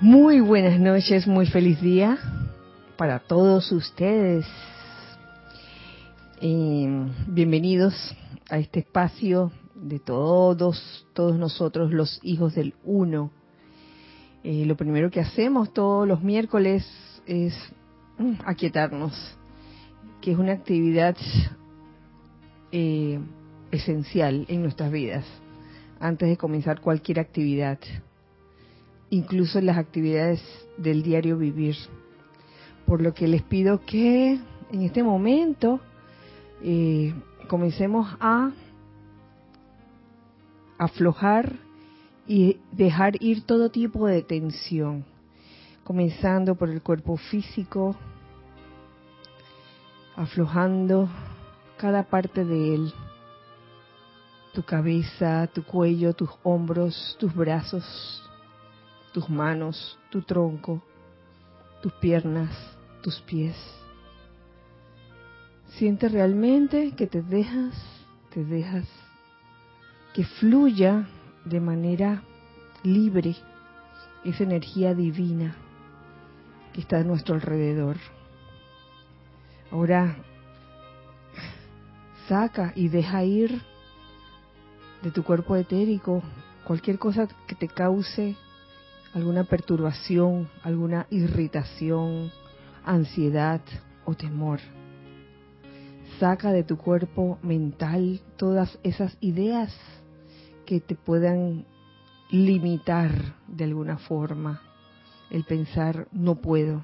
Muy 0.00 0.40
buenas 0.40 0.80
noches, 0.80 1.26
muy 1.28 1.46
feliz 1.46 1.80
día 1.80 2.18
para 2.96 3.20
todos 3.20 3.70
ustedes. 3.70 4.44
bienvenidos 7.28 7.94
a 8.50 8.58
este 8.58 8.80
espacio 8.80 9.52
de 9.76 10.00
todos, 10.00 11.06
todos 11.14 11.38
nosotros 11.38 11.92
los 11.92 12.18
hijos 12.24 12.56
del 12.56 12.74
uno. 12.82 13.30
Eh, 14.42 14.64
lo 14.66 14.76
primero 14.76 15.12
que 15.12 15.20
hacemos 15.20 15.72
todos 15.72 16.08
los 16.08 16.22
miércoles 16.22 16.84
es 17.24 17.54
mm, 18.18 18.32
aquietarnos, 18.44 19.14
que 20.20 20.32
es 20.32 20.38
una 20.38 20.54
actividad 20.54 21.16
eh, 22.72 23.20
esencial 23.70 24.44
en 24.48 24.60
nuestras 24.60 24.90
vidas, 24.90 25.24
antes 26.00 26.28
de 26.28 26.36
comenzar 26.36 26.80
cualquier 26.80 27.20
actividad 27.20 27.78
incluso 29.14 29.60
en 29.60 29.66
las 29.66 29.78
actividades 29.78 30.42
del 30.76 31.02
diario 31.02 31.38
vivir. 31.38 31.76
Por 32.84 33.00
lo 33.00 33.14
que 33.14 33.28
les 33.28 33.42
pido 33.42 33.80
que 33.86 34.40
en 34.72 34.82
este 34.82 35.02
momento 35.02 35.80
eh, 36.62 37.14
comencemos 37.48 38.08
a 38.20 38.50
aflojar 40.78 41.52
y 42.26 42.58
dejar 42.72 43.22
ir 43.22 43.44
todo 43.44 43.70
tipo 43.70 44.06
de 44.06 44.22
tensión, 44.22 45.04
comenzando 45.84 46.56
por 46.56 46.68
el 46.68 46.82
cuerpo 46.82 47.16
físico, 47.16 47.94
aflojando 50.16 51.08
cada 51.76 52.02
parte 52.02 52.44
de 52.44 52.74
él, 52.74 52.92
tu 54.52 54.64
cabeza, 54.64 55.48
tu 55.52 55.62
cuello, 55.62 56.14
tus 56.14 56.30
hombros, 56.42 57.16
tus 57.20 57.34
brazos, 57.34 58.23
tus 59.14 59.30
manos, 59.30 59.96
tu 60.10 60.22
tronco, 60.22 60.82
tus 61.80 61.92
piernas, 61.92 62.50
tus 63.00 63.20
pies. 63.20 63.54
Siente 65.68 66.08
realmente 66.08 66.96
que 66.96 67.06
te 67.06 67.22
dejas, 67.22 67.74
te 68.30 68.44
dejas 68.44 68.88
que 70.14 70.24
fluya 70.24 71.06
de 71.44 71.60
manera 71.60 72.24
libre 72.82 73.36
esa 74.24 74.42
energía 74.42 74.94
divina 74.94 75.54
que 76.72 76.80
está 76.80 76.98
a 76.98 77.04
nuestro 77.04 77.36
alrededor. 77.36 77.96
Ahora 79.70 80.16
saca 82.28 82.72
y 82.74 82.88
deja 82.88 83.22
ir 83.22 83.62
de 85.02 85.12
tu 85.12 85.22
cuerpo 85.22 85.54
etérico 85.54 86.20
cualquier 86.64 86.98
cosa 86.98 87.28
que 87.46 87.54
te 87.54 87.68
cause 87.68 88.36
alguna 89.14 89.44
perturbación, 89.44 90.48
alguna 90.62 91.06
irritación, 91.10 92.32
ansiedad 92.84 93.60
o 94.04 94.14
temor. 94.14 94.60
Saca 96.18 96.52
de 96.52 96.64
tu 96.64 96.76
cuerpo 96.76 97.38
mental 97.42 98.20
todas 98.36 98.78
esas 98.82 99.16
ideas 99.20 99.74
que 100.66 100.80
te 100.80 100.96
puedan 100.96 101.64
limitar 102.30 103.10
de 103.46 103.64
alguna 103.64 103.98
forma 103.98 104.60
el 105.30 105.44
pensar 105.44 106.08
no 106.12 106.36
puedo. 106.36 106.82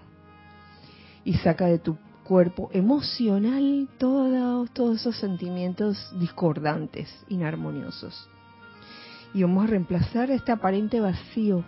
Y 1.24 1.34
saca 1.34 1.66
de 1.66 1.78
tu 1.78 1.98
cuerpo 2.24 2.70
emocional 2.72 3.88
todos, 3.98 5.00
esos 5.00 5.16
sentimientos 5.16 6.10
discordantes, 6.18 7.08
inarmoniosos. 7.28 8.28
Y 9.34 9.42
vamos 9.42 9.64
a 9.64 9.68
reemplazar 9.68 10.30
este 10.30 10.52
aparente 10.52 11.00
vacío 11.00 11.64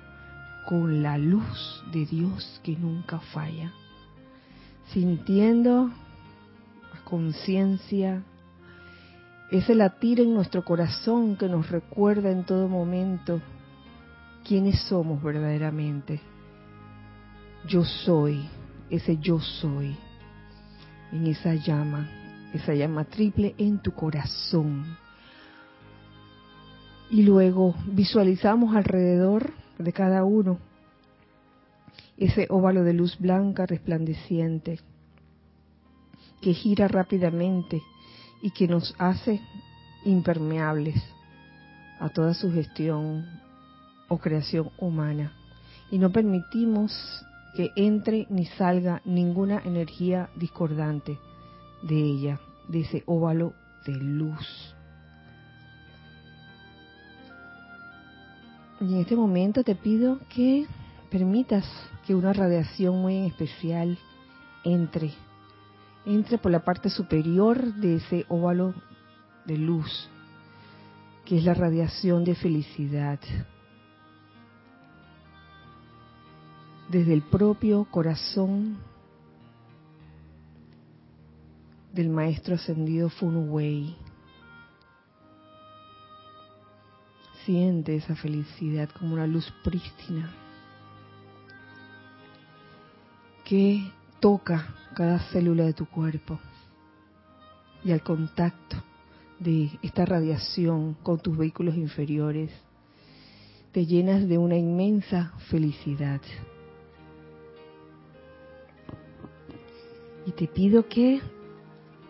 con 0.67 1.03
la 1.03 1.19
luz 1.19 1.85
de 1.93 2.07
Dios 2.07 2.61
que 2.63 2.77
nunca 2.77 3.19
falla, 3.19 3.73
sintiendo 4.93 5.91
a 6.93 7.05
conciencia 7.05 8.23
ese 9.51 9.75
latir 9.75 10.21
en 10.21 10.33
nuestro 10.33 10.65
corazón 10.65 11.37
que 11.37 11.47
nos 11.47 11.71
recuerda 11.71 12.31
en 12.31 12.45
todo 12.45 12.69
momento 12.69 13.43
quiénes 14.47 14.81
somos 14.85 15.23
verdaderamente. 15.23 16.21
Yo 17.69 17.85
soy, 17.85 18.49
ese 18.89 19.19
yo 19.19 19.41
soy, 19.41 19.95
en 21.13 21.27
esa 21.27 21.55
llama, 21.55 22.09
esa 22.55 22.73
llama 22.73 23.05
triple 23.05 23.55
en 23.59 23.79
tu 23.81 23.93
corazón. 23.93 24.97
Y 27.11 27.23
luego 27.23 27.75
visualizamos 27.89 28.75
alrededor 28.75 29.53
de 29.83 29.93
cada 29.93 30.25
uno, 30.25 30.59
ese 32.17 32.47
óvalo 32.51 32.85
de 32.85 32.93
luz 32.93 33.19
blanca 33.19 33.67
resplandeciente 33.67 34.81
que 36.41 36.55
gira 36.55 36.89
rápidamente 36.89 37.83
y 38.43 38.51
que 38.51 38.69
nos 38.69 38.95
hace 38.99 39.41
impermeables 40.05 41.03
a 42.01 42.09
toda 42.09 42.35
sugestión 42.35 43.25
o 44.09 44.19
creación 44.19 44.71
humana. 44.79 45.33
Y 45.91 45.99
no 45.99 46.11
permitimos 46.11 46.93
que 47.55 47.71
entre 47.77 48.27
ni 48.31 48.47
salga 48.47 49.03
ninguna 49.05 49.63
energía 49.65 50.31
discordante 50.37 51.19
de 51.83 51.97
ella, 51.97 52.41
de 52.69 52.81
ese 52.81 53.03
óvalo 53.07 53.53
de 53.87 53.93
luz. 53.93 54.72
Y 58.83 58.95
en 58.95 59.01
este 59.03 59.15
momento 59.15 59.63
te 59.63 59.77
pido 59.77 60.19
que 60.29 60.67
permitas 61.09 61.65
que 62.05 62.17
una 62.17 62.33
radiación 62.33 63.01
muy 63.01 63.27
especial 63.27 63.97
entre, 64.65 65.13
entre 66.05 66.37
por 66.37 66.51
la 66.51 66.65
parte 66.65 66.91
superior 66.91 67.75
de 67.75 67.97
ese 67.97 68.27
óvalo 68.29 68.75
de 69.45 69.57
luz, 69.57 70.11
que 71.25 71.39
es 71.39 71.45
la 71.45 71.55
radiación 71.55 72.25
de 72.25 72.35
felicidad. 72.35 73.21
Desde 76.91 77.13
el 77.13 77.23
propio 77.23 77.85
corazón 77.85 78.79
del 81.93 82.09
maestro 82.09 82.57
ascendido 82.57 83.11
Fun 83.11 83.49
Siente 87.45 87.97
esa 87.97 88.15
felicidad 88.15 88.89
como 88.91 89.15
una 89.15 89.27
luz 89.27 89.53
prístina. 89.65 90.33
Que 93.45 93.91
toca 94.21 94.75
cada 94.95 95.19
célula 95.31 95.65
de 95.65 95.73
tu 95.73 95.87
cuerpo 95.87 96.39
y 97.85 97.91
al 97.91 98.03
contacto 98.03 98.77
de 99.41 99.71
esta 99.83 100.05
radiación 100.05 100.95
con 101.03 101.19
tus 101.19 101.37
vehículos 101.37 101.77
inferiores, 101.77 102.51
te 103.73 103.87
llenas 103.87 104.29
de 104.29 104.39
una 104.39 104.57
inmensa 104.57 105.33
felicidad. 105.51 106.21
Y 110.27 110.31
te 110.33 110.47
pido 110.47 110.87
que 110.87 111.21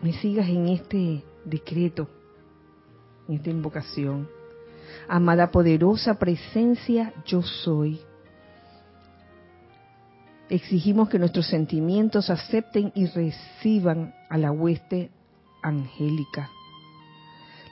me 0.01 0.13
sigas 0.13 0.47
en 0.47 0.67
este 0.67 1.23
decreto, 1.45 2.07
en 3.27 3.35
esta 3.35 3.49
invocación 3.49 4.27
amada 5.07 5.51
poderosa 5.51 6.15
presencia 6.15 7.13
yo 7.25 7.41
soy. 7.41 7.99
Exigimos 10.49 11.09
que 11.09 11.19
nuestros 11.19 11.47
sentimientos 11.47 12.29
acepten 12.29 12.91
y 12.95 13.07
reciban 13.07 14.13
a 14.29 14.37
la 14.37 14.51
hueste 14.51 15.09
angélica, 15.61 16.49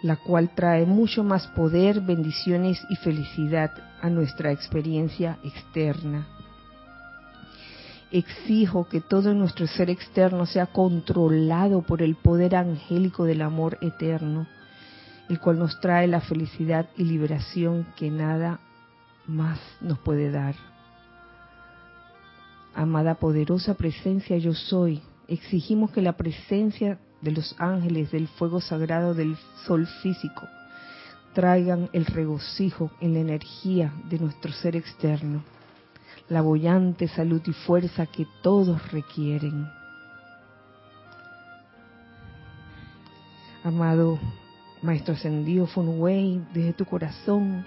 la 0.04 0.16
cual 0.16 0.56
trae 0.56 0.86
mucho 0.86 1.24
más 1.24 1.48
poder, 1.48 2.02
bendiciones 2.02 2.82
y 2.90 2.96
felicidad 2.96 3.72
a 4.02 4.10
nuestra 4.10 4.52
experiencia 4.52 5.38
externa. 5.44 6.28
Exijo 8.10 8.88
que 8.90 9.00
todo 9.00 9.34
nuestro 9.34 9.68
ser 9.68 9.90
externo 9.90 10.46
sea 10.46 10.66
controlado 10.66 11.82
por 11.82 12.02
el 12.02 12.16
poder 12.16 12.56
angélico 12.56 13.26
del 13.26 13.42
amor 13.42 13.78
eterno 13.82 14.48
el 15.32 15.40
cual 15.40 15.60
nos 15.60 15.80
trae 15.80 16.10
la 16.10 16.20
felicidad 16.20 16.90
y 16.98 17.06
liberación 17.06 17.88
que 17.96 18.12
nada 18.12 18.60
más 19.28 19.62
nos 19.80 19.98
puede 20.00 20.30
dar. 20.30 20.56
Amada 22.76 23.16
poderosa 23.16 23.76
presencia 23.76 24.38
yo 24.38 24.54
soy, 24.54 25.02
exigimos 25.30 25.92
que 25.92 26.02
la 26.02 26.18
presencia 26.18 27.00
de 27.22 27.32
los 27.32 27.56
ángeles 27.60 28.12
del 28.12 28.28
fuego 28.28 28.60
sagrado 28.60 29.14
del 29.14 29.38
sol 29.66 29.88
físico 30.02 30.50
traigan 31.34 31.90
el 31.94 32.08
regocijo 32.08 32.92
en 33.00 33.14
la 33.14 33.22
energía 33.22 33.94
de 34.10 34.20
nuestro 34.20 34.52
ser 34.52 34.76
externo, 34.76 35.46
la 36.28 36.42
bollante 36.42 37.08
salud 37.08 37.42
y 37.46 37.54
fuerza 37.54 38.06
que 38.06 38.28
todos 38.42 38.92
requieren. 38.92 39.66
Amado 43.64 44.20
Maestro 44.82 45.14
ascendido 45.14 45.68
Fun 45.68 46.00
Wei, 46.00 46.42
desde 46.54 46.74
tu 46.74 46.86
corazón, 46.86 47.64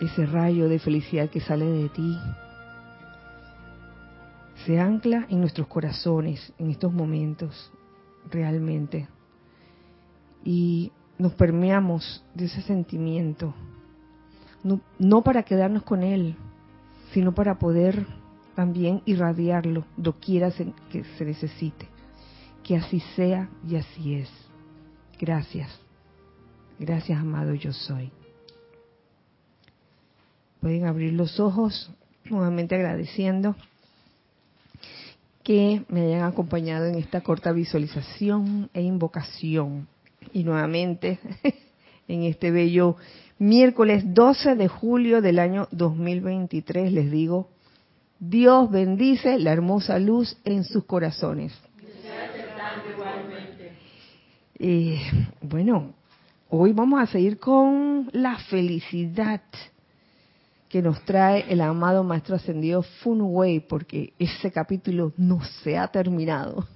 ese 0.00 0.26
rayo 0.26 0.68
de 0.68 0.78
felicidad 0.78 1.30
que 1.30 1.40
sale 1.40 1.64
de 1.64 1.88
ti, 1.88 2.18
se 4.66 4.78
ancla 4.78 5.26
en 5.30 5.40
nuestros 5.40 5.66
corazones 5.66 6.52
en 6.58 6.70
estos 6.70 6.92
momentos, 6.92 7.72
realmente. 8.30 9.08
Y 10.44 10.92
nos 11.16 11.32
permeamos 11.34 12.22
de 12.34 12.44
ese 12.44 12.60
sentimiento, 12.62 13.54
no, 14.98 15.22
para 15.22 15.44
quedarnos 15.44 15.82
con 15.82 16.02
él, 16.02 16.36
sino 17.12 17.34
para 17.34 17.58
poder 17.58 18.06
también 18.54 19.02
irradiarlo 19.06 19.84
doquiera 19.96 20.50
que 20.90 21.04
se 21.16 21.24
necesite. 21.24 21.88
Que 22.62 22.76
así 22.76 23.00
sea 23.16 23.48
y 23.66 23.76
así 23.76 24.14
es. 24.16 24.47
Gracias. 25.18 25.68
Gracias, 26.78 27.18
amado 27.18 27.54
yo 27.54 27.72
soy. 27.72 28.10
Pueden 30.60 30.86
abrir 30.86 31.12
los 31.12 31.40
ojos, 31.40 31.90
nuevamente 32.24 32.74
agradeciendo 32.74 33.56
que 35.42 35.82
me 35.88 36.02
hayan 36.02 36.24
acompañado 36.24 36.86
en 36.86 36.96
esta 36.96 37.22
corta 37.22 37.52
visualización 37.52 38.68
e 38.74 38.82
invocación. 38.82 39.88
Y 40.32 40.44
nuevamente 40.44 41.18
en 42.08 42.24
este 42.24 42.50
bello 42.50 42.96
miércoles 43.38 44.04
12 44.06 44.56
de 44.56 44.68
julio 44.68 45.22
del 45.22 45.38
año 45.38 45.66
2023 45.70 46.92
les 46.92 47.10
digo, 47.10 47.48
Dios 48.20 48.70
bendice 48.70 49.38
la 49.38 49.52
hermosa 49.52 49.98
luz 49.98 50.36
en 50.44 50.64
sus 50.64 50.84
corazones. 50.84 51.52
Eh, 54.60 55.00
bueno, 55.40 55.94
hoy 56.50 56.72
vamos 56.72 57.00
a 57.00 57.06
seguir 57.06 57.38
con 57.38 58.10
la 58.12 58.36
felicidad 58.50 59.40
que 60.68 60.82
nos 60.82 61.00
trae 61.04 61.44
el 61.48 61.60
amado 61.60 62.02
Maestro 62.02 62.34
Ascendido 62.34 62.82
Fun 62.82 63.20
Wei, 63.22 63.60
porque 63.60 64.14
ese 64.18 64.50
capítulo 64.50 65.12
no 65.16 65.44
se 65.62 65.78
ha 65.78 65.86
terminado. 65.86 66.66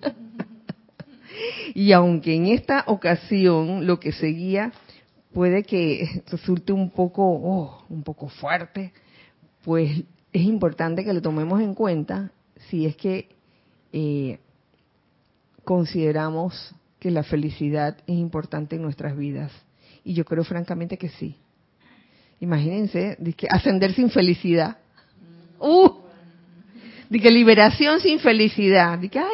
y 1.74 1.92
aunque 1.92 2.34
en 2.34 2.46
esta 2.46 2.82
ocasión 2.88 3.86
lo 3.86 4.00
que 4.00 4.10
seguía 4.10 4.72
puede 5.32 5.62
que 5.62 6.24
resulte 6.32 6.72
un 6.72 6.90
poco, 6.90 7.22
oh, 7.22 7.84
un 7.88 8.02
poco 8.02 8.28
fuerte, 8.28 8.92
pues 9.62 10.02
es 10.32 10.42
importante 10.42 11.04
que 11.04 11.12
lo 11.12 11.22
tomemos 11.22 11.60
en 11.60 11.74
cuenta 11.74 12.32
si 12.68 12.86
es 12.86 12.96
que 12.96 13.28
eh, 13.92 14.40
consideramos 15.62 16.74
que 17.00 17.10
la 17.10 17.24
felicidad 17.24 17.96
es 18.06 18.14
importante 18.14 18.76
en 18.76 18.82
nuestras 18.82 19.16
vidas. 19.16 19.50
Y 20.04 20.14
yo 20.14 20.24
creo 20.24 20.44
francamente 20.44 20.98
que 20.98 21.08
sí. 21.08 21.36
Imagínense, 22.40 23.16
de 23.18 23.32
que 23.32 23.46
ascender 23.50 23.92
sin 23.94 24.10
felicidad. 24.10 24.78
¡Uh! 25.58 25.90
De 27.08 27.18
que 27.18 27.30
liberación 27.30 28.00
sin 28.00 28.20
felicidad. 28.20 28.98
De 28.98 29.08
que, 29.08 29.18
ay, 29.18 29.26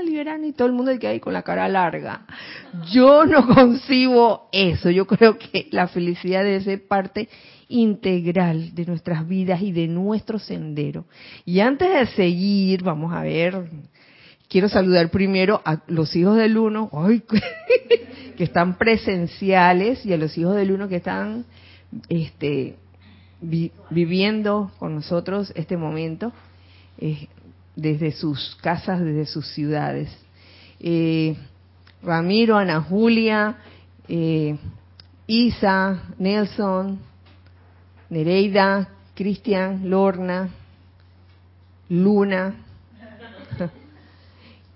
a 0.00 0.02
liberar 0.02 0.40
y 0.42 0.52
todo 0.52 0.66
el 0.66 0.74
mundo 0.74 0.90
de 0.90 0.98
que 0.98 1.06
hay 1.06 1.20
con 1.20 1.32
la 1.32 1.42
cara 1.42 1.68
larga. 1.68 2.26
Yo 2.90 3.24
no 3.26 3.46
concibo 3.54 4.48
eso. 4.52 4.90
Yo 4.90 5.06
creo 5.06 5.38
que 5.38 5.68
la 5.70 5.88
felicidad 5.88 6.42
debe 6.42 6.60
ser 6.60 6.86
parte 6.86 7.28
integral 7.68 8.74
de 8.74 8.84
nuestras 8.84 9.26
vidas 9.26 9.62
y 9.62 9.72
de 9.72 9.86
nuestro 9.86 10.38
sendero. 10.38 11.06
Y 11.44 11.60
antes 11.60 11.88
de 11.88 12.06
seguir, 12.14 12.82
vamos 12.82 13.12
a 13.12 13.22
ver, 13.22 13.70
quiero 14.50 14.68
saludar 14.68 15.10
primero 15.10 15.62
a 15.64 15.80
los 15.86 16.14
hijos 16.16 16.36
del 16.36 16.58
uno, 16.58 16.90
que 18.36 18.44
están 18.44 18.76
presenciales, 18.76 20.04
y 20.04 20.12
a 20.12 20.18
los 20.18 20.36
hijos 20.36 20.56
del 20.56 20.72
uno 20.72 20.88
que 20.88 20.96
están 20.96 21.46
este, 22.08 22.76
viviendo 23.40 24.72
con 24.78 24.96
nosotros 24.96 25.52
este 25.54 25.76
momento 25.76 26.32
eh, 26.98 27.28
desde 27.76 28.12
sus 28.12 28.56
casas, 28.56 29.00
desde 29.00 29.24
sus 29.24 29.46
ciudades. 29.46 30.10
Eh, 30.80 31.36
Ramiro, 32.02 32.56
Ana 32.56 32.80
Julia, 32.80 33.56
eh, 34.08 34.58
Isa, 35.26 36.02
Nelson, 36.18 36.98
Nereida, 38.08 38.88
Cristian, 39.14 39.88
Lorna, 39.88 40.48
Luna. 41.88 42.54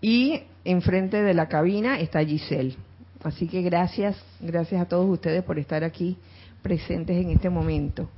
Y 0.05 0.43
enfrente 0.67 1.23
de 1.23 1.33
la 1.33 1.49
cabina 1.49 1.99
está 1.99 2.23
Giselle. 2.23 2.77
Así 3.23 3.49
que 3.49 3.63
gracias, 3.63 4.23
gracias 4.39 4.83
a 4.83 4.85
todos 4.85 5.09
ustedes 5.09 5.43
por 5.43 5.59
estar 5.59 5.83
aquí 5.83 6.19
presentes 6.61 7.17
en 7.17 7.31
este 7.31 7.49
momento. 7.49 8.11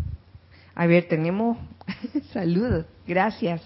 A 0.74 0.88
ver, 0.88 1.06
tenemos 1.06 1.56
saludos. 2.32 2.86
Gracias. 3.06 3.62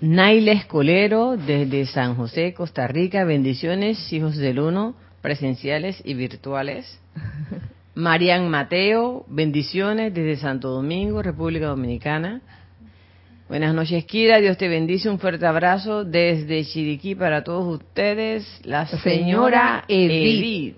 Naila 0.00 0.52
Escolero, 0.52 1.36
desde 1.36 1.84
San 1.84 2.14
José, 2.14 2.54
Costa 2.54 2.86
Rica. 2.86 3.24
Bendiciones, 3.24 4.10
hijos 4.10 4.38
del 4.38 4.58
uno, 4.58 4.94
presenciales 5.20 6.00
y 6.02 6.14
virtuales. 6.14 6.98
Marian 7.94 8.48
Mateo, 8.48 9.26
bendiciones 9.28 10.14
desde 10.14 10.40
Santo 10.40 10.70
Domingo, 10.70 11.20
República 11.20 11.66
Dominicana. 11.66 12.40
Buenas 13.50 13.74
noches, 13.74 14.04
Kira. 14.04 14.38
Dios 14.38 14.56
te 14.58 14.68
bendice. 14.68 15.10
Un 15.10 15.18
fuerte 15.18 15.44
abrazo 15.44 16.04
desde 16.04 16.64
Chiriquí 16.64 17.16
para 17.16 17.42
todos 17.42 17.80
ustedes. 17.80 18.46
La, 18.62 18.86
señora, 18.86 19.84
Edith. 19.88 20.76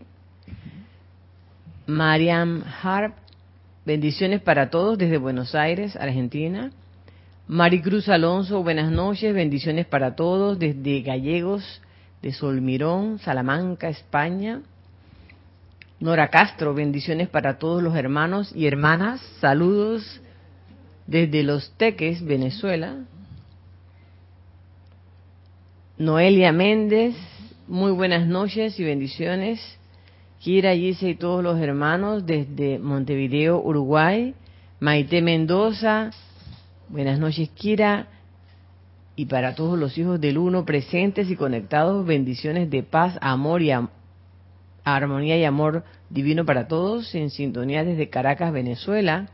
Mariam 1.86 2.64
Harp, 2.82 3.12
bendiciones 3.84 4.40
para 4.40 4.70
todos 4.70 4.96
desde 4.96 5.18
Buenos 5.18 5.54
Aires, 5.54 5.96
Argentina. 5.96 6.70
Maricruz 7.46 8.08
Alonso, 8.08 8.62
buenas 8.62 8.90
noches, 8.90 9.34
bendiciones 9.34 9.84
para 9.84 10.16
todos 10.16 10.58
desde 10.58 11.02
Gallegos, 11.02 11.82
de 12.22 12.32
Solmirón, 12.32 13.18
Salamanca, 13.18 13.90
España. 13.90 14.62
Nora 16.00 16.28
Castro, 16.28 16.72
bendiciones 16.72 17.28
para 17.28 17.58
todos 17.58 17.82
los 17.82 17.94
hermanos 17.94 18.50
y 18.56 18.66
hermanas, 18.66 19.20
saludos 19.42 20.22
desde 21.06 21.42
Los 21.42 21.72
Teques, 21.76 22.24
Venezuela. 22.24 23.04
Noelia 25.98 26.52
Méndez, 26.52 27.14
muy 27.68 27.92
buenas 27.92 28.26
noches 28.26 28.78
y 28.80 28.84
bendiciones 28.84 29.78
Kira, 30.42 30.74
Gise 30.74 31.10
y 31.10 31.14
todos 31.14 31.40
los 31.44 31.60
hermanos 31.60 32.26
desde 32.26 32.80
Montevideo, 32.80 33.62
Uruguay. 33.62 34.34
Maite 34.80 35.22
Mendoza, 35.22 36.10
buenas 36.88 37.20
noches 37.20 37.48
Kira. 37.50 38.08
Y 39.14 39.26
para 39.26 39.54
todos 39.54 39.78
los 39.78 39.96
hijos 39.96 40.20
del 40.20 40.38
uno 40.38 40.64
presentes 40.64 41.30
y 41.30 41.36
conectados, 41.36 42.04
bendiciones 42.04 42.70
de 42.70 42.82
paz, 42.82 43.16
amor 43.20 43.62
y 43.62 43.70
armonía 44.82 45.38
y 45.38 45.44
amor 45.44 45.84
divino 46.10 46.44
para 46.44 46.66
todos 46.66 47.14
en 47.14 47.30
sintonía 47.30 47.84
desde 47.84 48.10
Caracas, 48.10 48.52
Venezuela. 48.52 49.28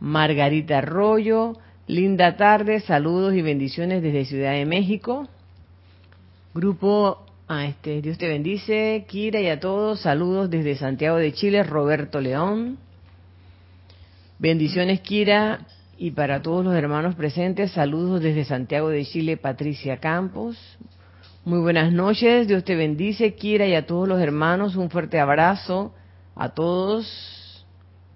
Margarita 0.00 0.78
Arroyo, 0.78 1.56
linda 1.86 2.36
tarde, 2.36 2.80
saludos 2.80 3.34
y 3.34 3.42
bendiciones 3.42 4.02
desde 4.02 4.24
Ciudad 4.24 4.52
de 4.52 4.66
México. 4.66 5.28
Grupo 6.54 7.26
Ah, 7.52 7.66
este, 7.66 8.00
Dios 8.00 8.16
te 8.16 8.28
bendice, 8.28 9.06
Kira 9.08 9.40
y 9.40 9.48
a 9.48 9.58
todos. 9.58 10.02
Saludos 10.02 10.48
desde 10.50 10.76
Santiago 10.76 11.16
de 11.16 11.32
Chile, 11.32 11.64
Roberto 11.64 12.20
León. 12.20 12.78
Bendiciones, 14.38 15.00
Kira, 15.00 15.66
y 15.98 16.12
para 16.12 16.42
todos 16.42 16.64
los 16.64 16.76
hermanos 16.76 17.16
presentes, 17.16 17.72
saludos 17.72 18.22
desde 18.22 18.44
Santiago 18.44 18.88
de 18.88 19.04
Chile, 19.04 19.36
Patricia 19.36 19.96
Campos. 19.96 20.56
Muy 21.44 21.58
buenas 21.58 21.92
noches, 21.92 22.46
Dios 22.46 22.62
te 22.62 22.76
bendice, 22.76 23.34
Kira, 23.34 23.66
y 23.66 23.74
a 23.74 23.84
todos 23.84 24.06
los 24.06 24.20
hermanos. 24.20 24.76
Un 24.76 24.88
fuerte 24.88 25.18
abrazo 25.18 25.92
a 26.36 26.50
todos. 26.50 27.39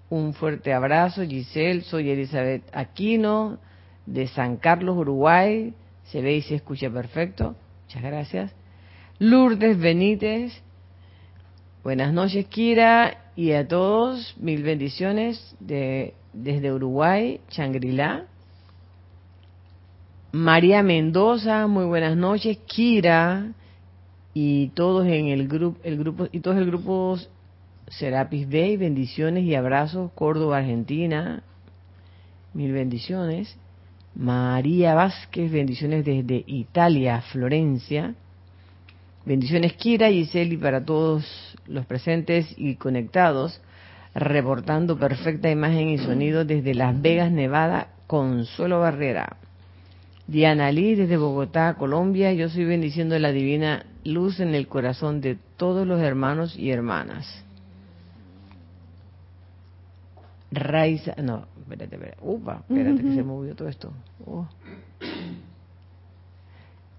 Un 0.09 0.33
fuerte 0.33 0.73
abrazo, 0.73 1.23
Giselle. 1.23 1.81
Soy 1.81 2.09
Elizabeth 2.09 2.63
Aquino, 2.73 3.57
de 4.05 4.27
San 4.27 4.57
Carlos, 4.57 4.97
Uruguay. 4.97 5.73
Se 6.05 6.21
ve 6.21 6.35
y 6.35 6.41
se 6.41 6.55
escucha 6.55 6.89
perfecto. 6.89 7.55
Muchas 7.85 8.03
gracias. 8.03 8.55
Lourdes 9.17 9.79
Benítez. 9.79 10.61
Buenas 11.83 12.13
noches, 12.13 12.47
Kira, 12.47 13.31
y 13.35 13.51
a 13.51 13.67
todos, 13.67 14.35
mil 14.39 14.63
bendiciones 14.63 15.55
de, 15.59 16.15
desde 16.33 16.73
Uruguay, 16.73 17.41
Changrila. 17.49 18.25
María 20.31 20.83
Mendoza, 20.83 21.67
muy 21.67 21.85
buenas 21.85 22.17
noches, 22.17 22.57
Kira, 22.65 23.53
y 24.33 24.69
todos 24.69 25.05
en 25.05 25.27
el 25.27 25.47
grupo, 25.47 25.79
el 25.83 25.97
grupo, 25.97 26.27
y 26.31 26.39
todos 26.39 26.57
el 26.57 26.65
grupo 26.65 27.17
Serapis 27.87 28.49
Bay, 28.49 28.77
bendiciones 28.77 29.43
y 29.43 29.55
abrazos, 29.55 30.11
Córdoba, 30.13 30.57
Argentina, 30.57 31.43
mil 32.53 32.71
bendiciones. 32.71 33.57
María 34.15 34.95
Vázquez, 34.95 35.51
bendiciones 35.51 36.05
desde 36.05 36.43
Italia, 36.47 37.21
Florencia. 37.31 38.15
Bendiciones 39.25 39.73
Kira, 39.73 40.09
Giselle 40.09 40.53
y 40.53 40.57
para 40.57 40.85
todos 40.85 41.25
los 41.67 41.85
presentes 41.85 42.53
y 42.57 42.75
conectados. 42.75 43.61
reportando 44.13 44.97
perfecta 44.97 45.51
imagen 45.51 45.89
y 45.89 45.97
sonido 45.97 46.45
desde 46.45 46.73
Las 46.73 47.01
Vegas, 47.01 47.31
Nevada, 47.31 47.89
Consuelo 48.07 48.79
Barrera. 48.79 49.35
Diana 50.25 50.71
Lee 50.71 50.95
desde 50.95 51.17
Bogotá, 51.17 51.73
Colombia, 51.73 52.31
yo 52.31 52.47
soy 52.49 52.63
bendiciendo 52.63 53.19
la 53.19 53.31
divina 53.31 53.85
luz 54.05 54.39
en 54.39 54.55
el 54.55 54.67
corazón 54.67 55.19
de 55.19 55.37
todos 55.57 55.85
los 55.85 56.01
hermanos 56.01 56.57
y 56.57 56.71
hermanas. 56.71 57.44
Raiza, 60.55 61.15
no, 61.21 61.45
espérate, 61.59 61.95
espérate, 61.95 62.17
upa, 62.21 62.63
espérate 62.67 63.01
que 63.03 63.13
se 63.13 63.23
movió 63.23 63.55
todo 63.55 63.67
esto. 63.67 63.91
Oh. 64.25 64.47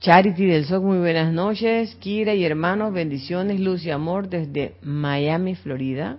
Charity 0.01 0.47
del 0.47 0.67
Sol, 0.67 0.83
muy 0.83 0.99
buenas 0.99 1.33
noches. 1.33 1.97
Kira 1.97 2.35
y 2.35 2.45
hermanos, 2.45 2.93
bendiciones, 2.93 3.59
luz 3.59 3.85
y 3.85 3.91
amor 3.91 4.29
desde 4.29 4.77
Miami, 4.83 5.55
Florida. 5.55 6.19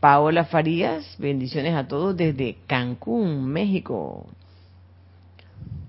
Paola 0.00 0.44
Farías, 0.44 1.16
bendiciones 1.18 1.74
a 1.74 1.86
todos 1.86 2.16
desde 2.16 2.56
Cancún, 2.66 3.44
México. 3.46 4.26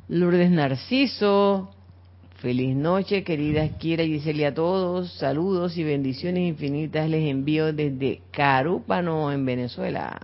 Lourdes 0.07 0.51
Narciso, 0.51 1.71
feliz 2.41 2.75
noche, 2.75 3.23
queridas 3.23 3.71
Kira 3.79 4.03
y 4.03 4.43
a 4.43 4.53
todos. 4.53 5.13
Saludos 5.13 5.77
y 5.77 5.83
bendiciones 5.83 6.47
infinitas 6.47 7.09
les 7.09 7.29
envío 7.29 7.73
desde 7.73 8.21
Carúpano, 8.31 9.31
en 9.31 9.45
Venezuela. 9.45 10.19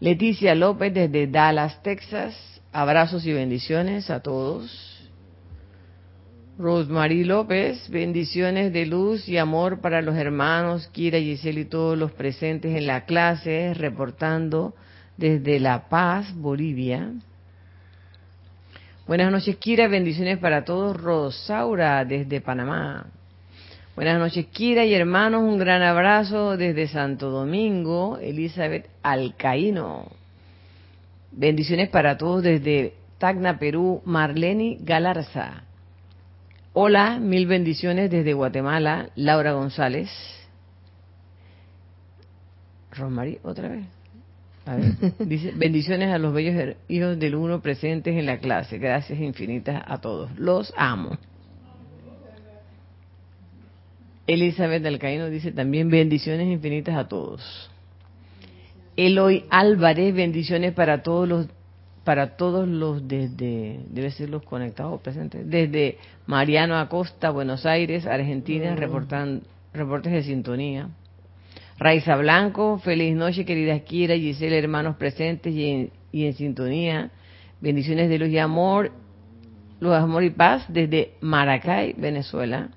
Leticia 0.00 0.54
López 0.54 0.94
desde 0.94 1.26
Dallas, 1.26 1.82
Texas. 1.82 2.34
Abrazos 2.72 3.26
y 3.26 3.32
bendiciones 3.32 4.10
a 4.10 4.20
todos. 4.20 5.10
Rosemary 6.58 7.24
López, 7.24 7.88
bendiciones 7.90 8.72
de 8.72 8.86
luz 8.86 9.28
y 9.28 9.38
amor 9.38 9.80
para 9.80 10.02
los 10.02 10.16
hermanos 10.16 10.86
Kira, 10.88 11.18
Giselle 11.18 11.62
y 11.62 11.64
todos 11.64 11.98
los 11.98 12.12
presentes 12.12 12.76
en 12.76 12.86
la 12.86 13.04
clase, 13.04 13.74
reportando 13.74 14.74
desde 15.16 15.58
La 15.58 15.88
Paz, 15.88 16.34
Bolivia. 16.34 17.12
Buenas 19.06 19.32
noches, 19.32 19.56
Kira. 19.56 19.88
Bendiciones 19.88 20.38
para 20.38 20.64
todos. 20.64 20.96
Rosaura, 20.96 22.04
desde 22.04 22.40
Panamá. 22.40 23.06
Buenas 23.96 24.18
noches, 24.18 24.46
Kira 24.46 24.84
y 24.84 24.94
hermanos. 24.94 25.42
Un 25.42 25.58
gran 25.58 25.82
abrazo 25.82 26.56
desde 26.56 26.86
Santo 26.86 27.30
Domingo. 27.30 28.18
Elizabeth 28.18 28.88
Alcaíno. 29.02 30.06
Bendiciones 31.32 31.88
para 31.88 32.16
todos 32.16 32.44
desde 32.44 32.94
Tacna, 33.18 33.58
Perú. 33.58 34.02
Marlene 34.04 34.78
Galarza. 34.80 35.64
Hola, 36.72 37.18
mil 37.18 37.48
bendiciones 37.48 38.08
desde 38.08 38.34
Guatemala. 38.34 39.10
Laura 39.16 39.52
González. 39.52 40.10
Rosmarie, 42.92 43.40
otra 43.42 43.68
vez. 43.68 43.84
Dice, 45.18 45.52
bendiciones 45.56 46.10
a 46.10 46.18
los 46.18 46.32
bellos 46.32 46.76
hijos 46.88 47.18
del 47.18 47.34
uno 47.34 47.60
presentes 47.60 48.16
en 48.16 48.26
la 48.26 48.38
clase. 48.38 48.78
Gracias 48.78 49.18
infinitas 49.18 49.82
a 49.86 50.00
todos. 50.00 50.30
Los 50.38 50.72
amo. 50.76 51.18
Elizabeth 54.26 54.86
Alcaíno 54.86 55.28
dice 55.30 55.50
también 55.50 55.90
bendiciones 55.90 56.46
infinitas 56.46 56.96
a 56.96 57.08
todos. 57.08 57.70
Eloy 58.96 59.44
Álvarez, 59.50 60.14
bendiciones 60.14 60.72
para 60.72 61.02
todos 61.02 61.28
los 61.28 61.46
para 62.04 62.36
todos 62.36 62.66
los 62.66 63.06
desde 63.06 63.80
debe 63.88 64.10
ser 64.10 64.28
los 64.28 64.42
conectados 64.42 65.00
presentes 65.00 65.48
desde 65.48 65.98
Mariano 66.26 66.76
Acosta, 66.76 67.30
Buenos 67.30 67.64
Aires, 67.64 68.06
Argentina, 68.06 68.72
mm. 68.72 68.76
reportan 68.76 69.42
reportes 69.72 70.12
de 70.12 70.22
sintonía. 70.22 70.88
Raiza 71.78 72.16
Blanco, 72.16 72.78
feliz 72.78 73.14
noche, 73.16 73.44
querida 73.44 73.78
Kira, 73.80 74.14
Giselle, 74.14 74.58
hermanos 74.58 74.96
presentes 74.96 75.54
y 75.54 75.70
en, 75.70 75.90
y 76.12 76.26
en 76.26 76.34
sintonía. 76.34 77.10
Bendiciones 77.60 78.08
de 78.08 78.18
luz 78.18 78.28
y 78.28 78.38
amor, 78.38 78.92
luz, 79.80 79.94
amor 79.94 80.24
y 80.24 80.30
paz 80.30 80.64
desde 80.68 81.14
Maracay, 81.20 81.94
Venezuela. 81.96 82.70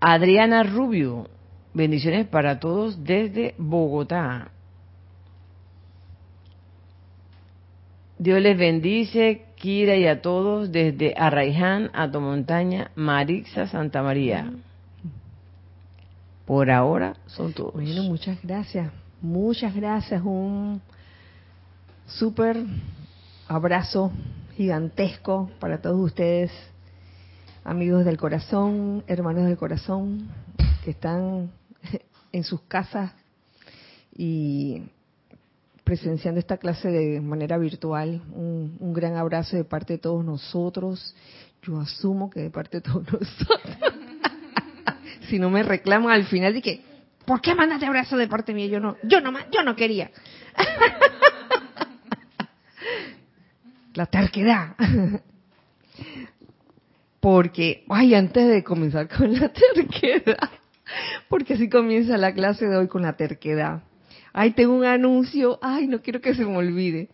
Adriana 0.00 0.62
Rubio, 0.62 1.28
bendiciones 1.74 2.26
para 2.26 2.58
todos 2.58 3.04
desde 3.04 3.54
Bogotá. 3.58 4.50
Dios 8.18 8.40
les 8.40 8.58
bendice, 8.58 9.46
Kira 9.56 9.96
y 9.96 10.06
a 10.06 10.20
todos 10.20 10.70
desde 10.72 11.14
Arraiján, 11.16 11.90
Montaña, 12.20 12.90
Marixa, 12.94 13.66
Santa 13.66 14.02
María. 14.02 14.52
Por 16.50 16.68
ahora 16.68 17.14
son 17.26 17.52
todos. 17.52 17.74
Bueno, 17.74 18.02
muchas 18.02 18.42
gracias. 18.42 18.90
Muchas 19.22 19.72
gracias. 19.72 20.20
Un 20.24 20.82
súper 22.06 22.56
abrazo 23.46 24.10
gigantesco 24.56 25.48
para 25.60 25.80
todos 25.80 26.00
ustedes, 26.00 26.50
amigos 27.62 28.04
del 28.04 28.16
corazón, 28.16 29.04
hermanos 29.06 29.44
del 29.44 29.56
corazón, 29.56 30.26
que 30.82 30.90
están 30.90 31.52
en 32.32 32.42
sus 32.42 32.62
casas 32.62 33.12
y 34.12 34.82
presenciando 35.84 36.40
esta 36.40 36.56
clase 36.56 36.88
de 36.88 37.20
manera 37.20 37.58
virtual. 37.58 38.22
Un, 38.32 38.76
un, 38.80 38.92
gran 38.92 39.16
abrazo 39.16 39.56
de 39.56 39.62
parte 39.62 39.92
de 39.92 39.98
todos 40.00 40.24
nosotros. 40.24 41.14
Yo 41.62 41.78
asumo 41.78 42.28
que 42.28 42.40
de 42.40 42.50
parte 42.50 42.78
de 42.78 42.80
todos 42.80 43.04
nosotros 43.12 43.99
si 45.30 45.38
no 45.38 45.48
me 45.48 45.62
reclaman 45.62 46.12
al 46.12 46.26
final 46.26 46.52
de 46.52 46.60
que, 46.60 46.82
¿por 47.24 47.40
qué 47.40 47.54
mandaste 47.54 47.86
abrazo 47.86 48.16
de 48.16 48.26
parte 48.26 48.52
mía? 48.52 48.66
Yo 48.66 48.80
no, 48.80 48.96
yo 49.04 49.20
no, 49.20 49.32
yo 49.50 49.62
no 49.62 49.76
quería. 49.76 50.10
La 53.94 54.06
terquedad. 54.06 54.76
Porque, 57.20 57.84
ay, 57.88 58.14
antes 58.14 58.48
de 58.48 58.64
comenzar 58.64 59.06
con 59.08 59.38
la 59.38 59.50
terquedad, 59.52 60.50
porque 61.28 61.52
así 61.52 61.68
comienza 61.68 62.16
la 62.16 62.32
clase 62.32 62.66
de 62.66 62.78
hoy 62.78 62.88
con 62.88 63.02
la 63.02 63.12
terquedad. 63.12 63.82
Ay, 64.32 64.52
tengo 64.52 64.74
un 64.74 64.84
anuncio, 64.84 65.58
ay, 65.60 65.86
no 65.86 66.00
quiero 66.00 66.22
que 66.22 66.34
se 66.34 66.46
me 66.46 66.56
olvide. 66.56 67.10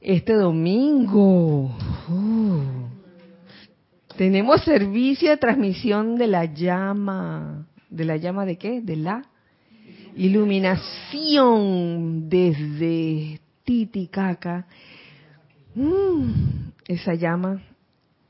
Este 0.00 0.34
domingo, 0.34 1.76
uh, 2.08 2.95
tenemos 4.16 4.64
servicio 4.64 5.30
de 5.30 5.36
transmisión 5.36 6.16
de 6.16 6.26
la 6.26 6.46
llama. 6.46 7.68
¿De 7.88 8.04
la 8.04 8.16
llama 8.16 8.44
de 8.44 8.58
qué? 8.58 8.80
De 8.80 8.96
la 8.96 9.22
iluminación 10.16 12.28
desde 12.28 13.40
Titicaca. 13.64 14.66
Mm, 15.74 16.70
esa 16.86 17.14
llama 17.14 17.62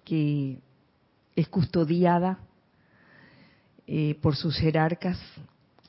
que 0.05 0.59
es 1.35 1.49
custodiada 1.49 2.39
eh, 3.87 4.19
por 4.21 4.37
sus 4.37 4.55
jerarcas, 4.57 5.19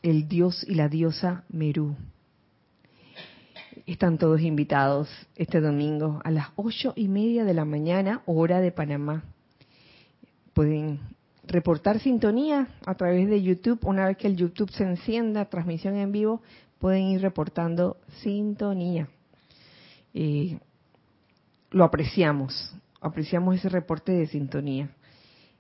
el 0.04 0.28
dios 0.28 0.64
y 0.68 0.76
la 0.76 0.90
diosa 0.90 1.46
Merú. 1.50 1.96
Están 3.86 4.18
todos 4.18 4.42
invitados 4.42 5.08
este 5.36 5.62
domingo 5.62 6.20
a 6.24 6.32
las 6.32 6.48
ocho 6.56 6.94
y 6.96 7.08
media 7.08 7.46
de 7.46 7.54
la 7.54 7.66
mañana, 7.66 8.24
hora 8.26 8.60
de 8.60 8.72
Panamá 8.72 9.24
pueden 10.58 11.00
reportar 11.44 12.00
sintonía 12.00 12.68
a 12.84 12.96
través 12.96 13.30
de 13.30 13.44
YouTube. 13.44 13.78
Una 13.84 14.08
vez 14.08 14.18
que 14.18 14.26
el 14.26 14.36
YouTube 14.36 14.72
se 14.72 14.84
encienda, 14.84 15.46
transmisión 15.46 15.96
en 15.96 16.12
vivo, 16.12 16.42
pueden 16.80 17.04
ir 17.04 17.22
reportando 17.22 17.98
sintonía. 18.24 19.08
Eh, 20.16 20.58
lo 21.70 21.84
apreciamos, 21.84 22.74
apreciamos 23.00 23.56
ese 23.56 23.70
reporte 23.70 24.14
de 24.14 24.26
sintonía. 24.26 24.90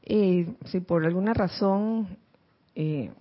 Eh, 0.01 0.51
si 0.66 0.80
por 0.80 1.06
alguna 1.06 1.36
razón, 1.36 2.18
eh, 2.74 3.12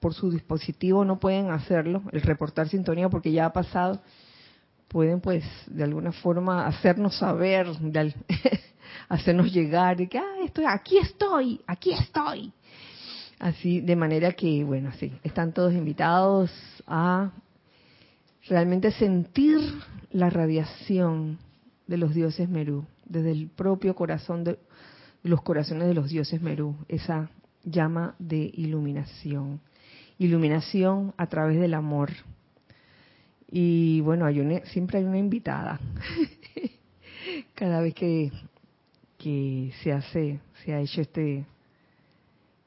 por 0.00 0.12
su 0.12 0.30
dispositivo 0.30 1.06
no 1.06 1.18
pueden 1.18 1.50
hacerlo, 1.50 2.02
el 2.12 2.20
reportar 2.20 2.68
sintonía 2.68 3.08
porque 3.08 3.32
ya 3.32 3.46
ha 3.46 3.52
pasado, 3.54 4.02
pueden 4.88 5.22
pues 5.22 5.42
de 5.68 5.84
alguna 5.84 6.12
forma 6.12 6.66
hacernos 6.66 7.16
saber 7.16 7.66
hacernos 9.08 9.52
llegar 9.52 9.96
de 9.96 10.08
que, 10.08 10.18
ah, 10.18 10.36
estoy, 10.44 10.64
aquí 10.66 10.98
estoy, 10.98 11.60
aquí 11.66 11.92
estoy. 11.92 12.52
Así, 13.38 13.80
de 13.80 13.94
manera 13.94 14.32
que, 14.32 14.64
bueno, 14.64 14.90
sí, 14.98 15.12
están 15.22 15.52
todos 15.52 15.72
invitados 15.72 16.50
a 16.86 17.30
realmente 18.48 18.90
sentir 18.92 19.60
la 20.10 20.30
radiación 20.30 21.38
de 21.86 21.96
los 21.98 22.14
dioses 22.14 22.48
Merú, 22.48 22.84
desde 23.04 23.30
el 23.30 23.48
propio 23.48 23.94
corazón 23.94 24.44
de 24.44 24.58
los 25.22 25.42
corazones 25.42 25.86
de 25.88 25.94
los 25.94 26.10
dioses 26.10 26.40
Merú, 26.40 26.76
esa 26.88 27.30
llama 27.64 28.14
de 28.18 28.50
iluminación. 28.54 29.60
Iluminación 30.18 31.14
a 31.16 31.26
través 31.28 31.60
del 31.60 31.74
amor. 31.74 32.10
Y 33.50 34.00
bueno, 34.00 34.26
hay 34.26 34.62
siempre 34.66 34.98
hay 34.98 35.04
una 35.04 35.18
invitada. 35.18 35.80
Cada 37.54 37.80
vez 37.80 37.94
que 37.94 38.32
que 39.18 39.72
se 39.82 39.92
hace, 39.92 40.40
se 40.64 40.72
ha 40.72 40.80
hecho 40.80 41.00
este, 41.00 41.44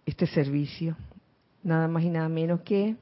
este 0.05 0.27
servicio, 0.27 0.95
nada 1.63 1.87
más 1.87 2.03
y 2.03 2.09
nada 2.09 2.29
menos 2.29 2.61
que 2.61 2.95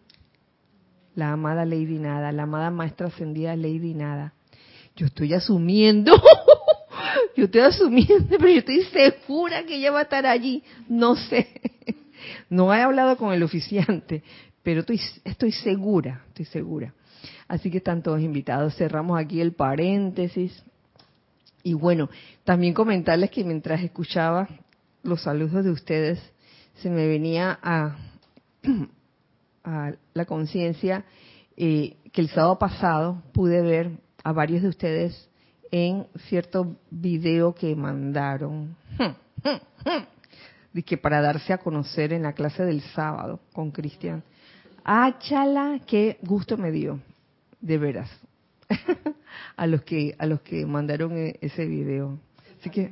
la 1.15 1.33
amada 1.33 1.65
Lady 1.65 1.99
Nada, 1.99 2.31
la 2.31 2.43
amada 2.43 2.69
maestra 2.69 3.07
ascendida 3.07 3.55
Lady 3.55 3.93
Nada. 3.93 4.33
Yo 4.95 5.07
estoy 5.07 5.33
asumiendo, 5.33 6.13
yo 7.35 7.45
estoy 7.45 7.61
asumiendo, 7.61 8.37
pero 8.37 8.49
yo 8.49 8.59
estoy 8.59 8.83
segura 8.83 9.65
que 9.65 9.77
ella 9.77 9.91
va 9.91 9.99
a 9.99 10.03
estar 10.03 10.25
allí. 10.25 10.63
No 10.87 11.15
sé, 11.15 11.47
no 12.49 12.73
he 12.73 12.81
hablado 12.81 13.17
con 13.17 13.33
el 13.33 13.43
oficiante, 13.43 14.23
pero 14.61 14.81
estoy, 14.81 15.01
estoy 15.25 15.51
segura, 15.51 16.23
estoy 16.27 16.45
segura. 16.45 16.93
Así 17.47 17.71
que 17.71 17.79
están 17.79 18.03
todos 18.03 18.21
invitados. 18.21 18.75
Cerramos 18.75 19.19
aquí 19.19 19.41
el 19.41 19.53
paréntesis. 19.53 20.63
Y 21.63 21.73
bueno, 21.73 22.09
también 22.43 22.73
comentarles 22.73 23.31
que 23.31 23.43
mientras 23.43 23.81
escuchaba 23.81 24.47
los 25.03 25.23
saludos 25.23 25.63
de 25.63 25.71
ustedes, 25.71 26.19
se 26.75 26.89
me 26.89 27.07
venía 27.07 27.59
a, 27.61 27.97
a 29.63 29.93
la 30.13 30.25
conciencia 30.25 31.05
eh, 31.57 31.97
que 32.11 32.21
el 32.21 32.29
sábado 32.29 32.57
pasado 32.57 33.21
pude 33.33 33.61
ver 33.61 33.91
a 34.23 34.31
varios 34.31 34.61
de 34.61 34.69
ustedes 34.69 35.29
en 35.71 36.07
cierto 36.27 36.77
video 36.89 37.53
que 37.53 37.75
mandaron. 37.75 38.75
de 40.73 40.83
que 40.83 40.97
para 40.97 41.21
darse 41.21 41.53
a 41.53 41.57
conocer 41.57 42.13
en 42.13 42.23
la 42.23 42.33
clase 42.33 42.63
del 42.63 42.81
sábado 42.81 43.39
con 43.53 43.71
Cristian. 43.71 44.23
Ah, 44.83 45.17
chala, 45.19 45.79
qué 45.85 46.17
gusto 46.21 46.57
me 46.57 46.71
dio, 46.71 46.99
de 47.59 47.77
veras, 47.77 48.09
a 49.57 49.67
los 49.67 49.83
que 49.83 50.15
a 50.17 50.25
los 50.25 50.41
que 50.41 50.65
mandaron 50.65 51.17
e, 51.17 51.37
ese 51.41 51.65
video. 51.65 52.17
Así 52.59 52.69
que 52.69 52.91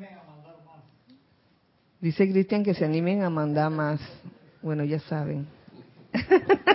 dice 1.99 2.29
Cristian 2.29 2.63
que 2.63 2.73
se 2.73 2.85
animen 2.85 3.23
a 3.23 3.29
mandar 3.29 3.71
más. 3.71 3.99
Bueno, 4.61 4.83
ya 4.83 4.99
saben. 4.99 5.47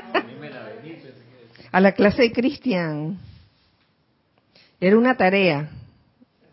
a 1.73 1.81
la 1.81 1.93
clase 1.93 2.23
de 2.23 2.33
Cristian. 2.33 3.19
Era 4.81 4.99
una 4.99 5.17
tarea. 5.17 5.71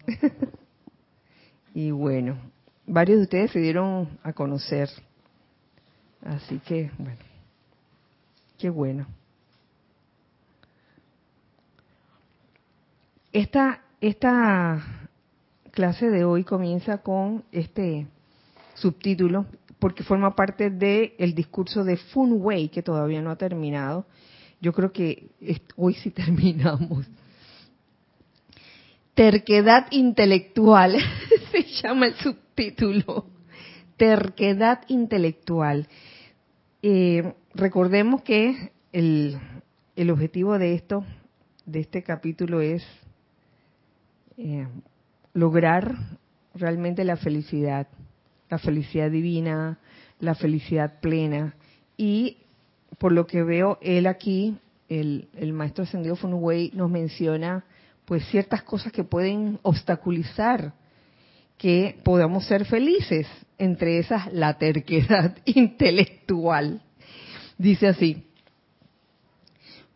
y 1.74 1.92
bueno, 1.92 2.38
varios 2.86 3.20
de 3.20 3.24
ustedes 3.24 3.52
se 3.52 3.60
dieron 3.60 4.20
a 4.24 4.34
conocer. 4.34 4.90
Así 6.24 6.60
que, 6.60 6.92
bueno, 6.98 7.20
qué 8.58 8.70
bueno. 8.70 9.08
Esta, 13.32 13.84
clase 15.72 16.10
de 16.10 16.24
hoy 16.24 16.44
comienza 16.44 16.98
con 17.00 17.44
este 17.52 18.08
subtítulo 18.74 19.46
porque 19.78 20.04
forma 20.04 20.36
parte 20.36 20.72
del 20.72 21.14
el 21.20 21.36
discurso 21.36 21.84
de 21.84 21.98
Fun 21.98 22.38
Wei 22.42 22.70
que 22.70 22.82
todavía 22.82 23.22
no 23.22 23.30
ha 23.30 23.36
terminado. 23.36 24.08
Yo 24.62 24.74
creo 24.74 24.92
que 24.92 25.30
hoy 25.76 25.94
sí 25.94 26.10
terminamos. 26.12 27.06
Terquedad 29.14 29.88
intelectual 29.92 30.98
se 31.52 31.64
llama 31.82 32.08
el 32.08 32.16
subtítulo. 32.16 33.28
Terquedad 33.96 34.82
intelectual. 34.88 35.88
Eh, 36.82 37.34
recordemos 37.54 38.24
que 38.24 38.72
el, 38.92 39.38
el, 39.96 40.10
objetivo 40.10 40.58
de 40.58 40.74
esto, 40.74 41.06
de 41.66 41.82
este 41.82 42.02
capítulo, 42.02 42.62
es 42.62 42.84
eh, 44.42 44.68
lograr 45.34 45.96
realmente 46.56 47.04
la 47.04 47.18
felicidad, 47.18 47.88
la 48.50 48.58
felicidad 48.58 49.12
divina, 49.12 49.80
la 50.20 50.34
felicidad 50.34 51.02
plena. 51.02 51.56
Y 51.98 52.38
por 52.98 53.12
lo 53.12 53.28
que 53.28 53.44
veo, 53.44 53.78
él 53.82 54.08
aquí, 54.08 54.58
el, 54.88 55.28
maestro 55.52 55.84
ascendido 55.84 56.16
Funway, 56.16 56.72
nos 56.74 56.90
menciona 56.90 57.66
pues 58.06 58.26
ciertas 58.30 58.64
cosas 58.64 58.94
que 58.94 59.04
pueden 59.04 59.60
obstaculizar 59.62 60.74
que 61.58 62.00
podamos 62.06 62.46
ser 62.46 62.64
felices, 62.64 63.28
entre 63.58 64.00
esas 64.00 64.32
la 64.32 64.58
terquedad 64.58 65.36
intelectual. 65.46 66.82
Dice 67.58 67.88
así, 67.88 68.24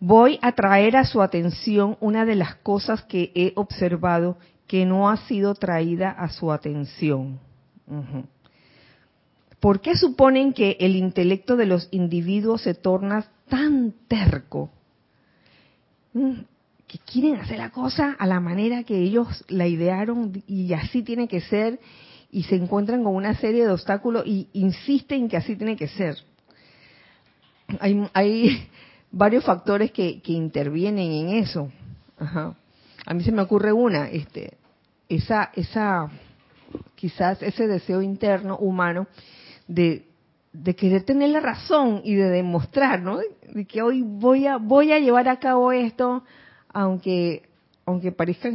voy 0.05 0.37
a 0.41 0.51
traer 0.51 0.97
a 0.97 1.05
su 1.05 1.21
atención 1.21 1.95
una 2.01 2.25
de 2.25 2.35
las 2.35 2.55
cosas 2.55 3.03
que 3.03 3.31
he 3.35 3.53
observado 3.55 4.37
que 4.67 4.85
no 4.85 5.09
ha 5.09 5.15
sido 5.15 5.55
traída 5.55 6.09
a 6.09 6.27
su 6.27 6.51
atención. 6.51 7.39
¿Por 9.61 9.79
qué 9.79 9.95
suponen 9.95 10.51
que 10.51 10.75
el 10.81 10.97
intelecto 10.97 11.55
de 11.55 11.67
los 11.67 11.87
individuos 11.91 12.63
se 12.63 12.73
torna 12.73 13.25
tan 13.47 13.93
terco? 14.09 14.69
Mm, 16.11 16.41
que 16.85 16.97
quieren 16.97 17.37
hacer 17.37 17.59
la 17.59 17.69
cosa 17.69 18.17
a 18.19 18.27
la 18.27 18.41
manera 18.41 18.83
que 18.83 18.97
ellos 18.97 19.45
la 19.47 19.67
idearon 19.67 20.43
y 20.47 20.73
así 20.73 21.01
tiene 21.03 21.29
que 21.29 21.39
ser 21.39 21.79
y 22.29 22.43
se 22.43 22.57
encuentran 22.57 23.05
con 23.05 23.15
una 23.15 23.35
serie 23.35 23.63
de 23.63 23.71
obstáculos 23.71 24.27
y 24.27 24.49
insisten 24.51 25.29
que 25.29 25.37
así 25.37 25.55
tiene 25.55 25.77
que 25.77 25.87
ser. 25.87 26.17
Hay, 27.79 28.05
hay 28.13 28.67
varios 29.13 29.45
factores 29.45 29.91
que, 29.91 30.21
intervienen 30.25 31.11
en 31.11 31.29
eso. 31.29 31.71
Ajá. 32.17 32.55
A 33.05 33.13
mí 33.13 33.23
se 33.23 33.31
me 33.31 33.43
ocurre 33.43 33.71
una, 33.71 34.09
este, 34.09 34.57
esa, 35.07 35.51
esa, 35.55 36.09
quizás 36.95 37.41
ese 37.43 37.67
deseo 37.67 38.01
interno 38.01 38.57
humano 38.57 39.07
de, 39.67 40.07
de 40.51 40.75
querer 40.75 41.03
tener 41.03 41.29
la 41.29 41.41
razón 41.41 42.01
y 42.03 42.15
de 42.15 42.29
demostrar, 42.29 43.01
¿no? 43.01 43.19
De 43.53 43.65
que 43.65 43.81
hoy 43.81 44.01
voy 44.01 44.47
a, 44.47 44.57
voy 44.57 44.91
a 44.91 44.99
llevar 44.99 45.29
a 45.29 45.39
cabo 45.39 45.71
esto, 45.71 46.23
aunque, 46.69 47.43
aunque 47.85 48.11
parezca, 48.11 48.49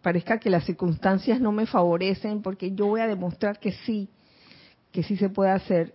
parezca 0.00 0.38
que 0.38 0.48
las 0.48 0.64
circunstancias 0.64 1.38
no 1.40 1.52
me 1.52 1.66
favorecen, 1.66 2.40
porque 2.40 2.74
yo 2.74 2.86
voy 2.86 3.02
a 3.02 3.06
demostrar 3.06 3.58
que 3.60 3.72
sí, 3.72 4.08
que 4.90 5.02
sí 5.02 5.16
se 5.16 5.28
puede 5.28 5.50
hacer. 5.50 5.92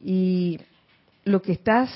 Y 0.00 0.58
lo 1.24 1.42
que 1.42 1.52
estás 1.52 1.90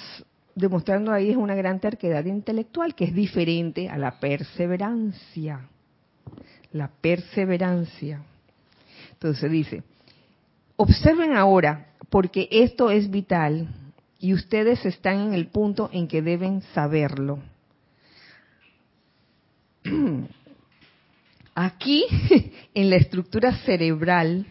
demostrando 0.55 1.13
ahí 1.13 1.31
es 1.31 1.37
una 1.37 1.55
gran 1.55 1.81
terquedad 1.81 2.25
intelectual, 2.25 2.95
que 2.95 3.05
es 3.05 3.15
diferente 3.15 3.89
a 3.89 3.99
la 3.99 4.19
perseverancia. 4.21 5.69
La 6.73 6.89
perseverancia. 6.89 8.23
Entonces 9.13 9.51
dice, 9.51 9.83
observen 10.77 11.37
ahora, 11.37 11.89
porque 12.11 12.49
esto 12.51 12.91
es 12.91 13.11
vital 13.11 13.69
y 14.19 14.33
ustedes 14.35 14.85
están 14.87 15.21
en 15.21 15.35
el 15.35 15.49
punto 15.49 15.91
en 15.93 16.09
que 16.09 16.23
deben 16.23 16.63
saberlo. 16.75 17.41
Aquí, 21.55 22.05
en 22.75 22.91
la 22.91 22.97
estructura 22.97 23.53
cerebral, 23.59 24.47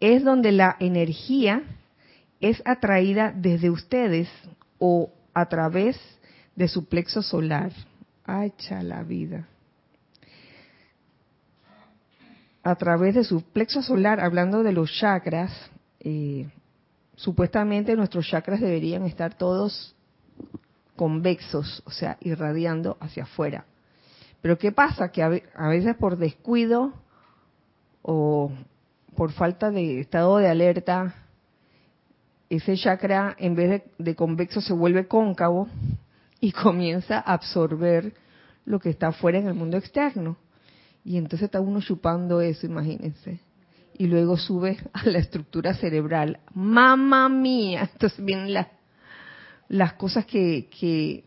es 0.00 0.24
donde 0.24 0.50
la 0.50 0.76
energía 0.80 1.62
es 2.40 2.62
atraída 2.64 3.32
desde 3.36 3.70
ustedes 3.70 4.28
o 4.80 5.12
a 5.32 5.46
través 5.46 5.96
de 6.56 6.66
su 6.66 6.86
plexo 6.86 7.22
solar. 7.22 7.70
Hacha 8.24 8.82
la 8.82 9.04
vida. 9.04 9.46
A 12.62 12.74
través 12.74 13.14
de 13.14 13.24
su 13.24 13.42
plexo 13.42 13.82
solar, 13.82 14.20
hablando 14.20 14.62
de 14.64 14.72
los 14.72 14.92
chakras, 14.92 15.52
eh, 16.00 16.48
supuestamente 17.14 17.94
nuestros 17.94 18.26
chakras 18.26 18.60
deberían 18.60 19.04
estar 19.04 19.34
todos 19.34 19.94
convexos, 20.96 21.82
o 21.86 21.90
sea, 21.90 22.18
irradiando 22.20 22.96
hacia 23.00 23.22
afuera. 23.22 23.64
Pero 24.42 24.58
¿qué 24.58 24.72
pasa? 24.72 25.10
Que 25.10 25.22
a 25.22 25.68
veces 25.68 25.96
por 25.96 26.16
descuido 26.16 26.92
o 28.02 28.50
por 29.16 29.32
falta 29.32 29.70
de 29.70 30.00
estado 30.00 30.38
de 30.38 30.48
alerta, 30.48 31.14
ese 32.50 32.76
chakra 32.76 33.36
en 33.38 33.54
vez 33.54 33.82
de, 33.96 34.14
convexo 34.16 34.60
se 34.60 34.72
vuelve 34.72 35.06
cóncavo 35.06 35.68
y 36.40 36.52
comienza 36.52 37.18
a 37.18 37.34
absorber 37.34 38.12
lo 38.66 38.80
que 38.80 38.90
está 38.90 39.08
afuera 39.08 39.38
en 39.38 39.46
el 39.46 39.54
mundo 39.54 39.76
externo. 39.76 40.36
Y 41.04 41.16
entonces 41.16 41.46
está 41.46 41.60
uno 41.60 41.80
chupando 41.80 42.40
eso, 42.40 42.66
imagínense. 42.66 43.40
Y 43.96 44.06
luego 44.06 44.36
sube 44.36 44.78
a 44.92 45.06
la 45.06 45.18
estructura 45.18 45.74
cerebral. 45.74 46.40
¡Mamma 46.52 47.28
mía! 47.28 47.88
Entonces 47.92 48.22
vienen 48.22 48.52
las, 49.68 49.92
cosas 49.94 50.26
que, 50.26 50.68
que, 50.68 51.24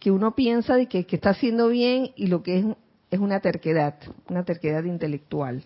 que 0.00 0.10
uno 0.10 0.34
piensa 0.34 0.74
de 0.74 0.86
que, 0.86 1.06
está 1.08 1.30
haciendo 1.30 1.68
bien 1.68 2.10
y 2.16 2.26
lo 2.26 2.42
que 2.42 2.58
es, 2.58 2.66
es 3.12 3.20
una 3.20 3.38
terquedad, 3.40 3.94
una 4.28 4.44
terquedad 4.44 4.82
intelectual. 4.82 5.64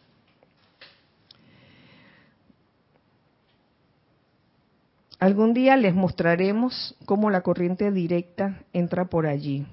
Algún 5.20 5.52
día 5.52 5.76
les 5.76 5.94
mostraremos 5.94 6.96
cómo 7.04 7.30
la 7.30 7.42
corriente 7.42 7.92
directa 7.92 8.62
entra 8.72 9.04
por 9.04 9.26
allí. 9.26 9.66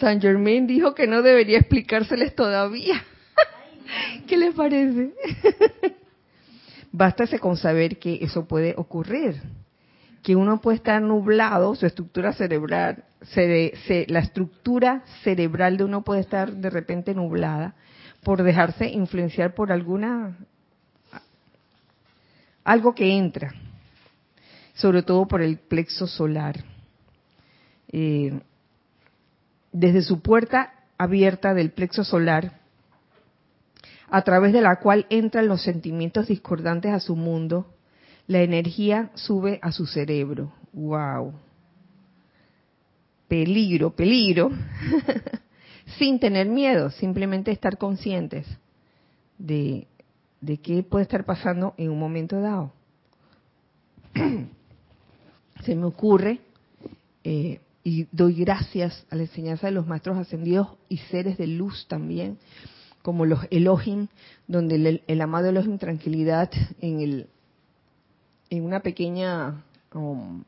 San 0.00 0.20
Germain 0.20 0.66
dijo 0.66 0.94
que 0.94 1.06
no 1.06 1.22
debería 1.22 1.58
explicárseles 1.58 2.34
todavía. 2.34 3.04
¿Qué 4.26 4.36
les 4.36 4.52
parece? 4.54 5.12
Bástase 6.92 7.38
con 7.38 7.56
saber 7.56 7.98
que 7.98 8.18
eso 8.20 8.46
puede 8.46 8.74
ocurrir. 8.76 9.40
que 10.22 10.36
uno 10.36 10.60
puede 10.60 10.76
estar 10.76 11.02
nublado, 11.02 11.74
su 11.74 11.84
estructura 11.84 12.32
cerebral, 12.32 13.04
la 14.06 14.18
estructura 14.20 15.02
cerebral 15.22 15.76
de 15.76 15.84
uno 15.84 16.02
puede 16.02 16.20
estar 16.20 16.52
de 16.52 16.70
repente 16.70 17.12
nublada 17.14 17.74
por 18.22 18.42
dejarse 18.42 18.86
influenciar 18.86 19.54
por 19.54 19.72
alguna 19.72 20.36
algo 22.64 22.94
que 22.94 23.16
entra, 23.16 23.52
sobre 24.82 25.04
todo 25.04 25.28
por 25.28 25.42
el 25.42 25.58
plexo 25.58 26.08
solar. 26.08 26.64
Eh, 27.92 28.40
desde 29.70 30.02
su 30.02 30.20
puerta 30.20 30.74
abierta 30.98 31.54
del 31.54 31.70
plexo 31.70 32.02
solar, 32.02 32.58
a 34.10 34.22
través 34.22 34.52
de 34.52 34.60
la 34.60 34.80
cual 34.80 35.06
entran 35.08 35.46
los 35.46 35.62
sentimientos 35.62 36.26
discordantes 36.26 36.92
a 36.92 36.98
su 36.98 37.14
mundo, 37.14 37.72
la 38.26 38.40
energía 38.42 39.12
sube 39.14 39.60
a 39.62 39.70
su 39.70 39.86
cerebro. 39.86 40.52
¡Wow! 40.72 41.32
Peligro, 43.28 43.94
peligro. 43.94 44.50
Sin 45.98 46.18
tener 46.18 46.48
miedo, 46.48 46.90
simplemente 46.90 47.52
estar 47.52 47.78
conscientes 47.78 48.48
de, 49.38 49.86
de 50.40 50.58
qué 50.58 50.82
puede 50.82 51.04
estar 51.04 51.24
pasando 51.24 51.72
en 51.76 51.90
un 51.90 52.00
momento 52.00 52.40
dado. 52.40 52.72
Se 55.64 55.74
me 55.74 55.84
ocurre, 55.84 56.40
eh, 57.24 57.60
y 57.84 58.06
doy 58.12 58.34
gracias 58.34 59.06
a 59.10 59.16
la 59.16 59.22
enseñanza 59.22 59.66
de 59.66 59.72
los 59.72 59.86
maestros 59.86 60.18
ascendidos 60.18 60.68
y 60.88 60.98
seres 60.98 61.36
de 61.38 61.46
luz 61.46 61.86
también, 61.88 62.38
como 63.02 63.26
los 63.26 63.40
Elohim, 63.50 64.08
donde 64.46 64.76
el, 64.76 65.02
el 65.06 65.20
amado 65.20 65.48
Elohim 65.48 65.78
Tranquilidad 65.78 66.50
en 66.80 67.00
el 67.00 67.26
en 68.50 68.64
una 68.64 68.80
pequeña 68.80 69.64
um, 69.94 70.44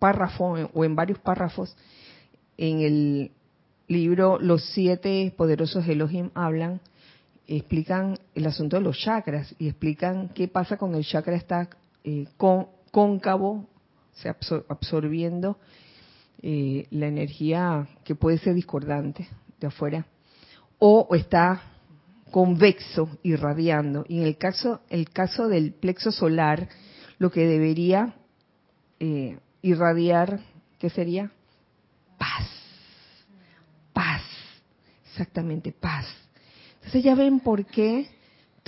párrafo 0.00 0.56
o 0.74 0.84
en 0.84 0.96
varios 0.96 1.20
párrafos 1.20 1.76
en 2.56 2.80
el 2.80 3.30
libro 3.86 4.38
Los 4.40 4.64
siete 4.74 5.32
poderosos 5.36 5.86
Elohim 5.86 6.30
hablan, 6.34 6.80
explican 7.46 8.18
el 8.34 8.46
asunto 8.46 8.76
de 8.76 8.82
los 8.82 8.98
chakras 8.98 9.54
y 9.58 9.68
explican 9.68 10.30
qué 10.30 10.48
pasa 10.48 10.76
cuando 10.76 10.98
el 10.98 11.04
chakra 11.04 11.36
está 11.36 11.68
eh, 12.02 12.26
cóncavo, 12.90 13.68
se 14.12 14.28
absorbiendo 14.28 15.58
eh, 16.42 16.86
la 16.90 17.06
energía 17.06 17.88
que 18.04 18.14
puede 18.14 18.38
ser 18.38 18.54
discordante 18.54 19.28
de 19.60 19.66
afuera, 19.66 20.06
o 20.78 21.08
está 21.14 21.62
convexo, 22.30 23.08
irradiando. 23.22 24.04
Y 24.08 24.18
en 24.20 24.26
el 24.26 24.36
caso, 24.36 24.80
el 24.88 25.10
caso 25.10 25.48
del 25.48 25.72
plexo 25.72 26.12
solar, 26.12 26.68
lo 27.18 27.30
que 27.30 27.46
debería 27.46 28.14
eh, 29.00 29.38
irradiar, 29.62 30.40
¿qué 30.78 30.90
sería? 30.90 31.32
Paz. 32.18 32.48
Paz. 33.92 34.22
Exactamente, 35.10 35.72
paz. 35.72 36.06
Entonces 36.76 37.02
ya 37.02 37.14
ven 37.14 37.40
por 37.40 37.64
qué 37.66 38.08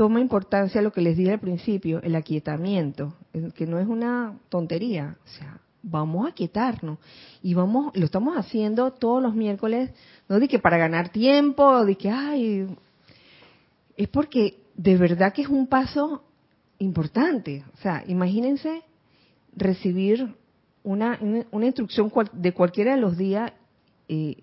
toma 0.01 0.19
importancia 0.19 0.81
lo 0.81 0.95
que 0.95 1.03
les 1.03 1.15
dije 1.15 1.33
al 1.33 1.41
principio, 1.41 2.01
el 2.01 2.17
aquietamiento, 2.17 3.13
que 3.55 3.67
no 3.67 3.79
es 3.79 3.87
una 3.87 4.39
tontería. 4.49 5.19
O 5.27 5.29
sea, 5.29 5.61
vamos 5.83 6.27
a 6.27 6.33
quietarnos 6.33 6.97
y 7.43 7.53
vamos, 7.53 7.95
lo 7.95 8.07
estamos 8.07 8.35
haciendo 8.35 8.93
todos 8.93 9.23
los 9.23 9.35
miércoles, 9.35 9.91
no 10.27 10.41
de 10.41 10.49
que 10.49 10.59
para 10.59 10.79
ganar 10.79 11.11
tiempo, 11.11 11.85
de 11.85 11.97
que, 11.97 12.09
ay, 12.09 12.75
es 13.95 14.09
porque 14.09 14.63
de 14.75 14.97
verdad 14.97 15.35
que 15.35 15.43
es 15.43 15.49
un 15.49 15.67
paso 15.67 16.25
importante. 16.79 17.63
O 17.75 17.77
sea, 17.83 18.03
imagínense 18.07 18.83
recibir 19.55 20.35
una, 20.83 21.19
una 21.51 21.67
instrucción 21.67 22.11
de 22.33 22.55
cualquiera 22.55 22.95
de 22.95 23.03
los 23.03 23.19
días 23.19 23.53
eh, 24.09 24.37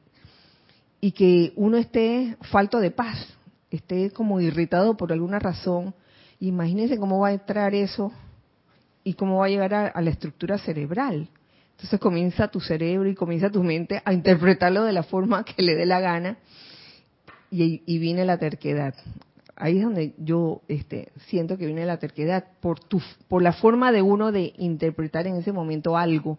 y 1.02 1.14
que 1.14 1.54
uno 1.56 1.78
esté 1.78 2.38
falto 2.42 2.80
de 2.80 2.92
paz, 2.92 3.37
esté 3.72 4.12
como 4.12 4.40
irritado 4.40 4.98
por 4.98 5.12
alguna 5.12 5.40
razón. 5.40 5.94
Imagínense 6.40 6.98
cómo 6.98 7.20
va 7.20 7.30
a 7.30 7.34
entrar 7.34 7.74
eso 7.74 8.12
y 9.04 9.14
cómo 9.14 9.38
va 9.38 9.46
a 9.46 9.50
llegar 9.50 9.74
a, 9.74 10.02
la 10.02 10.10
estructura 10.10 10.58
cerebral. 10.58 11.30
Entonces 11.72 12.00
comienza 12.00 12.48
tu 12.48 12.60
cerebro 12.60 13.10
y 13.10 13.16
comienza 13.16 13.50
tu 13.50 13.64
mente 13.64 14.02
a 14.04 14.14
interpretarlo 14.14 14.84
de 14.84 14.94
la 14.94 15.04
forma 15.04 15.44
que 15.44 15.62
le 15.62 15.76
dé 15.76 15.86
la 15.86 16.00
gana 16.00 16.38
y, 17.52 17.84
y 17.86 18.00
viene 18.00 18.26
la 18.26 18.38
terquedad 18.38 18.96
ahí 19.58 19.78
es 19.78 19.84
donde 19.84 20.14
yo 20.18 20.62
este, 20.68 21.12
siento 21.28 21.58
que 21.58 21.66
viene 21.66 21.86
la 21.86 21.98
terquedad, 21.98 22.46
por, 22.62 22.80
tu, 22.80 23.02
por 23.28 23.42
la 23.42 23.54
forma 23.54 23.92
de 23.92 24.02
uno 24.02 24.32
de 24.32 24.54
interpretar 24.58 25.28
en 25.28 25.36
ese 25.36 25.52
momento 25.52 25.98
algo, 25.98 26.38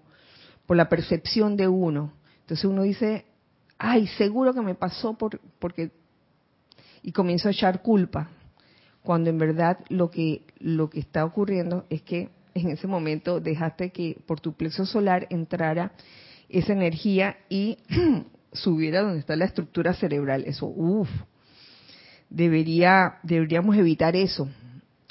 por 0.67 0.77
la 0.77 0.89
percepción 0.89 1.57
de 1.57 1.69
uno. 1.69 2.13
Entonces 2.41 2.65
uno 2.65 2.83
dice, 2.83 3.27
ay, 3.77 4.07
seguro 4.07 4.55
que 4.55 4.63
me 4.63 4.75
pasó 4.75 5.15
por, 5.15 5.41
porque... 5.59 5.91
Y 7.03 7.13
comienzo 7.13 7.49
a 7.49 7.53
echar 7.53 7.83
culpa, 7.83 8.31
cuando 9.03 9.31
en 9.31 9.39
verdad 9.39 9.79
lo 9.89 10.11
que, 10.11 10.43
lo 10.59 10.91
que 10.91 11.01
está 11.01 11.25
ocurriendo 11.25 11.87
es 11.91 12.03
que 12.03 12.31
en 12.55 12.71
ese 12.71 12.87
momento 12.87 13.41
dejaste 13.41 13.91
que 13.91 14.19
por 14.27 14.41
tu 14.41 14.55
plexo 14.55 14.85
solar 14.85 15.27
entrara 15.31 15.93
esa 16.49 16.73
energía 16.73 17.37
y 17.49 17.79
subiera 18.53 19.03
donde 19.03 19.21
está 19.21 19.37
la 19.37 19.45
estructura 19.45 19.95
cerebral. 19.95 20.45
Eso, 20.47 20.67
uff, 20.67 21.09
debería, 22.31 23.19
deberíamos 23.23 23.77
evitar 23.77 24.17
eso, 24.17 24.49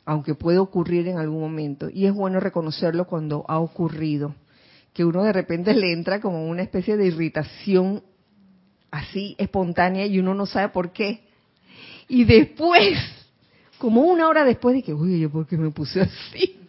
aunque 0.05 0.35
puede 0.35 0.57
ocurrir 0.57 1.07
en 1.07 1.17
algún 1.17 1.41
momento. 1.41 1.89
Y 1.91 2.05
es 2.05 2.13
bueno 2.13 2.39
reconocerlo 2.39 3.05
cuando 3.05 3.45
ha 3.47 3.59
ocurrido, 3.59 4.35
que 4.93 5.05
uno 5.05 5.23
de 5.23 5.33
repente 5.33 5.73
le 5.73 5.93
entra 5.93 6.19
como 6.19 6.47
una 6.47 6.63
especie 6.63 6.97
de 6.97 7.07
irritación 7.07 8.03
así 8.89 9.35
espontánea 9.37 10.05
y 10.05 10.19
uno 10.19 10.33
no 10.33 10.45
sabe 10.45 10.69
por 10.69 10.91
qué. 10.91 11.26
Y 12.07 12.23
después, 12.23 12.97
como 13.77 14.01
una 14.01 14.27
hora 14.27 14.43
después 14.45 14.75
de 14.75 14.83
que, 14.83 14.93
uy, 14.93 15.27
¿por 15.27 15.47
qué 15.47 15.57
me 15.57 15.71
puse 15.71 16.01
así? 16.01 16.59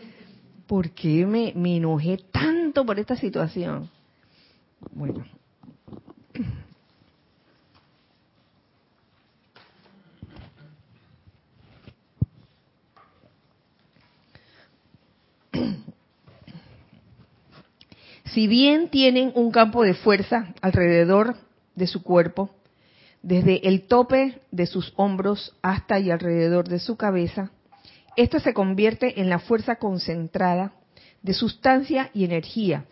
¿Por 0.66 0.90
qué 0.90 1.24
me 1.26 1.76
enojé 1.76 2.18
tanto 2.32 2.84
por 2.84 2.98
esta 2.98 3.16
situación? 3.16 3.88
Bueno, 4.92 5.24
si 18.32 18.46
bien 18.46 18.90
tienen 18.90 19.32
un 19.34 19.50
campo 19.50 19.82
de 19.82 19.94
fuerza 19.94 20.54
alrededor 20.60 21.36
de 21.74 21.86
su 21.86 22.02
cuerpo, 22.02 22.50
desde 23.26 23.66
el 23.66 23.88
tope 23.88 24.40
de 24.52 24.66
sus 24.66 24.92
hombros 24.94 25.56
hasta 25.60 25.98
y 25.98 26.12
alrededor 26.12 26.68
de 26.68 26.78
su 26.78 26.96
cabeza, 26.96 27.50
esta 28.16 28.38
se 28.38 28.54
convierte 28.54 29.20
en 29.20 29.28
la 29.28 29.40
fuerza 29.40 29.76
concentrada 29.76 30.74
de 31.22 31.34
sustancia 31.34 32.08
y 32.14 32.24
energía, 32.24 32.84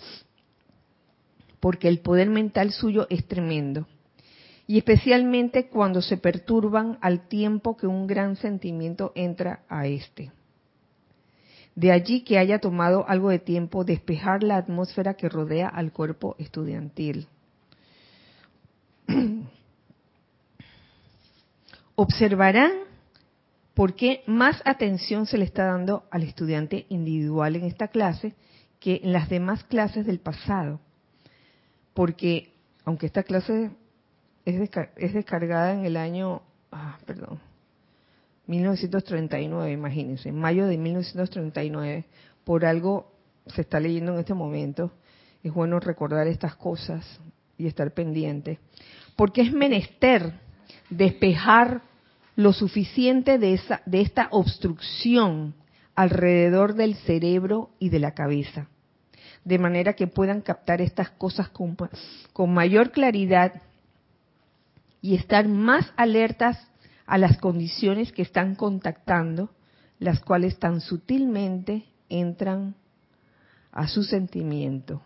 porque 1.61 1.87
el 1.87 2.01
poder 2.01 2.31
mental 2.31 2.73
suyo 2.73 3.07
es 3.11 3.25
tremendo, 3.29 3.87
y 4.67 4.77
especialmente 4.77 5.69
cuando 5.69 6.03
se 6.03 6.17
perturban 6.17 6.99
al 7.01 7.29
tiempo 7.29 7.77
que 7.77 7.87
un 7.87 8.09
gran 8.09 8.35
sentimiento 8.35 9.13
entra 9.15 9.61
a 9.69 9.87
este. 9.87 10.33
De 11.77 11.93
allí 11.93 12.23
que 12.23 12.39
haya 12.39 12.59
tomado 12.59 13.09
algo 13.09 13.31
de 13.31 13.39
tiempo 13.39 13.85
despejar 13.85 14.43
la 14.43 14.57
atmósfera 14.57 15.15
que 15.15 15.29
rodea 15.29 15.69
al 15.69 15.93
cuerpo 15.93 16.35
estudiantil. 16.41 17.29
Observarán 21.97 22.73
por 23.75 23.95
qué 23.95 24.23
más 24.27 24.61
atención 24.65 25.27
se 25.27 25.39
le 25.39 25.45
está 25.45 25.67
dando 25.67 26.05
al 26.11 26.23
estudiante 26.23 26.87
individual 26.89 27.57
en 27.57 27.65
esta 27.65 27.89
clase 27.89 28.35
que 28.81 29.01
en 29.03 29.13
las 29.13 29.29
demás 29.29 29.65
clases 29.65 30.07
del 30.07 30.19
pasado. 30.19 30.81
Porque, 31.93 32.53
aunque 32.85 33.07
esta 33.07 33.23
clase 33.23 33.71
es, 34.45 34.59
descargada 35.13 35.73
en 35.73 35.85
el 35.85 35.97
año, 35.97 36.43
ah, 36.71 36.99
perdón, 37.07 37.41
1939, 38.47 39.73
imagínense, 39.73 40.29
en 40.29 40.39
mayo 40.39 40.67
de 40.67 40.77
1939, 40.77 42.05
por 42.45 42.65
algo 42.65 43.13
se 43.47 43.63
está 43.63 43.81
leyendo 43.81 44.13
en 44.13 44.21
este 44.21 44.35
momento, 44.35 44.93
es 45.43 45.53
bueno 45.53 45.81
recordar 45.81 46.27
estas 46.27 46.57
cosas 46.57 47.21
y 47.57 47.67
estar 47.67 47.93
pendiente, 47.93 48.59
porque 49.17 49.43
es 49.43 49.53
menester 49.53 50.44
despejar 50.97 51.83
lo 52.37 52.53
suficiente 52.53 53.39
de, 53.39 53.55
esa, 53.55 53.83
de 53.87 54.01
esta 54.01 54.29
obstrucción 54.31 55.55
alrededor 55.95 56.75
del 56.75 56.97
cerebro 56.97 57.71
y 57.79 57.91
de 57.91 58.01
la 58.01 58.13
cabeza, 58.13 58.69
de 59.45 59.59
manera 59.59 59.93
que 59.95 60.07
puedan 60.07 60.41
captar 60.41 60.81
estas 60.81 61.11
cosas 61.11 61.49
con, 61.51 61.77
con 62.33 62.53
mayor 62.53 62.91
claridad 62.91 63.63
y 65.01 65.15
estar 65.15 65.47
más 65.49 65.93
alertas 65.97 66.59
a 67.07 67.19
las 67.19 67.39
condiciones 67.39 68.13
que 68.13 68.23
están 68.23 68.55
contactando, 68.55 69.51
las 69.99 70.21
cuales 70.21 70.59
tan 70.59 70.81
sutilmente 70.81 71.85
entran 72.09 72.75
a 73.71 73.87
su 73.87 74.03
sentimiento. 74.03 75.03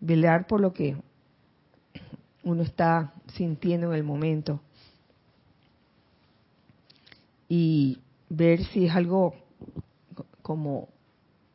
Velar 0.00 0.46
por 0.46 0.60
lo 0.60 0.72
que 0.72 0.96
uno 2.42 2.62
está 2.62 3.12
sintiendo 3.34 3.88
en 3.88 3.96
el 3.96 4.04
momento. 4.04 4.60
Y 7.48 7.98
ver 8.28 8.64
si 8.66 8.86
es 8.86 8.94
algo 8.94 9.34
como 10.42 10.88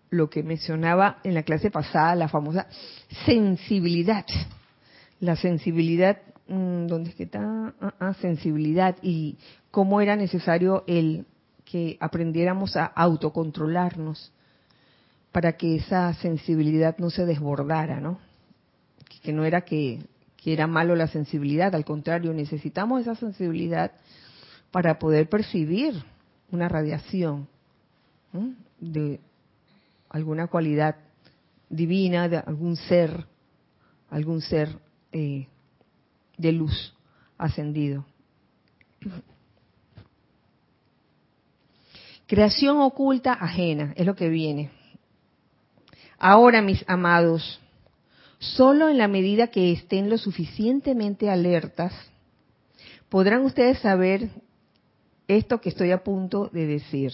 lo 0.09 0.29
que 0.29 0.43
mencionaba 0.43 1.19
en 1.23 1.33
la 1.33 1.43
clase 1.43 1.71
pasada, 1.71 2.15
la 2.15 2.27
famosa 2.27 2.67
sensibilidad. 3.25 4.25
La 5.19 5.35
sensibilidad, 5.35 6.17
mm, 6.47 6.87
¿dónde 6.87 7.09
es 7.09 7.15
que 7.15 7.23
está? 7.23 7.73
Ah, 7.81 7.93
ah, 7.99 8.13
sensibilidad 8.21 8.95
y 9.01 9.37
cómo 9.71 10.01
era 10.01 10.15
necesario 10.15 10.83
el 10.87 11.25
que 11.65 11.97
aprendiéramos 11.99 12.77
a 12.77 12.85
autocontrolarnos 12.85 14.31
para 15.31 15.57
que 15.57 15.75
esa 15.75 16.13
sensibilidad 16.13 16.97
no 16.97 17.09
se 17.09 17.25
desbordara, 17.25 17.99
¿no? 17.99 18.19
Que 19.21 19.33
no 19.33 19.43
era 19.43 19.61
que, 19.61 19.99
era 20.53 20.67
malo 20.67 20.95
la 20.95 21.07
sensibilidad, 21.07 21.73
al 21.73 21.85
contrario, 21.85 22.33
necesitamos 22.33 23.01
esa 23.01 23.15
sensibilidad 23.15 23.91
para 24.71 24.99
poder 24.99 25.29
percibir 25.29 26.03
una 26.51 26.67
radiación 26.67 27.47
de 28.79 29.19
alguna 30.09 30.47
cualidad 30.47 30.95
divina, 31.69 32.29
de 32.29 32.37
algún 32.37 32.75
ser, 32.75 33.25
algún 34.09 34.41
ser 34.41 34.77
eh, 35.11 35.47
de 36.37 36.51
luz 36.51 36.93
ascendido. 37.37 38.05
Creación 42.27 42.79
oculta 42.79 43.33
ajena, 43.33 43.93
es 43.95 44.05
lo 44.05 44.15
que 44.15 44.29
viene. 44.29 44.71
Ahora, 46.17 46.61
mis 46.61 46.83
amados, 46.87 47.61
solo 48.39 48.89
en 48.89 48.97
la 48.97 49.07
medida 49.07 49.47
que 49.47 49.71
estén 49.71 50.09
lo 50.09 50.17
suficientemente 50.17 51.29
alertas, 51.29 51.93
podrán 53.09 53.43
ustedes 53.43 53.79
saber 53.79 54.29
esto 55.27 55.61
que 55.61 55.69
estoy 55.69 55.91
a 55.91 56.03
punto 56.03 56.49
de 56.51 56.67
decir. 56.67 57.13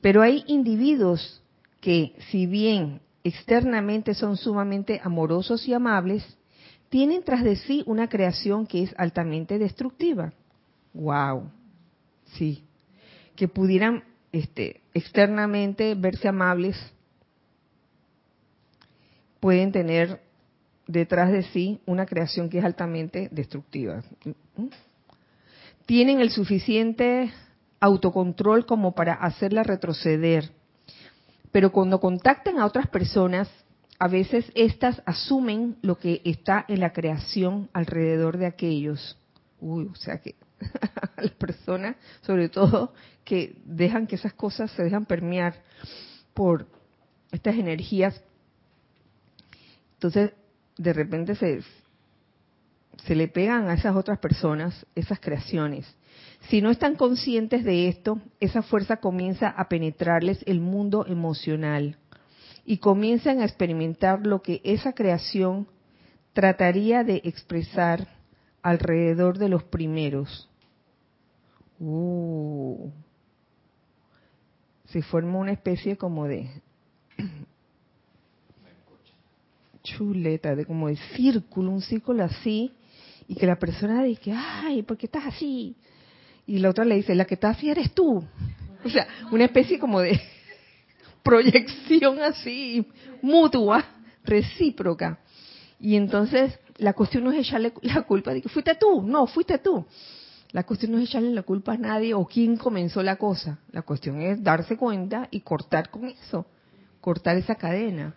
Pero 0.00 0.22
hay 0.22 0.44
individuos 0.46 1.42
que, 1.80 2.14
si 2.30 2.46
bien 2.46 3.00
externamente 3.24 4.14
son 4.14 4.36
sumamente 4.36 5.00
amorosos 5.02 5.66
y 5.66 5.72
amables, 5.72 6.24
tienen 6.90 7.24
tras 7.24 7.42
de 7.42 7.56
sí 7.56 7.82
una 7.86 8.08
creación 8.08 8.66
que 8.66 8.82
es 8.82 8.94
altamente 8.98 9.58
destructiva. 9.58 10.32
Wow. 10.92 11.50
Sí. 12.34 12.64
Que 13.34 13.48
pudieran 13.48 14.04
este, 14.30 14.80
externamente 14.92 15.94
verse 15.94 16.28
amables, 16.28 16.76
pueden 19.44 19.72
tener 19.72 20.22
detrás 20.86 21.30
de 21.30 21.42
sí 21.42 21.78
una 21.84 22.06
creación 22.06 22.48
que 22.48 22.60
es 22.60 22.64
altamente 22.64 23.28
destructiva. 23.30 24.02
Tienen 25.84 26.22
el 26.22 26.30
suficiente 26.30 27.30
autocontrol 27.78 28.64
como 28.64 28.94
para 28.94 29.12
hacerla 29.12 29.62
retroceder. 29.62 30.50
Pero 31.52 31.72
cuando 31.72 32.00
contactan 32.00 32.58
a 32.58 32.64
otras 32.64 32.88
personas, 32.88 33.46
a 33.98 34.08
veces 34.08 34.50
éstas 34.54 35.02
asumen 35.04 35.76
lo 35.82 35.98
que 35.98 36.22
está 36.24 36.64
en 36.66 36.80
la 36.80 36.94
creación 36.94 37.68
alrededor 37.74 38.38
de 38.38 38.46
aquellos. 38.46 39.18
Uy, 39.60 39.90
o 39.92 39.94
sea 39.94 40.22
que 40.22 40.36
las 41.18 41.32
personas, 41.32 41.96
sobre 42.22 42.48
todo, 42.48 42.94
que 43.26 43.58
dejan 43.66 44.06
que 44.06 44.14
esas 44.14 44.32
cosas 44.32 44.70
se 44.70 44.84
dejan 44.84 45.04
permear 45.04 45.62
por 46.32 46.66
estas 47.30 47.56
energías. 47.56 48.18
Entonces, 50.04 50.34
de 50.76 50.92
repente 50.92 51.34
se, 51.34 51.62
se 53.06 53.14
le 53.14 53.26
pegan 53.26 53.68
a 53.68 53.72
esas 53.74 53.96
otras 53.96 54.18
personas 54.18 54.84
esas 54.94 55.18
creaciones. 55.18 55.86
Si 56.50 56.60
no 56.60 56.70
están 56.70 56.94
conscientes 56.96 57.64
de 57.64 57.88
esto, 57.88 58.20
esa 58.38 58.60
fuerza 58.60 58.98
comienza 58.98 59.48
a 59.48 59.66
penetrarles 59.66 60.44
el 60.46 60.60
mundo 60.60 61.06
emocional 61.06 61.96
y 62.66 62.78
comienzan 62.78 63.40
a 63.40 63.46
experimentar 63.46 64.26
lo 64.26 64.42
que 64.42 64.60
esa 64.62 64.92
creación 64.92 65.68
trataría 66.34 67.02
de 67.02 67.22
expresar 67.24 68.06
alrededor 68.60 69.38
de 69.38 69.48
los 69.48 69.64
primeros. 69.64 70.50
Uh, 71.80 72.90
se 74.84 75.00
forma 75.00 75.38
una 75.38 75.52
especie 75.52 75.96
como 75.96 76.26
de 76.26 76.50
chuleta, 79.84 80.56
de 80.56 80.66
como 80.66 80.88
de 80.88 80.96
círculo, 81.14 81.70
un 81.70 81.82
círculo 81.82 82.24
así, 82.24 82.72
y 83.28 83.36
que 83.36 83.46
la 83.46 83.58
persona 83.58 84.02
dice, 84.02 84.32
ay, 84.32 84.82
¿por 84.82 84.96
qué 84.96 85.06
estás 85.06 85.26
así? 85.26 85.76
y 86.46 86.58
la 86.58 86.70
otra 86.70 86.84
le 86.84 86.96
dice, 86.96 87.14
la 87.14 87.24
que 87.24 87.34
está 87.34 87.50
así 87.50 87.70
eres 87.70 87.92
tú. 87.92 88.22
O 88.84 88.90
sea, 88.90 89.06
una 89.30 89.44
especie 89.44 89.78
como 89.78 90.00
de 90.00 90.20
proyección 91.22 92.20
así, 92.20 92.86
mutua, 93.22 93.84
recíproca. 94.24 95.18
Y 95.80 95.96
entonces 95.96 96.58
la 96.76 96.92
cuestión 96.92 97.24
no 97.24 97.32
es 97.32 97.46
echarle 97.46 97.72
la 97.82 98.02
culpa 98.02 98.32
de 98.32 98.42
que 98.42 98.48
fuiste 98.48 98.74
tú, 98.74 99.02
no, 99.02 99.26
fuiste 99.26 99.58
tú. 99.58 99.86
La 100.52 100.64
cuestión 100.64 100.92
no 100.92 100.98
es 100.98 101.08
echarle 101.08 101.32
la 101.32 101.42
culpa 101.42 101.72
a 101.72 101.78
nadie 101.78 102.14
o 102.14 102.26
quién 102.26 102.56
comenzó 102.56 103.02
la 103.02 103.16
cosa. 103.16 103.58
La 103.72 103.82
cuestión 103.82 104.20
es 104.20 104.42
darse 104.42 104.76
cuenta 104.76 105.28
y 105.30 105.40
cortar 105.40 105.90
con 105.90 106.04
eso, 106.04 106.46
cortar 107.00 107.36
esa 107.36 107.56
cadena. 107.56 108.14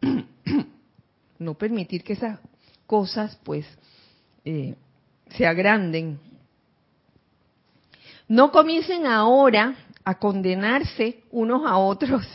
No 1.38 1.54
permitir 1.54 2.04
que 2.04 2.12
esas 2.12 2.38
cosas 2.86 3.38
pues 3.44 3.64
eh, 4.44 4.74
se 5.30 5.46
agranden. 5.46 6.18
No 8.28 8.52
comiencen 8.52 9.06
ahora 9.06 9.74
a 10.04 10.18
condenarse 10.18 11.22
unos 11.30 11.62
a 11.66 11.78
otros 11.78 12.26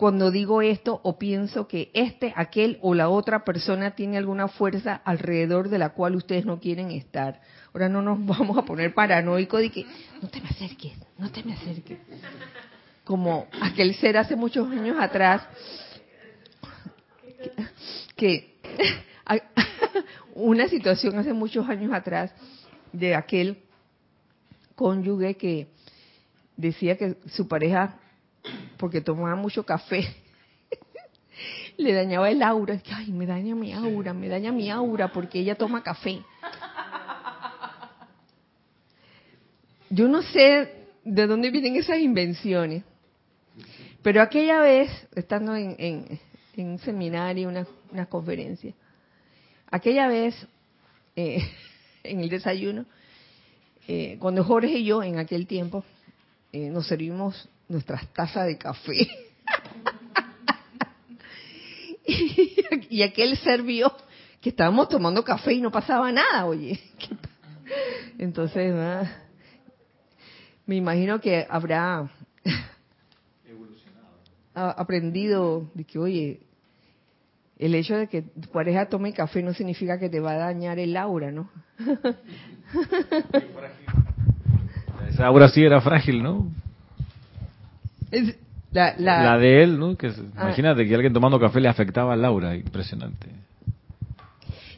cuando 0.00 0.30
digo 0.30 0.62
esto 0.62 0.98
o 1.02 1.18
pienso 1.18 1.68
que 1.68 1.90
este, 1.92 2.32
aquel 2.34 2.78
o 2.80 2.94
la 2.94 3.10
otra 3.10 3.44
persona 3.44 3.90
tiene 3.90 4.16
alguna 4.16 4.48
fuerza 4.48 4.94
alrededor 5.04 5.68
de 5.68 5.76
la 5.76 5.90
cual 5.90 6.16
ustedes 6.16 6.46
no 6.46 6.58
quieren 6.58 6.90
estar. 6.90 7.42
Ahora 7.74 7.90
no 7.90 8.00
nos 8.00 8.24
vamos 8.38 8.56
a 8.56 8.62
poner 8.62 8.94
paranoicos 8.94 9.60
de 9.60 9.70
que 9.70 9.84
no 10.22 10.28
te 10.28 10.40
me 10.40 10.48
acerques, 10.48 10.92
no 11.18 11.30
te 11.30 11.42
me 11.42 11.52
acerques. 11.52 11.98
Como 13.04 13.46
aquel 13.60 13.94
ser 13.94 14.16
hace 14.16 14.36
muchos 14.36 14.70
años 14.70 14.96
atrás 14.98 15.42
que 18.16 18.56
una 20.34 20.68
situación 20.68 21.18
hace 21.18 21.32
muchos 21.32 21.68
años 21.68 21.92
atrás 21.92 22.32
de 22.92 23.14
aquel 23.14 23.58
cónyuge 24.74 25.36
que 25.36 25.68
decía 26.56 26.96
que 26.96 27.16
su 27.26 27.48
pareja, 27.48 27.98
porque 28.76 29.00
tomaba 29.00 29.36
mucho 29.36 29.64
café, 29.64 30.04
le 31.76 31.92
dañaba 31.92 32.30
el 32.30 32.42
aura. 32.42 32.80
Ay, 32.94 33.12
me 33.12 33.26
daña 33.26 33.54
mi 33.54 33.72
aura, 33.72 34.12
me 34.12 34.28
daña 34.28 34.52
mi 34.52 34.70
aura 34.70 35.12
porque 35.12 35.40
ella 35.40 35.54
toma 35.54 35.82
café. 35.82 36.22
Yo 39.88 40.06
no 40.06 40.22
sé 40.22 40.86
de 41.04 41.26
dónde 41.26 41.50
vienen 41.50 41.76
esas 41.76 41.98
invenciones, 41.98 42.84
pero 44.02 44.22
aquella 44.22 44.60
vez, 44.60 44.88
estando 45.14 45.56
en, 45.56 46.20
un 46.56 46.78
seminario, 46.78 47.48
una, 47.48 47.66
una 47.90 48.06
conferencia, 48.06 48.74
Aquella 49.70 50.08
vez, 50.08 50.34
eh, 51.14 51.38
en 52.02 52.20
el 52.20 52.28
desayuno, 52.28 52.86
eh, 53.86 54.16
cuando 54.18 54.44
Jorge 54.44 54.78
y 54.78 54.84
yo, 54.84 55.02
en 55.02 55.18
aquel 55.18 55.46
tiempo, 55.46 55.84
eh, 56.52 56.68
nos 56.70 56.86
servimos 56.86 57.48
nuestras 57.68 58.06
tazas 58.12 58.46
de 58.46 58.58
café. 58.58 59.08
y, 62.90 63.02
aquel 63.02 63.36
servió 63.38 63.94
que 64.40 64.50
estábamos 64.50 64.88
tomando 64.88 65.22
café 65.22 65.52
y 65.52 65.60
no 65.60 65.70
pasaba 65.70 66.10
nada, 66.10 66.46
oye. 66.46 66.80
Entonces, 68.18 68.74
me 70.66 70.76
imagino 70.76 71.20
que 71.20 71.46
habrá 71.48 72.10
aprendido 74.54 75.70
de 75.74 75.84
que, 75.84 75.98
oye, 75.98 76.40
el 77.58 77.74
hecho 77.74 77.96
de 77.96 78.06
que 78.08 78.22
tu 78.22 78.48
pareja 78.50 78.88
tome 78.88 79.12
café 79.12 79.42
no 79.42 79.52
significa 79.52 79.98
que 79.98 80.08
te 80.08 80.20
va 80.20 80.32
a 80.32 80.38
dañar 80.38 80.78
el 80.78 80.96
aura, 80.96 81.30
¿no? 81.30 81.50
Esa 85.08 85.26
aura 85.26 85.48
sí 85.48 85.62
era 85.62 85.80
frágil, 85.80 86.22
¿no? 86.22 86.46
la, 88.72 89.38
de 89.38 89.62
él, 89.62 89.78
¿no? 89.78 89.96
Que 89.96 90.08
ah. 90.08 90.44
imagínate 90.44 90.86
que 90.86 90.94
alguien 90.94 91.12
tomando 91.12 91.38
café 91.38 91.60
le 91.60 91.68
afectaba 91.68 92.14
al 92.14 92.24
aura, 92.24 92.54
impresionante. 92.54 93.26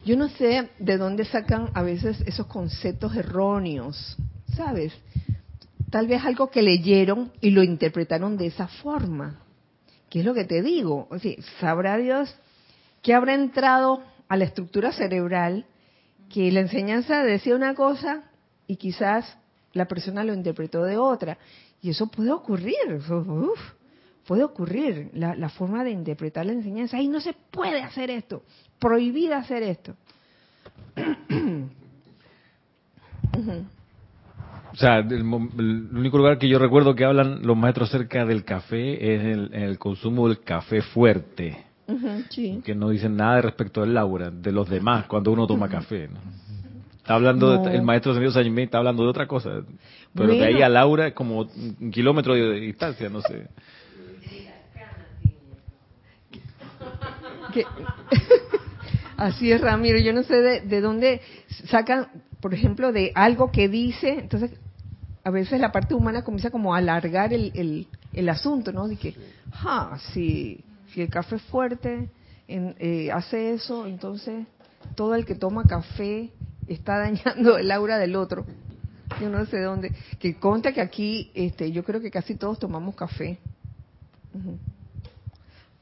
Yo 0.04 0.16
no 0.16 0.28
sé 0.28 0.70
de 0.78 0.96
dónde 0.96 1.24
sacan 1.24 1.70
a 1.74 1.82
veces 1.82 2.20
esos 2.26 2.46
conceptos 2.46 3.14
erróneos, 3.14 4.16
¿sabes? 4.56 4.92
tal 5.92 6.08
vez 6.08 6.24
algo 6.24 6.50
que 6.50 6.62
leyeron 6.62 7.30
y 7.40 7.50
lo 7.50 7.62
interpretaron 7.62 8.38
de 8.38 8.46
esa 8.46 8.66
forma. 8.66 9.38
¿Qué 10.12 10.20
es 10.20 10.26
lo 10.26 10.34
que 10.34 10.44
te 10.44 10.60
digo? 10.60 11.08
O 11.10 11.18
sea, 11.18 11.32
sabrá 11.58 11.96
Dios 11.96 12.36
que 13.00 13.14
habrá 13.14 13.32
entrado 13.32 14.02
a 14.28 14.36
la 14.36 14.44
estructura 14.44 14.92
cerebral 14.92 15.64
que 16.28 16.52
la 16.52 16.60
enseñanza 16.60 17.22
decía 17.22 17.56
una 17.56 17.74
cosa 17.74 18.24
y 18.66 18.76
quizás 18.76 19.38
la 19.72 19.88
persona 19.88 20.22
lo 20.22 20.34
interpretó 20.34 20.84
de 20.84 20.98
otra. 20.98 21.38
Y 21.80 21.88
eso 21.88 22.08
puede 22.08 22.30
ocurrir, 22.30 22.76
puede 24.26 24.44
ocurrir, 24.44 25.08
la, 25.14 25.48
forma 25.48 25.82
de 25.82 25.92
interpretar 25.92 26.44
la 26.44 26.52
enseñanza. 26.52 26.98
Ahí 26.98 27.08
no 27.08 27.22
se 27.22 27.32
puede 27.32 27.80
hacer 27.80 28.10
esto, 28.10 28.42
prohibida 28.78 29.38
hacer 29.38 29.62
esto. 29.62 29.96
O 34.72 34.76
sea, 34.76 34.98
el, 34.98 35.22
único 35.22 36.16
lugar 36.16 36.38
que 36.38 36.48
yo 36.48 36.58
recuerdo 36.58 36.94
que 36.94 37.04
hablan 37.04 37.42
los 37.42 37.56
maestros 37.56 37.90
acerca 37.90 38.24
del 38.24 38.44
café 38.44 39.14
es 39.14 39.24
el, 39.24 39.54
el 39.54 39.78
consumo 39.78 40.28
del 40.28 40.40
café 40.40 40.80
fuerte. 40.80 41.72
Que 42.64 42.74
no 42.74 42.88
dicen 42.90 43.16
nada 43.16 43.40
respecto 43.42 43.80
del 43.82 43.94
Laura, 43.94 44.30
de 44.30 44.52
los 44.52 44.68
demás, 44.68 45.06
cuando 45.06 45.32
uno 45.32 45.46
toma 45.46 45.68
café. 45.68 46.08
Está 46.96 47.14
hablando, 47.14 47.68
el 47.68 47.82
maestro 47.82 48.14
señor 48.14 48.32
Sañimé 48.32 48.62
está 48.62 48.78
hablando 48.78 49.02
de 49.02 49.10
otra 49.10 49.26
cosa. 49.26 49.62
Pero 50.14 50.28
de 50.28 50.44
ahí 50.44 50.62
a 50.62 50.68
Laura 50.68 51.08
es 51.08 51.14
como 51.14 51.40
un 51.40 51.90
kilómetro 51.90 52.34
de 52.34 52.60
distancia, 52.60 53.08
no 53.08 53.20
sé. 53.20 53.48
Así 59.16 59.52
es, 59.52 59.60
Ramiro. 59.60 59.98
Yo 59.98 60.12
no 60.12 60.22
sé 60.22 60.36
de, 60.40 60.60
de, 60.62 60.80
dónde 60.80 61.20
sacan, 61.66 62.08
por 62.40 62.54
ejemplo, 62.54 62.92
de 62.92 63.12
algo 63.14 63.50
que 63.50 63.68
dice. 63.68 64.18
Entonces, 64.20 64.52
a 65.24 65.30
veces 65.30 65.60
la 65.60 65.72
parte 65.72 65.94
humana 65.94 66.22
comienza 66.22 66.50
como 66.50 66.74
a 66.74 66.78
alargar 66.78 67.32
el, 67.32 67.52
el, 67.54 67.86
el 68.12 68.28
asunto, 68.28 68.72
¿no? 68.72 68.88
De 68.88 68.96
que, 68.96 69.14
ah, 69.52 69.98
si, 70.12 70.64
si 70.92 71.02
el 71.02 71.08
café 71.08 71.38
fuerte 71.38 72.10
eh, 72.48 73.10
hace 73.12 73.54
eso, 73.54 73.86
entonces 73.86 74.46
todo 74.94 75.14
el 75.14 75.24
que 75.24 75.34
toma 75.34 75.64
café 75.64 76.30
está 76.66 76.98
dañando 76.98 77.58
el 77.58 77.70
aura 77.70 77.98
del 77.98 78.16
otro. 78.16 78.44
Yo 79.20 79.28
no 79.28 79.44
sé 79.46 79.60
dónde. 79.60 79.92
Que 80.18 80.36
conta 80.36 80.72
que 80.72 80.80
aquí, 80.80 81.30
este, 81.34 81.70
yo 81.70 81.84
creo 81.84 82.00
que 82.00 82.10
casi 82.10 82.34
todos 82.34 82.58
tomamos 82.58 82.94
café 82.94 83.38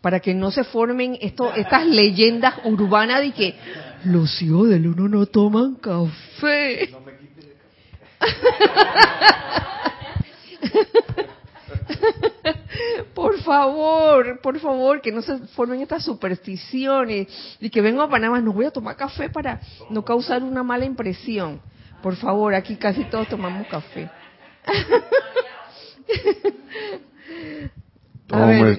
para 0.01 0.21
que 0.21 0.35
no 0.35 0.51
se 0.51 0.65
formen 0.65 1.19
esto, 1.21 1.53
estas 1.57 1.87
leyendas 1.87 2.55
urbanas 2.65 3.21
de 3.21 3.33
que 3.33 3.55
los 4.05 4.41
hijos 4.43 4.69
del 4.69 4.89
uno 4.89 5.09
no 5.09 5.27
toman 5.27 5.75
café. 5.75 6.91
Por 13.15 13.39
favor, 13.41 14.41
por 14.41 14.59
favor, 14.59 15.01
que 15.01 15.13
no 15.13 15.23
se 15.23 15.39
formen 15.49 15.81
estas 15.81 16.05
supersticiones 16.05 17.29
y 17.61 17.71
que 17.71 17.81
vengo 17.81 18.03
a 18.03 18.11
Panamá, 18.11 18.41
no 18.41 18.53
voy 18.53 18.67
a 18.67 18.71
tomar 18.71 18.97
café 18.97 19.31
para 19.31 19.61
no 19.91 20.05
causar 20.05 20.43
una 20.43 20.63
mala 20.63 20.85
impresión. 20.85 21.61
Por 22.03 22.17
favor, 22.17 22.55
aquí 22.55 22.77
casi 22.77 23.05
todos 23.05 23.29
tomamos 23.29 23.67
café. 23.69 24.11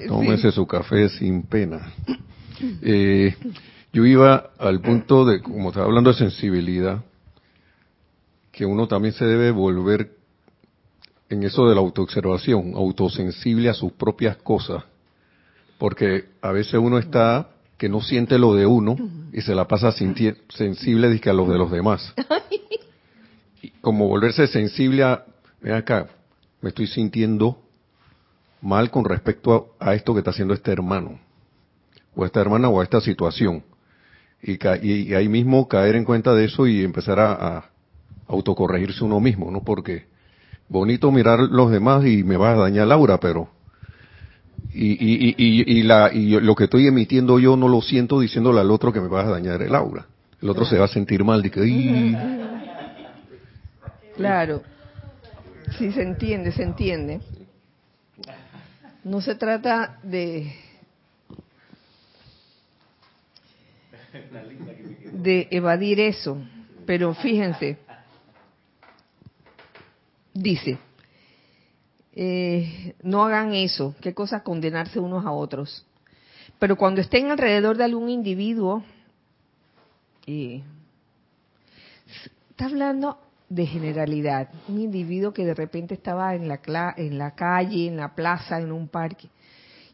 tómese 0.08 0.50
su 0.52 0.66
café 0.66 1.08
sin 1.10 1.42
pena. 1.44 1.92
Eh, 2.80 3.36
yo 3.92 4.06
iba 4.06 4.50
al 4.58 4.80
punto 4.80 5.24
de, 5.24 5.42
como 5.42 5.68
estaba 5.68 5.86
hablando 5.86 6.10
de 6.10 6.16
sensibilidad, 6.16 7.02
que 8.52 8.66
uno 8.66 8.86
también 8.86 9.14
se 9.14 9.24
debe 9.24 9.50
volver 9.50 10.12
en 11.30 11.42
eso 11.42 11.66
de 11.66 11.74
la 11.74 11.80
autoobservación, 11.80 12.74
autosensible 12.76 13.70
a 13.70 13.74
sus 13.74 13.92
propias 13.92 14.36
cosas, 14.36 14.84
porque 15.78 16.26
a 16.42 16.52
veces 16.52 16.74
uno 16.74 16.98
está 16.98 17.48
que 17.78 17.88
no 17.88 18.02
siente 18.02 18.38
lo 18.38 18.54
de 18.54 18.66
uno 18.66 18.96
y 19.32 19.40
se 19.40 19.54
la 19.54 19.66
pasa 19.66 19.90
sensible 19.90 21.20
a 21.24 21.32
los 21.32 21.48
de 21.48 21.58
los 21.58 21.70
demás. 21.70 22.14
como 23.80 24.06
volverse 24.06 24.46
sensible 24.46 25.02
a, 25.02 25.24
ven 25.60 25.74
acá, 25.74 26.08
me 26.60 26.68
estoy 26.68 26.86
sintiendo 26.86 27.58
mal 28.60 28.90
con 28.90 29.04
respecto 29.04 29.74
a, 29.80 29.94
esto 29.94 30.12
que 30.12 30.20
está 30.20 30.30
haciendo 30.30 30.54
este 30.54 30.70
hermano, 30.70 31.18
o 32.14 32.24
esta 32.24 32.40
hermana, 32.40 32.68
o 32.68 32.80
a 32.80 32.84
esta 32.84 33.00
situación. 33.00 33.64
Y, 34.42 34.58
y, 34.86 35.14
ahí 35.14 35.28
mismo 35.28 35.66
caer 35.66 35.96
en 35.96 36.04
cuenta 36.04 36.34
de 36.34 36.44
eso 36.44 36.66
y 36.66 36.84
empezar 36.84 37.18
a, 37.18 37.71
autocorregirse 38.32 39.04
uno 39.04 39.20
mismo, 39.20 39.50
¿no? 39.50 39.62
Porque 39.62 40.06
bonito 40.68 41.12
mirar 41.12 41.40
los 41.40 41.70
demás 41.70 42.04
y 42.06 42.24
me 42.24 42.36
va 42.36 42.52
a 42.52 42.56
dañar 42.56 42.86
Laura, 42.86 43.18
pero 43.18 43.50
y, 44.72 44.92
y, 44.92 45.34
y, 45.36 45.78
y, 45.78 45.82
la, 45.82 46.10
y 46.12 46.40
lo 46.40 46.54
que 46.54 46.64
estoy 46.64 46.86
emitiendo 46.86 47.38
yo 47.38 47.56
no 47.56 47.68
lo 47.68 47.82
siento 47.82 48.20
diciéndole 48.20 48.60
al 48.60 48.70
otro 48.70 48.92
que 48.92 49.00
me 49.00 49.08
va 49.08 49.20
a 49.20 49.30
dañar 49.30 49.60
el 49.62 49.74
aura. 49.74 50.06
El 50.40 50.48
otro 50.48 50.64
se 50.64 50.78
va 50.78 50.86
a 50.86 50.88
sentir 50.88 51.22
mal 51.22 51.42
de 51.42 51.50
que... 51.50 52.16
Claro. 54.16 54.62
Sí, 55.78 55.92
se 55.92 56.02
entiende, 56.02 56.52
se 56.52 56.62
entiende. 56.62 57.20
No 59.04 59.20
se 59.20 59.34
trata 59.34 59.98
de 60.02 60.52
de 65.12 65.48
evadir 65.50 66.00
eso, 66.00 66.38
pero 66.86 67.14
fíjense, 67.14 67.78
dice, 70.42 70.78
eh, 72.14 72.94
no 73.02 73.24
hagan 73.24 73.54
eso, 73.54 73.94
qué 74.00 74.12
cosa 74.12 74.42
condenarse 74.42 74.98
unos 74.98 75.24
a 75.24 75.32
otros. 75.32 75.86
Pero 76.58 76.76
cuando 76.76 77.00
estén 77.00 77.30
alrededor 77.30 77.76
de 77.76 77.84
algún 77.84 78.08
individuo, 78.08 78.82
eh, 80.26 80.62
está 82.50 82.66
hablando 82.66 83.18
de 83.48 83.66
generalidad. 83.66 84.48
Un 84.68 84.80
individuo 84.80 85.32
que 85.32 85.44
de 85.44 85.54
repente 85.54 85.94
estaba 85.94 86.34
en 86.34 86.48
la, 86.48 86.60
en 86.96 87.18
la 87.18 87.34
calle, 87.34 87.86
en 87.86 87.96
la 87.96 88.14
plaza, 88.14 88.60
en 88.60 88.72
un 88.72 88.88
parque. 88.88 89.28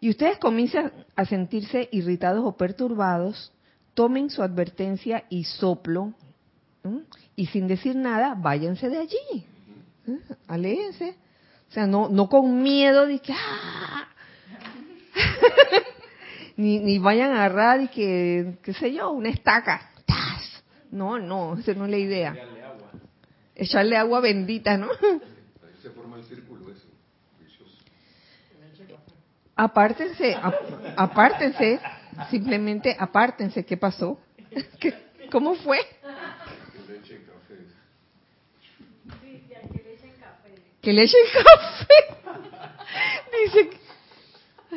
Y 0.01 0.11
ustedes 0.11 0.39
comienzan 0.39 0.93
a 1.17 1.25
sentirse 1.25 1.89
irritados 1.93 2.45
o 2.45 2.57
perturbados, 2.57 3.53
tomen 3.95 4.31
su 4.31 4.43
advertencia 4.43 5.25
y 5.29 5.45
soplo, 5.45 6.13
y 7.35 7.47
sin 7.47 7.67
decir 7.67 7.97
nada, 7.97 8.35
váyanse 8.35 8.89
de 8.89 8.99
allí. 8.99 9.47
Aléjense. 10.47 11.17
O 11.69 11.73
sea, 11.73 11.87
no, 11.87 12.09
no 12.09 12.29
con 12.29 12.63
miedo 12.63 13.07
de 13.07 13.19
que... 13.19 13.33
¡ah! 13.33 14.09
ni, 16.57 16.79
ni 16.81 16.99
vayan 16.99 17.31
a 17.33 17.45
agarrar 17.45 17.83
y 17.83 17.89
que, 17.89 18.59
qué 18.63 18.73
sé 18.73 18.93
yo, 18.93 19.11
una 19.11 19.29
estaca. 19.31 19.91
No, 20.91 21.19
no, 21.19 21.59
esa 21.59 21.75
no 21.75 21.85
es 21.85 21.91
la 21.91 21.99
idea 21.99 22.35
echarle 23.59 23.97
agua 23.97 24.21
bendita, 24.21 24.79
¿no? 24.79 24.89
Se 25.83 25.91
forma 25.91 26.17
el 26.17 26.25
círculo 26.25 26.71
ese, 26.71 26.87
Apártense, 29.57 30.37
apártense, 30.97 31.81
simplemente 32.31 32.97
apártense. 32.97 33.65
¿Qué 33.65 33.77
pasó? 33.77 34.21
¿Cómo 35.33 35.57
fue? 35.57 35.81
Que 40.83 40.93
le 40.93 41.03
echen 41.03 41.21
café. 41.33 41.95
Dice 43.43 43.71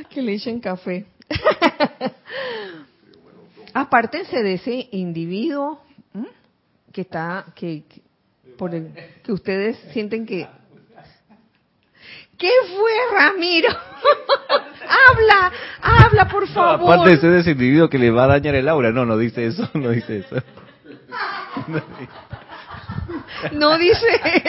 que 0.09 0.21
le 0.21 0.33
echen 0.33 0.59
café. 0.59 1.05
Apártense 3.73 4.43
de 4.43 4.54
ese 4.56 4.89
individuo 4.91 5.81
que 6.91 7.02
está, 7.02 7.45
que, 7.56 7.83
por 8.58 8.75
el 8.75 8.91
que 9.23 9.31
ustedes 9.31 9.77
sienten 9.93 10.25
que... 10.25 10.47
¿Qué 12.37 12.49
fue, 12.67 13.19
Ramiro? 13.19 13.69
habla, 15.10 15.52
habla, 15.81 16.27
por 16.27 16.47
favor. 16.47 16.93
aparte 16.93 17.27
de 17.27 17.39
ese 17.39 17.52
individuo 17.52 17.87
que 17.87 17.99
le 17.99 18.10
va 18.10 18.23
a 18.23 18.27
dañar 18.27 18.56
el 18.56 18.67
aura. 18.67 18.91
No, 18.91 19.06
no 19.06 19.15
dice 19.17 19.45
eso, 19.45 19.69
no 19.75 19.89
dice 19.91 20.19
eso. 20.19 20.35
no 21.67 21.75
dice 21.99 22.12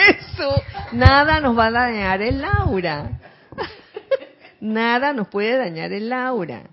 eso. 0.09 0.61
Nada 0.91 1.39
nos 1.39 1.57
va 1.57 1.67
a 1.67 1.71
dañar 1.71 2.21
el 2.21 2.43
aura. 2.43 3.19
Nada 4.59 5.13
nos 5.13 5.27
puede 5.27 5.57
dañar 5.57 5.91
el 5.91 6.11
aura. 6.13 6.63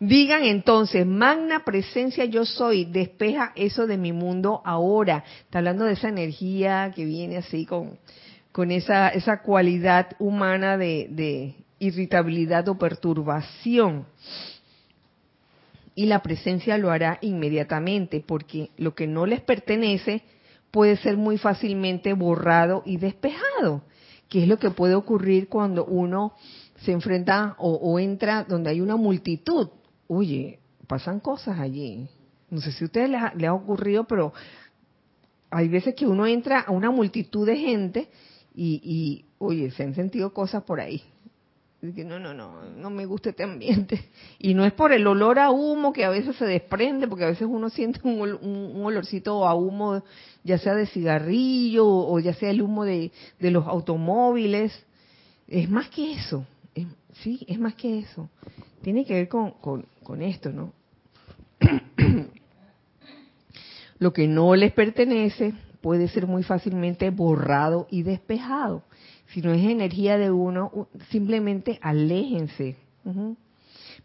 Digan 0.00 0.44
entonces, 0.44 1.06
magna 1.06 1.64
presencia 1.64 2.24
yo 2.26 2.44
soy, 2.44 2.84
despeja 2.84 3.52
eso 3.56 3.86
de 3.86 3.96
mi 3.96 4.12
mundo 4.12 4.60
ahora. 4.64 5.24
Está 5.44 5.58
hablando 5.58 5.84
de 5.84 5.94
esa 5.94 6.08
energía 6.08 6.92
que 6.94 7.04
viene 7.04 7.38
así 7.38 7.64
con, 7.64 7.98
con 8.52 8.70
esa, 8.70 9.08
esa 9.08 9.40
cualidad 9.40 10.08
humana 10.18 10.76
de, 10.76 11.06
de 11.10 11.54
irritabilidad 11.78 12.68
o 12.68 12.76
perturbación. 12.76 14.06
Y 15.94 16.06
la 16.06 16.22
presencia 16.22 16.76
lo 16.78 16.90
hará 16.90 17.18
inmediatamente, 17.20 18.22
porque 18.26 18.70
lo 18.76 18.94
que 18.94 19.06
no 19.06 19.26
les 19.26 19.40
pertenece, 19.40 20.22
puede 20.70 20.96
ser 20.96 21.16
muy 21.16 21.38
fácilmente 21.38 22.12
borrado 22.14 22.82
y 22.84 22.96
despejado, 22.96 23.82
que 24.28 24.42
es 24.42 24.48
lo 24.48 24.58
que 24.58 24.70
puede 24.70 24.96
ocurrir 24.96 25.48
cuando 25.48 25.84
uno 25.84 26.34
se 26.78 26.90
enfrenta 26.90 27.54
o, 27.58 27.98
entra 28.00 28.44
donde 28.44 28.70
hay 28.70 28.80
una 28.80 28.96
multitud. 28.96 29.68
Oye, 30.08 30.58
pasan 30.88 31.20
cosas 31.20 31.60
allí. 31.60 32.08
No 32.50 32.60
sé 32.60 32.72
si 32.72 32.84
a 32.84 32.86
ustedes 32.86 33.10
les 33.10 33.48
ha, 33.48 33.54
ocurrido, 33.54 34.04
pero 34.04 34.32
hay 35.50 35.68
veces 35.68 35.94
que 35.94 36.06
uno 36.06 36.26
entra 36.26 36.60
a 36.60 36.72
una 36.72 36.90
multitud 36.90 37.46
de 37.46 37.56
gente 37.56 38.08
y, 38.52 38.80
y, 38.82 39.26
oye, 39.38 39.70
se 39.70 39.84
han 39.84 39.94
sentido 39.94 40.34
cosas 40.34 40.64
por 40.64 40.80
ahí 40.80 41.02
no, 41.92 42.18
no, 42.18 42.32
no, 42.32 42.70
no 42.70 42.90
me 42.90 43.04
gusta 43.04 43.30
este 43.30 43.42
ambiente. 43.42 44.10
Y 44.38 44.54
no 44.54 44.64
es 44.64 44.72
por 44.72 44.92
el 44.92 45.06
olor 45.06 45.38
a 45.38 45.50
humo 45.50 45.92
que 45.92 46.04
a 46.04 46.10
veces 46.10 46.36
se 46.36 46.46
desprende, 46.46 47.06
porque 47.08 47.24
a 47.24 47.28
veces 47.28 47.46
uno 47.50 47.68
siente 47.68 48.00
un, 48.04 48.82
olorcito 48.84 49.46
a 49.46 49.54
humo, 49.54 50.02
ya 50.44 50.58
sea 50.58 50.74
de 50.74 50.86
cigarrillo 50.86 51.86
o 51.86 52.18
ya 52.20 52.34
sea 52.34 52.50
el 52.50 52.62
humo 52.62 52.84
de, 52.84 53.10
los 53.40 53.66
automóviles. 53.66 54.72
Es 55.46 55.68
más 55.68 55.88
que 55.90 56.14
eso, 56.14 56.46
sí, 57.22 57.44
es 57.48 57.58
más 57.58 57.74
que 57.74 57.98
eso. 57.98 58.30
Tiene 58.82 59.04
que 59.04 59.14
ver 59.14 59.28
con, 59.28 59.52
con 59.60 60.22
esto, 60.22 60.50
¿no? 60.50 60.72
Lo 63.98 64.12
que 64.12 64.26
no 64.26 64.54
les 64.56 64.72
pertenece 64.72 65.54
puede 65.80 66.08
ser 66.08 66.26
muy 66.26 66.42
fácilmente 66.42 67.10
borrado 67.10 67.86
y 67.90 68.02
despejado 68.02 68.82
si 69.34 69.42
no 69.42 69.52
es 69.52 69.64
energía 69.64 70.16
de 70.16 70.30
uno, 70.30 70.86
simplemente 71.10 71.80
aléjense. 71.82 72.76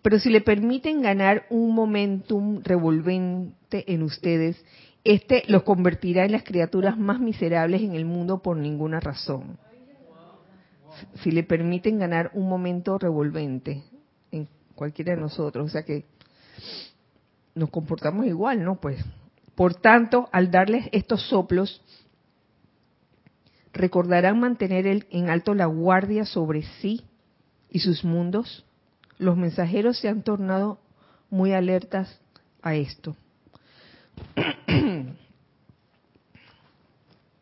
Pero 0.01 0.17
si 0.17 0.31
le 0.31 0.41
permiten 0.41 1.03
ganar 1.03 1.45
un 1.51 1.75
momentum 1.75 2.63
revolvente 2.63 3.93
en 3.93 4.01
ustedes, 4.01 4.59
este 5.03 5.43
los 5.45 5.61
convertirá 5.61 6.25
en 6.25 6.31
las 6.31 6.41
criaturas 6.41 6.97
más 6.97 7.19
miserables 7.19 7.83
en 7.83 7.93
el 7.93 8.05
mundo 8.05 8.41
por 8.41 8.57
ninguna 8.57 8.99
razón. 8.99 9.59
Si 11.21 11.29
le 11.29 11.43
permiten 11.43 11.99
ganar 11.99 12.31
un 12.33 12.49
momento 12.49 12.97
revolvente 12.97 13.83
en 14.31 14.47
cualquiera 14.73 15.13
de 15.13 15.21
nosotros, 15.21 15.67
o 15.67 15.69
sea 15.69 15.83
que 15.83 16.05
nos 17.53 17.69
comportamos 17.69 18.25
igual, 18.25 18.63
¿no? 18.63 18.81
Pues, 18.81 19.05
por 19.53 19.75
tanto, 19.75 20.27
al 20.31 20.49
darles 20.49 20.89
estos 20.91 21.21
soplos, 21.29 21.83
recordarán 23.79 24.39
mantener 24.41 25.07
en 25.09 25.29
alto 25.29 25.55
la 25.55 25.65
guardia 25.65 26.25
sobre 26.25 26.63
sí 26.81 27.05
y 27.69 27.79
sus 27.79 28.03
mundos, 28.03 28.65
los 29.17 29.37
mensajeros 29.37 29.97
se 29.97 30.09
han 30.09 30.21
tornado 30.21 30.81
muy 31.29 31.53
alertas 31.53 32.19
a 32.61 32.75
esto. 32.75 33.15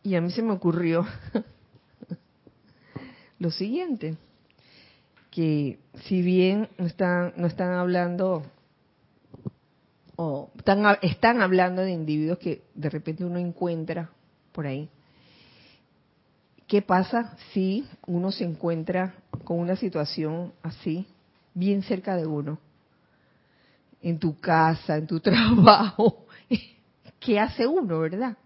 y 0.03 0.13
a 0.13 0.21
mí 0.21 0.29
se 0.29 0.43
me 0.43 0.53
ocurrió 0.53 1.07
lo 3.39 3.49
siguiente, 3.49 4.15
que 5.31 5.79
si 6.03 6.21
bien 6.21 6.69
no 6.77 6.85
están, 6.85 7.33
no 7.35 7.47
están 7.47 7.71
hablando 7.71 8.43
o 10.15 10.51
están 11.01 11.41
hablando 11.41 11.81
de 11.81 11.93
individuos 11.93 12.37
que 12.37 12.61
de 12.75 12.91
repente 12.91 13.25
uno 13.25 13.39
encuentra 13.39 14.11
por 14.51 14.67
ahí, 14.67 14.91
¿Qué 16.67 16.81
pasa 16.81 17.37
si 17.53 17.85
uno 18.05 18.31
se 18.31 18.43
encuentra 18.43 19.15
con 19.45 19.59
una 19.59 19.77
situación 19.77 20.51
así, 20.61 21.07
bien 21.53 21.81
cerca 21.81 22.17
de 22.17 22.27
uno? 22.27 22.59
En 24.01 24.19
tu 24.19 24.37
casa, 24.37 24.97
en 24.97 25.07
tu 25.07 25.19
trabajo. 25.21 26.25
¿Qué 27.21 27.39
hace 27.39 27.65
uno, 27.65 27.99
verdad? 27.99 28.37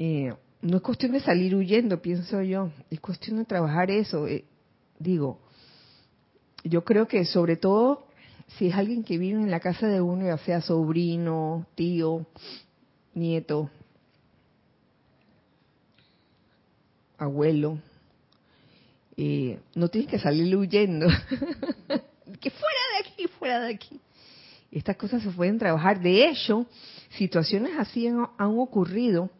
Eh, 0.00 0.34
no 0.62 0.76
es 0.76 0.82
cuestión 0.82 1.12
de 1.12 1.20
salir 1.20 1.54
huyendo, 1.54 2.02
pienso 2.02 2.42
yo. 2.42 2.70
Es 2.90 2.98
cuestión 2.98 3.38
de 3.38 3.44
trabajar 3.44 3.92
eso. 3.92 4.26
Eh, 4.26 4.44
digo, 4.98 5.38
yo 6.64 6.84
creo 6.84 7.06
que 7.06 7.24
sobre 7.24 7.56
todo 7.56 8.06
si 8.58 8.66
es 8.66 8.74
alguien 8.74 9.04
que 9.04 9.16
vive 9.16 9.40
en 9.40 9.50
la 9.50 9.60
casa 9.60 9.86
de 9.86 10.00
uno, 10.00 10.26
ya 10.26 10.38
sea 10.38 10.60
sobrino, 10.60 11.66
tío, 11.76 12.26
nieto, 13.14 13.70
abuelo, 17.22 17.78
eh, 19.16 19.58
no 19.74 19.88
tienes 19.88 20.10
que 20.10 20.18
salir 20.18 20.54
huyendo. 20.56 21.06
que 22.40 22.50
fuera 22.50 22.80
de 22.92 23.08
aquí, 23.08 23.28
fuera 23.38 23.60
de 23.60 23.74
aquí. 23.74 24.00
Estas 24.70 24.96
cosas 24.96 25.22
se 25.22 25.30
pueden 25.30 25.58
trabajar. 25.58 26.00
De 26.00 26.28
hecho, 26.28 26.66
situaciones 27.10 27.72
así 27.78 28.06
han, 28.06 28.26
ocurrido 28.38 29.30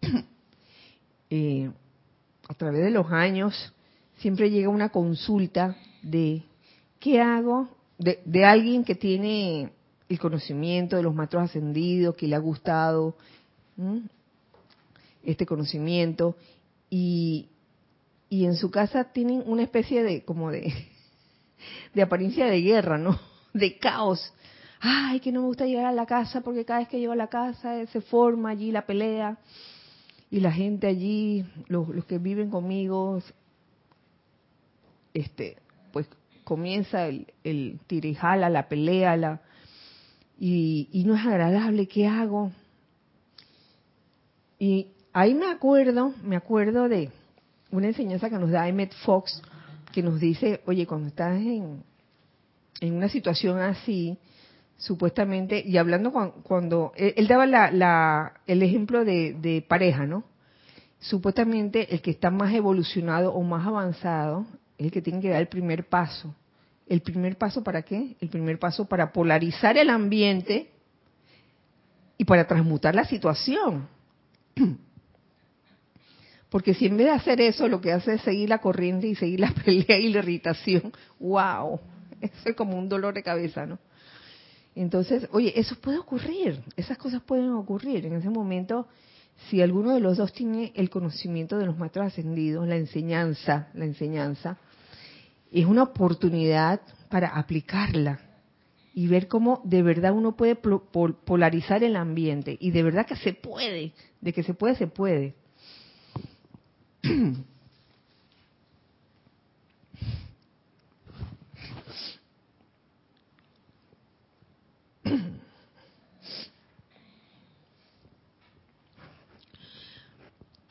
eh, 1.30 1.70
a 2.48 2.54
través 2.54 2.84
de 2.84 2.90
los 2.90 3.10
años. 3.10 3.72
Siempre 4.18 4.50
llega 4.50 4.68
una 4.68 4.90
consulta 4.90 5.76
de 6.02 6.42
qué 6.98 7.20
hago 7.20 7.68
de, 8.00 8.44
alguien 8.44 8.84
que 8.84 8.94
tiene 8.94 9.72
el 10.08 10.18
conocimiento 10.18 10.96
de 10.96 11.02
los 11.02 11.14
maestros 11.14 11.44
ascendidos, 11.44 12.16
que 12.16 12.26
le 12.26 12.34
ha 12.34 12.40
gustado 12.40 13.14
este 15.22 15.46
conocimiento 15.46 16.36
y, 16.90 17.48
y 18.28 18.44
en 18.44 18.56
su 18.56 18.70
casa 18.70 19.12
tienen 19.12 19.42
una 19.46 19.62
especie 19.62 20.02
de 20.02 20.24
como 20.24 20.50
de, 20.50 20.72
de 21.94 22.02
apariencia 22.02 22.46
de 22.46 22.60
guerra, 22.60 22.98
¿no? 22.98 23.18
De 23.54 23.78
caos. 23.78 24.32
Ay, 24.80 25.20
que 25.20 25.32
no 25.32 25.40
me 25.40 25.46
gusta 25.46 25.66
llegar 25.66 25.86
a 25.86 25.92
la 25.92 26.06
casa 26.06 26.40
porque 26.40 26.64
cada 26.64 26.80
vez 26.80 26.88
que 26.88 27.00
llego 27.00 27.12
a 27.12 27.16
la 27.16 27.26
casa 27.26 27.84
se 27.86 28.00
forma 28.00 28.50
allí 28.50 28.70
la 28.70 28.86
pelea 28.86 29.38
y 30.30 30.40
la 30.40 30.52
gente 30.52 30.86
allí, 30.86 31.44
los, 31.66 31.88
los 31.88 32.04
que 32.04 32.18
viven 32.18 32.50
conmigo, 32.50 33.20
este, 35.12 35.56
pues 35.92 36.06
comienza 36.44 37.08
el, 37.08 37.26
el 37.42 37.80
tirijala, 37.86 38.48
la 38.48 38.68
pelea, 38.68 39.16
la, 39.16 39.42
y, 40.38 40.88
y 40.92 41.04
no 41.04 41.16
es 41.16 41.26
agradable, 41.26 41.88
¿qué 41.88 42.06
hago? 42.06 42.52
Y 44.58 44.88
ahí 45.12 45.34
me 45.34 45.46
acuerdo, 45.50 46.14
me 46.22 46.36
acuerdo 46.36 46.88
de 46.88 47.10
una 47.70 47.88
enseñanza 47.88 48.30
que 48.30 48.38
nos 48.38 48.50
da 48.50 48.68
Emmett 48.68 48.94
Fox, 49.04 49.42
que 49.92 50.02
nos 50.02 50.20
dice, 50.20 50.60
oye, 50.66 50.86
cuando 50.86 51.08
estás 51.08 51.36
en, 51.36 51.82
en 52.80 52.94
una 52.94 53.08
situación 53.08 53.58
así, 53.58 54.18
supuestamente, 54.76 55.62
y 55.64 55.76
hablando 55.76 56.12
cuando, 56.42 56.92
él, 56.96 57.26
daba 57.28 57.46
la, 57.46 58.40
el 58.46 58.62
ejemplo 58.62 59.04
de, 59.04 59.34
de 59.34 59.62
pareja, 59.66 60.06
¿no? 60.06 60.24
Supuestamente 61.00 61.94
el 61.94 62.02
que 62.02 62.10
está 62.10 62.30
más 62.30 62.52
evolucionado 62.52 63.32
o 63.32 63.42
más 63.42 63.66
avanzado 63.66 64.46
es 64.76 64.86
el 64.86 64.92
que 64.92 65.02
tiene 65.02 65.20
que 65.20 65.30
dar 65.30 65.40
el 65.40 65.48
primer 65.48 65.88
paso. 65.88 66.34
¿El 66.86 67.02
primer 67.02 67.38
paso 67.38 67.62
para 67.62 67.82
qué? 67.82 68.16
El 68.20 68.28
primer 68.28 68.58
paso 68.58 68.86
para 68.86 69.12
polarizar 69.12 69.78
el 69.78 69.90
ambiente 69.90 70.70
y 72.18 72.24
para 72.24 72.46
transmutar 72.46 72.94
la 72.94 73.04
situación. 73.04 73.88
Porque 76.50 76.74
si 76.74 76.86
en 76.86 76.96
vez 76.96 77.06
de 77.06 77.12
hacer 77.12 77.40
eso 77.40 77.68
lo 77.68 77.80
que 77.80 77.92
hace 77.92 78.14
es 78.14 78.22
seguir 78.22 78.48
la 78.48 78.58
corriente 78.58 79.06
y 79.06 79.14
seguir 79.14 79.40
la 79.40 79.52
pelea 79.64 79.98
y 79.98 80.12
la 80.12 80.18
irritación, 80.18 80.92
wow, 81.18 81.80
eso 82.20 82.48
es 82.48 82.56
como 82.56 82.76
un 82.76 82.88
dolor 82.88 83.14
de 83.14 83.22
cabeza, 83.22 83.66
¿no? 83.66 83.78
Entonces, 84.74 85.28
oye, 85.32 85.52
eso 85.58 85.74
puede 85.80 85.98
ocurrir, 85.98 86.60
esas 86.76 86.96
cosas 86.96 87.22
pueden 87.22 87.50
ocurrir. 87.50 88.06
En 88.06 88.14
ese 88.14 88.30
momento, 88.30 88.86
si 89.48 89.60
alguno 89.60 89.94
de 89.94 90.00
los 90.00 90.16
dos 90.16 90.32
tiene 90.32 90.72
el 90.76 90.90
conocimiento 90.90 91.58
de 91.58 91.66
los 91.66 91.76
maestros 91.76 92.06
ascendidos, 92.06 92.68
la 92.68 92.76
enseñanza, 92.76 93.68
la 93.74 93.84
enseñanza, 93.84 94.58
es 95.50 95.66
una 95.66 95.82
oportunidad 95.82 96.80
para 97.08 97.28
aplicarla 97.28 98.20
y 98.94 99.06
ver 99.08 99.28
cómo 99.28 99.60
de 99.64 99.82
verdad 99.82 100.12
uno 100.12 100.36
puede 100.36 100.56
polarizar 100.56 101.82
el 101.82 101.96
ambiente. 101.96 102.56
Y 102.60 102.70
de 102.70 102.82
verdad 102.82 103.06
que 103.06 103.16
se 103.16 103.32
puede, 103.32 103.92
de 104.20 104.32
que 104.32 104.42
se 104.42 104.54
puede, 104.54 104.76
se 104.76 104.86
puede. 104.86 105.34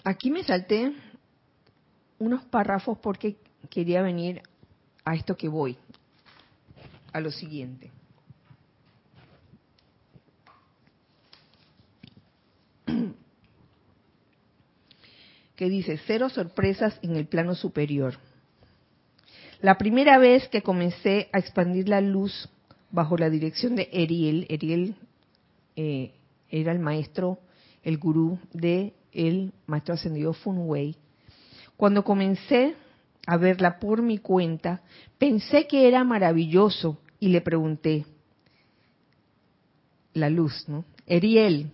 Aquí 0.03 0.32
me 0.32 0.43
salté 0.43 0.93
unos 2.17 2.43
párrafos 2.45 2.97
porque 2.97 3.38
quería 3.69 4.01
venir 4.01 4.41
a 5.05 5.13
esto 5.15 5.38
que 5.38 5.47
voy, 5.47 5.77
a 7.13 7.19
lo 7.19 7.30
siguiente. 7.32 7.91
que 15.60 15.70
dice, 15.70 15.99
cero 16.07 16.30
sorpresas 16.30 16.97
en 17.01 17.18
el 17.18 17.28
plano 17.28 17.53
superior. 17.53 18.14
La 19.60 19.78
primera 19.78 20.18
vez 20.18 20.47
que 20.47 20.62
comencé 20.62 21.28
a 21.34 21.39
expandir 21.39 21.89
la 21.89 21.99
luz 21.99 22.47
bajo 22.91 23.18
la 23.18 23.30
dirección 23.30 23.76
de 23.76 23.89
Eriel, 23.91 24.45
Eriel 24.47 24.95
eh, 25.76 26.14
era 26.49 26.72
el 26.72 26.80
maestro 26.80 27.39
el 27.84 27.97
gurú 27.97 28.39
de 28.53 28.93
el 29.12 29.51
maestro 29.68 29.95
ascendido 29.95 30.32
Funwei, 30.32 30.95
cuando 31.76 32.05
comencé 32.05 32.76
a 33.28 33.36
verla 33.36 33.80
por 33.80 34.01
mi 34.01 34.18
cuenta, 34.18 34.82
pensé 35.18 35.68
que 35.68 35.89
era 35.89 36.05
maravilloso 36.05 37.01
y 37.20 37.28
le 37.28 37.41
pregunté, 37.41 38.05
la 40.14 40.30
luz, 40.30 40.70
¿no? 40.70 40.86
Eriel, 41.05 41.70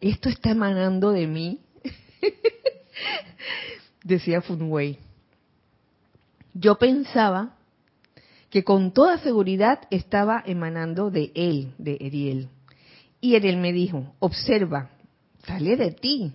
¿esto 0.00 0.28
está 0.28 0.52
emanando 0.52 1.10
de 1.10 1.26
mí? 1.26 1.58
Decía 4.04 4.40
Funwei. 4.40 4.98
Yo 6.54 6.78
pensaba 6.78 7.54
que 8.50 8.64
con 8.64 8.92
toda 8.92 9.18
seguridad 9.18 9.80
estaba 9.90 10.42
emanando 10.46 11.10
de 11.10 11.30
él, 11.34 11.74
de 11.78 11.98
Eriel. 12.00 12.48
Y 13.20 13.34
Eriel 13.34 13.58
me 13.58 13.72
dijo, 13.72 14.14
observa, 14.20 14.90
sale 15.44 15.76
de 15.76 15.92
ti. 15.92 16.32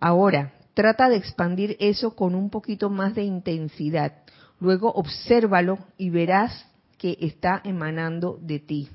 Ahora, 0.00 0.52
trata 0.74 1.08
de 1.08 1.16
expandir 1.16 1.76
eso 1.80 2.16
con 2.16 2.34
un 2.34 2.50
poquito 2.50 2.90
más 2.90 3.14
de 3.14 3.24
intensidad. 3.24 4.12
Luego 4.58 4.90
obsérvalo 4.92 5.78
y 5.96 6.10
verás 6.10 6.66
que 6.98 7.16
está 7.20 7.60
emanando 7.64 8.38
de 8.40 8.58
ti. 8.60 8.88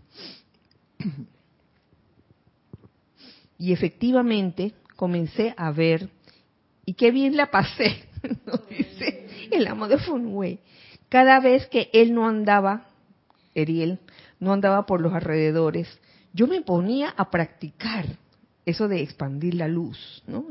Y 3.58 3.74
efectivamente 3.74 4.74
comencé 4.96 5.54
a 5.56 5.70
ver, 5.70 6.10
y 6.86 6.94
qué 6.94 7.12
bien 7.12 7.36
la 7.36 7.52
pasé, 7.52 8.04
nos 8.46 8.68
dice 8.68 9.28
el 9.52 9.68
amo 9.68 9.88
de 9.88 9.98
Funway. 9.98 10.60
Cada 11.10 11.40
vez 11.40 11.68
que 11.68 11.90
él 11.94 12.14
no 12.14 12.28
andaba, 12.28 12.86
Eriel, 13.54 14.00
no 14.40 14.54
andaba 14.54 14.86
por 14.86 15.02
los 15.02 15.14
alrededores, 15.14 15.88
yo 16.34 16.48
me 16.48 16.62
ponía 16.62 17.10
a 17.10 17.30
practicar 17.30 18.06
eso 18.66 18.88
de 18.88 19.02
expandir 19.02 19.56
la 19.56 19.68
luz, 19.68 20.24
¿no? 20.28 20.46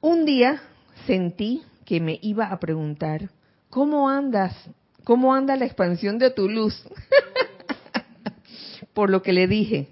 Un 0.00 0.24
día 0.24 0.62
sentí 1.06 1.62
que 1.84 2.00
me 2.00 2.18
iba 2.22 2.46
a 2.46 2.58
preguntar, 2.58 3.30
¿cómo 3.68 4.08
andas? 4.08 4.54
¿Cómo 5.04 5.34
anda 5.34 5.56
la 5.56 5.66
expansión 5.66 6.18
de 6.18 6.30
tu 6.30 6.48
luz? 6.48 6.84
Por 8.94 9.10
lo 9.10 9.22
que 9.22 9.32
le 9.32 9.46
dije, 9.46 9.88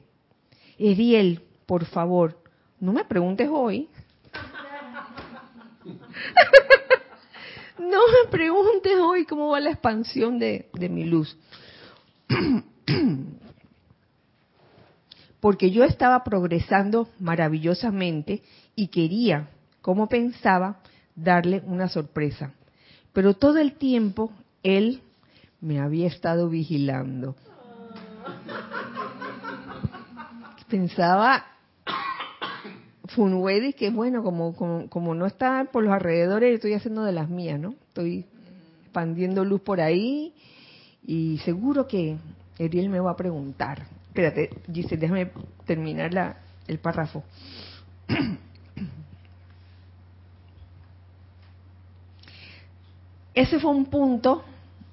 Eriel, 0.78 1.42
por 1.68 1.84
favor, 1.84 2.42
no 2.80 2.94
me 2.94 3.04
preguntes 3.04 3.46
hoy. 3.52 3.90
no 7.78 7.98
me 8.08 8.30
preguntes 8.30 8.94
hoy 8.98 9.26
cómo 9.26 9.50
va 9.50 9.60
la 9.60 9.72
expansión 9.72 10.38
de, 10.38 10.70
de 10.72 10.88
mi 10.88 11.04
luz. 11.04 11.36
Porque 15.40 15.70
yo 15.70 15.84
estaba 15.84 16.24
progresando 16.24 17.10
maravillosamente 17.20 18.42
y 18.74 18.88
quería, 18.88 19.50
como 19.82 20.08
pensaba, 20.08 20.80
darle 21.14 21.62
una 21.66 21.90
sorpresa. 21.90 22.54
Pero 23.12 23.34
todo 23.34 23.58
el 23.58 23.74
tiempo 23.74 24.32
él 24.62 25.02
me 25.60 25.80
había 25.80 26.06
estado 26.06 26.48
vigilando. 26.48 27.36
Pensaba 30.70 31.57
Funwedi 33.18 33.72
que 33.72 33.90
bueno, 33.90 34.22
como, 34.22 34.54
como, 34.88 35.12
no 35.12 35.26
está 35.26 35.66
por 35.72 35.82
los 35.82 35.92
alrededores, 35.92 36.54
estoy 36.54 36.74
haciendo 36.74 37.02
de 37.02 37.10
las 37.10 37.28
mías, 37.28 37.58
¿no? 37.58 37.74
Estoy 37.88 38.24
expandiendo 38.84 39.44
luz 39.44 39.60
por 39.60 39.80
ahí 39.80 40.32
y 41.04 41.38
seguro 41.38 41.88
que 41.88 42.16
Ariel 42.60 42.88
me 42.90 43.00
va 43.00 43.10
a 43.10 43.16
preguntar. 43.16 43.88
Espérate, 44.06 44.50
dice, 44.68 44.96
déjame 44.96 45.32
terminar 45.66 46.14
la, 46.14 46.36
el 46.68 46.78
párrafo. 46.78 47.24
Ese 53.34 53.58
fue 53.58 53.72
un 53.72 53.86
punto 53.86 54.44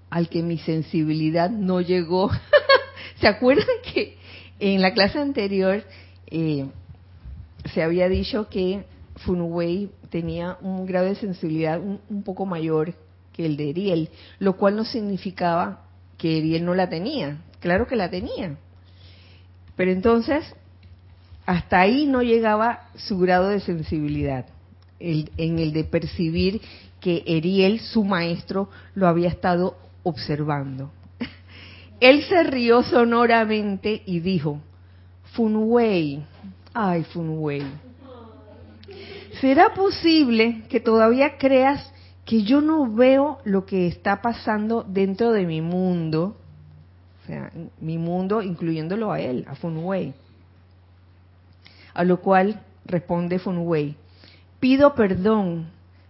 al 0.09 0.29
que 0.29 0.41
mi 0.41 0.57
sensibilidad 0.57 1.51
no 1.51 1.79
llegó. 1.79 2.31
¿Se 3.21 3.27
acuerdan 3.27 3.67
que 3.93 4.17
en 4.57 4.81
la 4.81 4.95
clase 4.95 5.19
anterior 5.19 5.83
eh, 6.25 6.65
se 7.65 7.81
había 7.83 8.09
dicho 8.09 8.47
que 8.49 8.85
Funwei 9.17 9.89
tenía 10.09 10.57
un 10.61 10.85
grado 10.85 11.07
de 11.07 11.15
sensibilidad 11.15 11.79
un, 11.79 12.23
poco 12.23 12.45
mayor 12.45 12.93
que 13.33 13.45
el 13.45 13.57
de 13.57 13.69
Eriel, 13.71 14.09
lo 14.39 14.55
cual 14.57 14.75
no 14.75 14.85
significaba 14.85 15.85
que 16.17 16.37
Eriel 16.37 16.65
no 16.65 16.73
la 16.73 16.89
tenía. 16.89 17.41
Claro 17.59 17.87
que 17.87 17.95
la 17.95 18.09
tenía. 18.09 18.57
Pero 19.75 19.91
entonces, 19.91 20.45
hasta 21.45 21.81
ahí 21.81 22.05
no 22.05 22.21
llegaba 22.21 22.89
su 22.95 23.17
grado 23.17 23.49
de 23.49 23.59
sensibilidad, 23.59 24.45
en 24.99 25.59
el 25.59 25.73
de 25.73 25.83
percibir 25.83 26.61
que 27.01 27.23
Eriel, 27.25 27.81
su 27.81 28.03
maestro, 28.03 28.69
lo 28.93 29.07
había 29.07 29.29
estado 29.29 29.77
observando. 30.03 30.91
Él 31.99 32.23
se 32.23 32.43
rió 32.43 32.83
sonoramente 32.83 34.01
y 34.05 34.21
dijo, 34.21 34.61
Funwei, 35.33 36.23
ay 36.75 37.03
Funwei, 37.05 37.63
¿será 39.41 39.73
posible 39.73 40.63
que 40.69 40.79
todavía 40.79 41.37
creas 41.37 41.91
que 42.25 42.43
yo 42.43 42.61
no 42.61 42.93
veo 42.93 43.39
lo 43.43 43.65
que 43.65 43.87
está 43.87 44.21
pasando 44.21 44.83
dentro 44.87 45.31
de 45.31 45.45
mi 45.45 45.61
mundo? 45.61 46.35
O 47.23 47.27
sea, 47.27 47.51
mi 47.79 47.97
mundo 47.97 48.43
incluyéndolo 48.43 49.11
a 49.11 49.19
él, 49.19 49.45
a 49.47 49.55
Funwei. 49.55 50.13
A 51.95 52.03
lo 52.03 52.21
cual 52.21 52.61
responde 52.85 53.39
Funwei, 53.39 53.95
pido 54.59 54.93
perdón, 54.93 55.69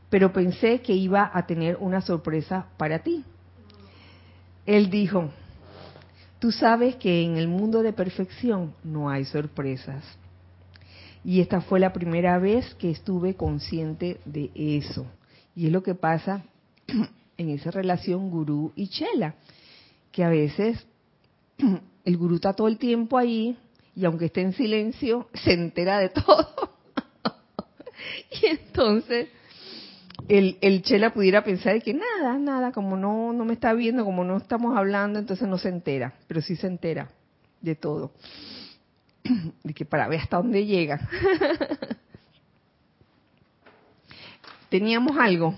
pero 0.09 0.33
pensé 0.33 0.81
que 0.81 0.93
iba 0.93 1.31
a 1.33 1.45
tener 1.45 1.77
una 1.79 2.01
sorpresa 2.01 2.65
para 2.77 2.99
ti 2.99 3.23
él 4.65 4.89
dijo, 4.89 5.29
tú 6.39 6.51
sabes 6.51 6.95
que 6.95 7.23
en 7.23 7.37
el 7.37 7.47
mundo 7.47 7.83
de 7.83 7.93
perfección 7.93 8.73
no 8.83 9.09
hay 9.09 9.25
sorpresas. 9.25 10.03
Y 11.25 11.41
esta 11.41 11.59
fue 11.59 11.79
la 11.79 11.91
primera 11.91 12.37
vez 12.37 12.75
que 12.75 12.91
estuve 12.91 13.33
consciente 13.33 14.19
de 14.25 14.51
eso. 14.55 15.07
Y 15.55 15.65
es 15.65 15.71
lo 15.71 15.81
que 15.81 15.95
pasa 15.95 16.43
en 17.37 17.49
esa 17.49 17.71
relación 17.71 18.29
gurú 18.29 18.71
y 18.75 18.89
chela, 18.89 19.33
que 20.11 20.23
a 20.23 20.29
veces 20.29 20.85
el 22.05 22.17
gurú 22.17 22.35
está 22.35 22.53
todo 22.53 22.67
el 22.67 22.77
tiempo 22.77 23.17
ahí 23.17 23.57
y 23.95 24.05
aunque 24.05 24.25
esté 24.25 24.41
en 24.41 24.53
silencio, 24.53 25.27
se 25.33 25.53
entera 25.53 25.97
de 25.97 26.09
todo. 26.09 26.75
y 28.41 28.45
entonces 28.45 29.29
el, 30.27 30.59
el 30.61 30.83
Chela 30.83 31.11
pudiera 31.11 31.43
pensar 31.43 31.81
que 31.81 31.95
nada, 31.95 32.37
nada, 32.37 32.71
como 32.71 32.97
no, 32.97 33.33
no 33.33 33.45
me 33.45 33.53
está 33.53 33.73
viendo, 33.73 34.05
como 34.05 34.23
no 34.23 34.37
estamos 34.37 34.77
hablando, 34.77 35.17
entonces 35.17 35.47
no 35.47 35.57
se 35.57 35.69
entera, 35.69 36.13
pero 36.27 36.41
sí 36.41 36.55
se 36.55 36.67
entera 36.67 37.09
de 37.61 37.75
todo. 37.75 38.11
De 39.63 39.73
que 39.73 39.85
para 39.85 40.07
ver 40.07 40.21
hasta 40.21 40.37
dónde 40.37 40.65
llega. 40.65 40.99
Teníamos 44.69 45.17
algo. 45.17 45.55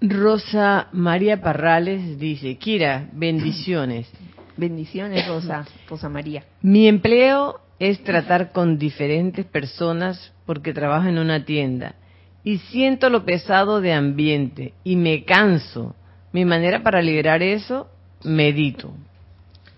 Rosa 0.00 0.88
María 0.92 1.40
Parrales 1.40 2.18
dice, 2.18 2.56
Kira, 2.56 3.08
bendiciones. 3.12 4.10
Bendiciones, 4.56 5.26
Rosa, 5.28 5.64
Rosa 5.88 6.08
María. 6.08 6.42
Mi 6.62 6.88
empleo 6.88 7.60
es 7.78 8.02
tratar 8.02 8.50
con 8.50 8.76
diferentes 8.76 9.46
personas 9.46 10.32
porque 10.46 10.72
trabajo 10.72 11.06
en 11.08 11.18
una 11.18 11.44
tienda 11.44 11.94
y 12.42 12.58
siento 12.58 13.08
lo 13.08 13.24
pesado 13.24 13.80
de 13.80 13.92
ambiente 13.92 14.74
y 14.82 14.96
me 14.96 15.24
canso. 15.24 15.94
Mi 16.32 16.44
manera 16.44 16.82
para 16.82 17.00
liberar 17.00 17.42
eso, 17.42 17.88
medito. 18.24 18.92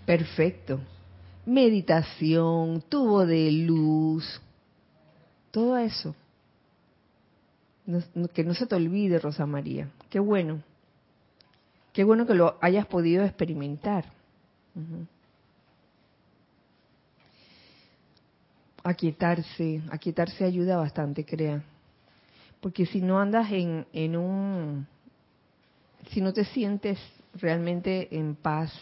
Perfecto. 0.04 0.80
Meditación, 1.46 2.82
tubo 2.88 3.26
de 3.26 3.50
luz, 3.50 4.40
todo 5.50 5.76
eso. 5.78 6.14
que 8.34 8.44
no 8.44 8.54
se 8.54 8.66
te 8.66 8.74
olvide, 8.74 9.18
Rosa 9.18 9.46
María. 9.46 9.88
Qué 10.10 10.18
bueno. 10.18 10.62
Qué 11.92 12.04
bueno 12.04 12.26
que 12.26 12.34
lo 12.34 12.56
hayas 12.60 12.86
podido 12.86 13.24
experimentar 13.24 14.04
aquietarse, 18.82 19.82
aquietarse 19.90 20.44
ayuda 20.44 20.76
bastante, 20.76 21.24
crea. 21.24 21.62
Porque 22.60 22.86
si 22.86 23.00
no 23.00 23.18
andas 23.18 23.50
en, 23.52 23.86
en 23.92 24.16
un, 24.16 24.86
si 26.08 26.20
no 26.20 26.32
te 26.32 26.44
sientes 26.44 26.98
realmente 27.34 28.08
en 28.16 28.34
paz, 28.34 28.72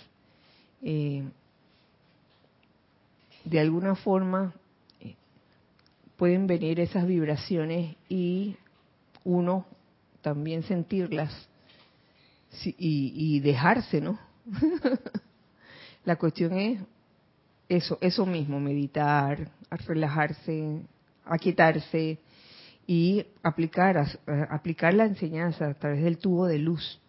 eh, 0.83 1.25
de 3.45 3.61
alguna 3.61 3.95
forma 3.95 4.55
eh, 5.01 5.15
pueden 6.17 6.47
venir 6.47 6.81
esas 6.81 7.07
vibraciones 7.07 7.97
y 8.09 8.57
uno 9.25 9.67
también 10.23 10.63
sentirlas 10.63 11.49
y, 12.65 13.41
dejarse, 13.41 14.01
¿no? 14.01 14.19
La 16.05 16.17
cuestión 16.17 16.59
es 16.59 16.81
eso, 17.69 17.99
eso 18.01 18.25
mismo, 18.25 18.59
meditar, 18.59 19.51
relajarse, 19.87 20.81
aquietarse 21.27 22.19
y 22.87 23.27
aplicar, 23.43 24.03
aplicar 24.51 24.95
la 24.95 25.05
enseñanza 25.05 25.67
a 25.67 25.75
través 25.75 26.03
del 26.03 26.17
tubo 26.19 26.47
de 26.47 26.59
luz. 26.59 27.01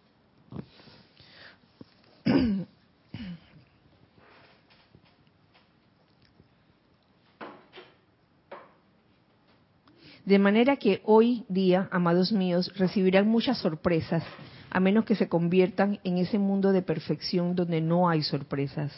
De 10.24 10.38
manera 10.38 10.76
que 10.76 11.00
hoy 11.04 11.44
día, 11.48 11.88
amados 11.90 12.30
míos, 12.30 12.72
recibirán 12.76 13.26
muchas 13.26 13.58
sorpresas, 13.58 14.22
a 14.70 14.78
menos 14.78 15.04
que 15.04 15.16
se 15.16 15.28
conviertan 15.28 15.98
en 16.04 16.18
ese 16.18 16.38
mundo 16.38 16.70
de 16.72 16.82
perfección 16.82 17.56
donde 17.56 17.80
no 17.80 18.08
hay 18.08 18.22
sorpresas. 18.22 18.92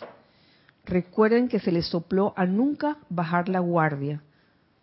Recuerden 0.85 1.49
que 1.49 1.61
se 1.61 1.73
les 1.73 1.87
sopló 1.87 2.35
a 2.37 2.45
nunca 2.45 2.99
bajar 3.09 3.49
la 3.49 3.61
guardia, 3.61 4.23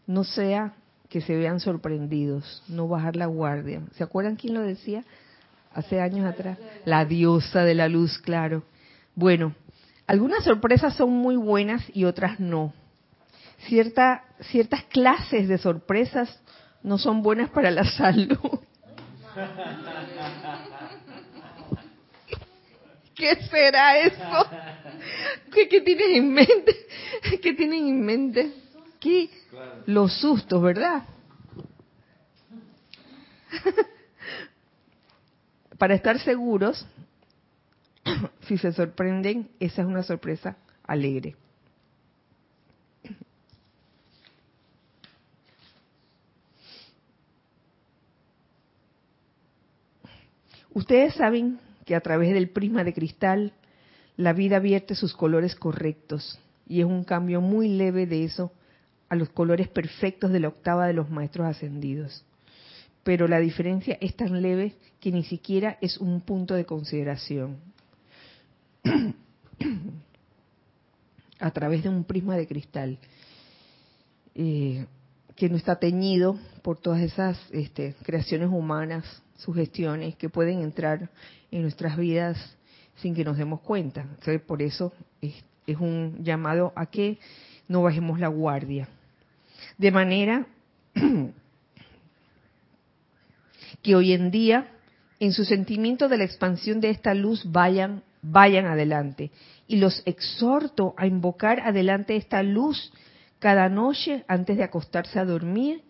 no 0.08 0.24
sea 0.24 0.74
que 1.10 1.22
se 1.22 1.36
vean 1.36 1.60
sorprendidos, 1.60 2.64
no 2.68 2.88
bajar 2.88 3.16
la 3.16 3.26
guardia. 3.28 3.84
¿Se 3.94 4.04
acuerdan 4.04 4.36
quién 4.36 4.54
lo 4.54 4.62
decía 4.62 5.04
hace 5.74 6.02
años 6.02 6.26
atrás? 6.26 6.58
La 6.86 7.06
diosa 7.06 7.64
de 7.64 7.76
la 7.76 7.88
luz, 7.88 8.18
claro. 8.20 8.64
Bueno, 9.16 9.56
algunas 10.08 10.44
sorpresas 10.44 10.96
son 10.96 11.12
muy 11.12 11.36
buenas 11.36 11.84
y 11.94 12.06
otras 12.06 12.40
no 12.40 12.74
cierta, 13.68 14.24
ciertas 14.42 14.84
clases 14.86 15.48
de 15.48 15.58
sorpresas 15.58 16.40
no 16.84 16.98
son 16.98 17.22
buenas 17.22 17.50
para 17.50 17.72
la 17.72 17.84
salud. 17.92 18.60
¿Qué 23.16 23.36
será 23.50 24.00
eso? 24.00 24.50
¿Qué, 25.54 25.68
¿Qué, 25.68 25.82
tienes 25.82 26.08
en 26.12 26.34
mente? 26.34 26.76
¿Qué 27.42 27.54
tienen 27.54 27.88
en 27.88 28.02
mente? 28.02 28.54
¿Qué? 29.00 29.30
Los 29.86 30.14
sustos, 30.20 30.62
¿verdad? 30.62 31.04
Para 35.80 35.96
estar 35.96 36.20
seguros, 36.20 36.86
si 38.48 38.58
se 38.58 38.74
sorprenden, 38.74 39.50
esa 39.62 39.82
es 39.82 39.88
una 39.88 40.04
sorpresa 40.04 40.58
alegre. 40.84 41.38
Ustedes 50.74 51.16
saben 51.16 51.60
que 51.86 51.96
a 51.96 52.02
través 52.02 52.34
del 52.34 52.50
prisma 52.50 52.84
de 52.84 52.94
cristal 52.94 53.54
la 54.18 54.34
vida 54.34 54.60
vierte 54.60 54.96
sus 54.96 55.14
colores 55.14 55.56
correctos 55.56 56.40
y 56.68 56.82
es 56.82 56.86
un 56.86 57.06
cambio 57.06 57.40
muy 57.40 57.70
leve 57.70 58.06
de 58.06 58.26
eso 58.26 58.52
a 59.08 59.16
los 59.16 59.30
colores 59.30 59.70
perfectos 59.70 60.32
de 60.32 60.42
la 60.42 60.50
octava 60.50 60.88
de 60.88 60.94
los 60.94 61.10
maestros 61.10 61.48
ascendidos. 61.48 62.26
Pero 63.04 63.28
la 63.28 63.39
diferencia 63.39 63.97
es 64.02 64.16
tan 64.16 64.41
leve 64.41 64.76
que 65.00 65.12
ni 65.12 65.24
siquiera 65.24 65.78
es 65.82 65.97
un 65.97 66.22
punto 66.22 66.54
de 66.54 66.66
consideración. 66.66 67.58
a 71.39 71.52
través 71.52 71.84
de 71.84 71.89
un 71.89 72.04
prisma 72.04 72.36
de 72.36 72.47
cristal 72.47 72.97
eh, 74.36 74.86
que 75.36 75.50
no 75.50 75.56
está 75.56 75.80
teñido 75.80 76.38
por 76.62 76.78
todas 76.78 77.02
esas 77.02 77.39
este, 77.52 77.95
creaciones 78.04 78.50
humanas 78.50 79.24
sugestiones 79.38 80.16
que 80.16 80.30
pueden 80.30 80.60
entrar 80.62 81.10
en 81.50 81.62
nuestras 81.62 81.97
vidas 81.97 82.38
sin 82.97 83.16
que 83.16 83.24
nos 83.24 83.38
demos 83.38 83.62
cuenta. 83.62 84.06
por 84.45 84.62
eso 84.62 84.91
es, 85.22 85.34
es 85.66 85.78
un 85.78 86.24
llamado 86.24 86.74
a 86.76 86.88
que 86.88 87.18
no 87.70 87.82
bajemos 87.84 88.20
la 88.20 88.28
guardia. 88.28 88.89
De 89.78 89.91
manera 89.91 90.45
que 93.82 93.96
hoy 93.96 94.14
en 94.14 94.32
día, 94.32 94.68
en 95.20 95.34
su 95.34 95.46
sentimiento 95.46 96.08
de 96.08 96.18
la 96.18 96.24
expansión 96.24 96.80
de 96.82 96.90
esta 96.90 97.14
luz, 97.14 97.44
vayan, 97.52 98.04
vayan 98.22 98.66
adelante. 98.66 99.32
Y 99.68 99.78
los 99.78 100.02
exhorto 100.06 100.94
a 100.98 101.08
invocar 101.08 101.60
adelante 101.62 102.16
esta 102.16 102.44
luz 102.44 102.92
cada 103.40 103.70
noche 103.70 104.24
antes 104.28 104.58
de 104.58 104.64
acostarse 104.64 105.20
a 105.20 105.26
dormir 105.26 105.82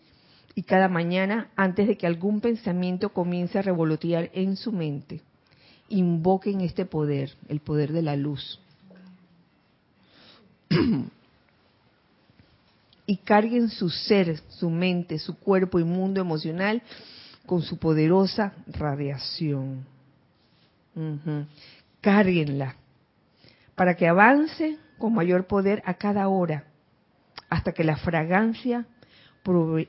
y 0.56 0.64
cada 0.64 0.88
mañana 0.88 1.50
antes 1.56 1.88
de 1.88 1.98
que 1.98 2.08
algún 2.08 2.42
pensamiento 2.42 3.10
comience 3.10 3.58
a 3.58 3.62
revolotear 3.62 4.30
en 4.34 4.56
su 4.56 4.72
mente. 4.72 5.22
Invoquen 5.90 6.62
este 6.62 6.86
poder, 6.86 7.32
el 7.48 7.60
poder 7.62 7.92
de 7.94 8.02
la 8.02 8.16
luz. 8.16 8.60
y 13.08 13.18
carguen 13.18 13.70
su 13.70 13.90
ser, 13.90 14.40
su 14.50 14.70
mente, 14.70 15.18
su 15.18 15.40
cuerpo 15.40 15.80
y 15.80 15.84
mundo 15.84 16.22
emocional 16.22 16.84
con 17.50 17.64
su 17.64 17.80
poderosa 17.80 18.54
radiación. 18.68 19.84
Cárguenla 22.00 22.76
para 23.74 23.96
que 23.96 24.08
avance 24.08 24.78
con 25.00 25.16
mayor 25.16 25.48
poder 25.48 25.82
a 25.84 25.96
cada 25.96 26.28
hora 26.28 26.66
hasta 27.50 27.72
que 27.72 27.84
la 27.84 27.98
fragancia 27.98 28.86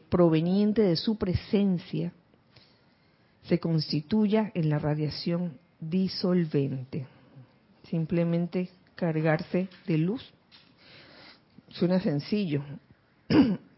proveniente 0.08 0.80
de 0.80 0.96
su 0.96 1.18
presencia 1.18 2.14
se 3.42 3.61
constituya 3.61 4.50
en 4.54 4.70
la 4.70 4.78
radiación 4.78 5.58
disolvente. 5.80 7.06
Simplemente 7.90 8.70
cargarse 8.94 9.68
de 9.86 9.98
luz. 9.98 10.32
Suena 11.68 12.00
sencillo. 12.00 12.62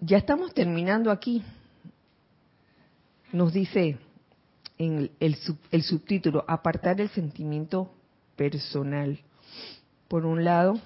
Ya 0.00 0.18
estamos 0.18 0.52
terminando 0.52 1.10
aquí. 1.10 1.42
Nos 3.32 3.52
dice 3.52 3.96
en 4.76 5.10
el, 5.20 5.36
el 5.70 5.82
subtítulo, 5.82 6.44
apartar 6.46 7.00
el 7.00 7.08
sentimiento 7.08 7.90
personal. 8.36 9.18
Por 10.08 10.26
un 10.26 10.44
lado, 10.44 10.78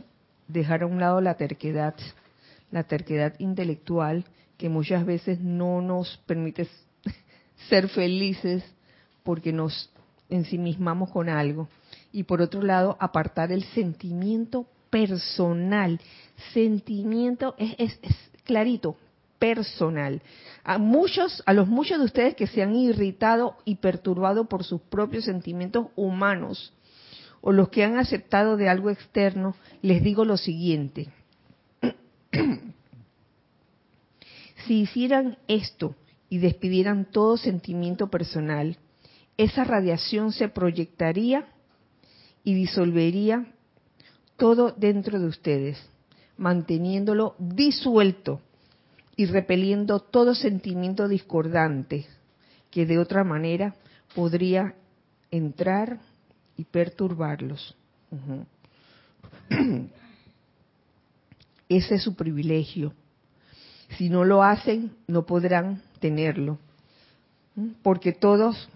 dejar 0.46 0.84
a 0.84 0.86
un 0.86 1.00
lado 1.00 1.20
la 1.20 1.34
terquedad, 1.34 1.94
la 2.70 2.84
terquedad 2.84 3.34
intelectual 3.40 4.24
que 4.56 4.68
muchas 4.68 5.04
veces 5.04 5.40
no 5.40 5.82
nos 5.82 6.18
permite 6.26 6.68
ser 7.68 7.88
felices 7.88 8.62
porque 9.24 9.52
nos 9.52 9.90
ensimismamos 10.28 11.10
con 11.10 11.28
algo. 11.28 11.68
Y 12.12 12.22
por 12.22 12.40
otro 12.40 12.62
lado, 12.62 12.96
apartar 13.00 13.50
el 13.50 13.64
sentimiento 13.64 14.66
personal. 14.88 16.00
Sentimiento 16.52 17.56
es, 17.58 17.74
es, 17.78 17.98
es 18.02 18.29
clarito, 18.50 18.96
personal. 19.38 20.20
A 20.64 20.78
muchos, 20.78 21.40
a 21.46 21.52
los 21.52 21.68
muchos 21.68 22.00
de 22.00 22.04
ustedes 22.04 22.34
que 22.34 22.48
se 22.48 22.62
han 22.62 22.74
irritado 22.74 23.56
y 23.64 23.76
perturbado 23.76 24.48
por 24.48 24.64
sus 24.64 24.80
propios 24.80 25.24
sentimientos 25.24 25.86
humanos, 25.94 26.72
o 27.40 27.52
los 27.52 27.68
que 27.68 27.84
han 27.84 27.96
aceptado 27.96 28.56
de 28.56 28.68
algo 28.68 28.90
externo, 28.90 29.54
les 29.82 30.02
digo 30.02 30.24
lo 30.24 30.36
siguiente. 30.36 31.06
si 34.66 34.80
hicieran 34.80 35.38
esto 35.46 35.94
y 36.28 36.38
despidieran 36.38 37.04
todo 37.04 37.36
sentimiento 37.36 38.10
personal, 38.10 38.78
esa 39.36 39.62
radiación 39.62 40.32
se 40.32 40.48
proyectaría 40.48 41.46
y 42.42 42.54
disolvería 42.54 43.46
todo 44.36 44.72
dentro 44.72 45.20
de 45.20 45.26
ustedes, 45.26 45.89
manteniéndolo 46.40 47.36
disuelto 47.38 48.40
y 49.14 49.26
repeliendo 49.26 50.00
todo 50.00 50.34
sentimiento 50.34 51.06
discordante 51.06 52.06
que 52.70 52.86
de 52.86 52.98
otra 52.98 53.24
manera 53.24 53.74
podría 54.14 54.74
entrar 55.30 56.00
y 56.56 56.64
perturbarlos. 56.64 57.76
Ese 61.68 61.94
es 61.96 62.02
su 62.02 62.14
privilegio. 62.14 62.94
Si 63.98 64.08
no 64.08 64.24
lo 64.24 64.42
hacen, 64.42 64.92
no 65.08 65.26
podrán 65.26 65.82
tenerlo. 66.00 66.58
Porque 67.82 68.12
todos, 68.12 68.70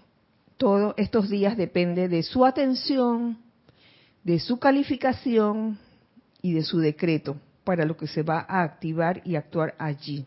todos 0.57 0.93
estos 0.97 1.31
días 1.31 1.57
depende 1.57 2.09
de 2.09 2.21
su 2.21 2.45
atención, 2.45 3.39
de 4.23 4.39
su 4.39 4.59
calificación 4.59 5.79
y 6.43 6.53
de 6.53 6.61
su 6.61 6.77
decreto 6.77 7.37
para 7.65 7.83
lo 7.83 7.97
que 7.97 8.07
se 8.07 8.23
va 8.23 8.45
a 8.47 8.63
activar 8.63 9.21
y 9.25 9.35
actuar 9.35 9.75
allí. 9.77 10.25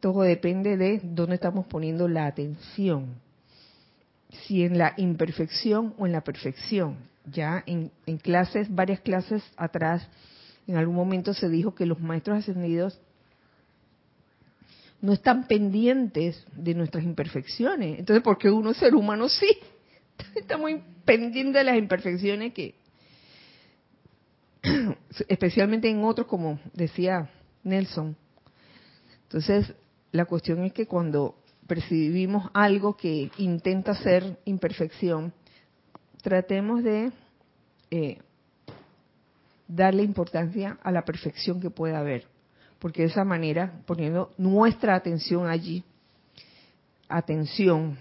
Todo 0.00 0.22
depende 0.22 0.76
de 0.76 1.00
dónde 1.02 1.36
estamos 1.36 1.66
poniendo 1.66 2.08
la 2.08 2.26
atención 2.26 3.22
si 4.42 4.64
en 4.64 4.78
la 4.78 4.94
imperfección 4.96 5.94
o 5.98 6.06
en 6.06 6.12
la 6.12 6.22
perfección. 6.22 6.96
Ya 7.30 7.62
en, 7.66 7.90
clases, 8.18 8.72
varias 8.74 9.00
clases 9.00 9.42
atrás, 9.56 10.06
en 10.66 10.76
algún 10.76 10.94
momento 10.94 11.32
se 11.32 11.48
dijo 11.48 11.74
que 11.74 11.86
los 11.86 12.00
maestros 12.00 12.38
ascendidos 12.38 13.00
no 15.00 15.12
están 15.12 15.46
pendientes 15.46 16.44
de 16.56 16.74
nuestras 16.74 17.04
imperfecciones. 17.04 17.98
Entonces, 17.98 18.22
¿por 18.22 18.38
qué 18.38 18.50
uno 18.50 18.74
ser 18.74 18.94
humano 18.94 19.28
sí? 19.30 19.58
Está 20.34 20.58
muy 20.58 20.82
pendiente 21.04 21.58
de 21.58 21.64
las 21.64 21.76
imperfecciones 21.76 22.52
que, 22.52 22.74
especialmente 25.28 25.88
en 25.88 26.04
otros, 26.04 26.26
como 26.26 26.58
decía 26.72 27.30
Nelson. 27.62 28.16
Entonces, 29.24 29.72
la 30.12 30.24
cuestión 30.24 30.64
es 30.64 30.72
que 30.72 30.86
cuando 30.86 31.36
percibimos 31.66 32.50
algo 32.54 32.96
que 32.96 33.30
intenta 33.38 33.94
ser 33.94 34.38
imperfección, 34.44 35.32
tratemos 36.22 36.82
de 36.82 37.12
eh, 37.90 38.18
darle 39.66 40.02
importancia 40.02 40.78
a 40.82 40.92
la 40.92 41.04
perfección 41.04 41.60
que 41.60 41.70
pueda 41.70 41.98
haber, 41.98 42.26
porque 42.78 43.02
de 43.02 43.08
esa 43.08 43.24
manera, 43.24 43.80
poniendo 43.86 44.30
nuestra 44.38 44.94
atención 44.94 45.48
allí, 45.48 45.84
atención, 47.08 47.96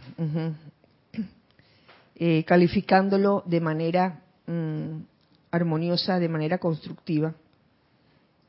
eh, 2.15 2.43
calificándolo 2.45 3.43
de 3.45 3.61
manera 3.61 4.21
mm, 4.45 5.12
armoniosa, 5.53 6.19
de 6.19 6.27
manera 6.27 6.57
constructiva, 6.57 7.35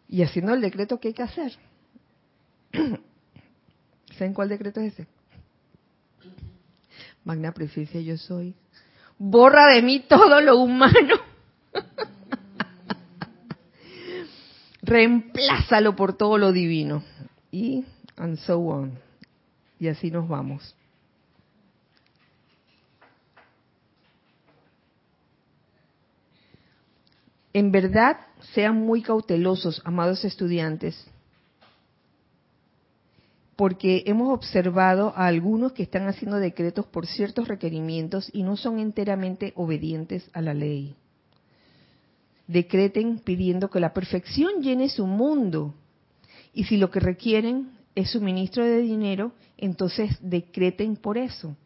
y 0.08 0.22
haciendo 0.22 0.54
el 0.54 0.62
decreto 0.62 0.98
que 0.98 1.08
hay 1.08 1.14
que 1.14 1.22
hacer. 1.22 1.52
¿Saben 4.16 4.32
cuál 4.32 4.48
decreto 4.48 4.80
es 4.80 4.94
ese? 4.94 5.06
Magna 7.22 7.52
presencia 7.52 8.00
yo 8.00 8.16
soy. 8.16 8.54
Borra 9.18 9.74
de 9.74 9.82
mí 9.82 10.06
todo 10.08 10.40
lo 10.40 10.56
humano. 10.56 11.16
Reemplázalo 14.82 15.94
por 15.94 16.16
todo 16.16 16.38
lo 16.38 16.52
divino. 16.52 17.04
Y 17.50 17.84
and 18.16 18.38
so 18.38 18.58
on. 18.60 18.98
Y 19.78 19.88
así 19.88 20.10
nos 20.10 20.26
vamos. 20.26 20.74
En 27.54 27.70
verdad, 27.70 28.16
sean 28.52 28.84
muy 28.84 29.00
cautelosos, 29.00 29.80
amados 29.84 30.24
estudiantes, 30.24 31.06
porque 33.54 34.02
hemos 34.06 34.34
observado 34.34 35.12
a 35.14 35.28
algunos 35.28 35.72
que 35.72 35.84
están 35.84 36.08
haciendo 36.08 36.38
decretos 36.38 36.84
por 36.86 37.06
ciertos 37.06 37.46
requerimientos 37.46 38.28
y 38.32 38.42
no 38.42 38.56
son 38.56 38.80
enteramente 38.80 39.52
obedientes 39.54 40.28
a 40.32 40.42
la 40.42 40.52
ley. 40.52 40.96
Decreten 42.48 43.20
pidiendo 43.20 43.70
que 43.70 43.78
la 43.78 43.94
perfección 43.94 44.60
llene 44.60 44.88
su 44.88 45.06
mundo. 45.06 45.74
Y 46.52 46.64
si 46.64 46.76
lo 46.76 46.90
que 46.90 46.98
requieren 46.98 47.70
es 47.94 48.10
suministro 48.10 48.64
de 48.64 48.78
dinero, 48.78 49.30
entonces 49.56 50.18
decreten 50.20 50.96
por 50.96 51.16
eso. 51.18 51.56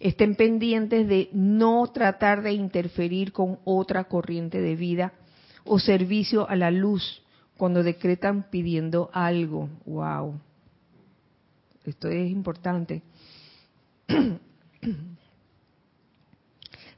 Estén 0.00 0.34
pendientes 0.34 1.08
de 1.08 1.28
no 1.32 1.86
tratar 1.92 2.42
de 2.42 2.52
interferir 2.52 3.32
con 3.32 3.58
otra 3.64 4.04
corriente 4.04 4.60
de 4.60 4.76
vida 4.76 5.12
o 5.64 5.78
servicio 5.78 6.48
a 6.48 6.56
la 6.56 6.70
luz 6.70 7.22
cuando 7.56 7.82
decretan 7.82 8.50
pidiendo 8.50 9.10
algo. 9.12 9.68
¡Wow! 9.86 10.40
Esto 11.84 12.08
es 12.08 12.30
importante. 12.30 13.02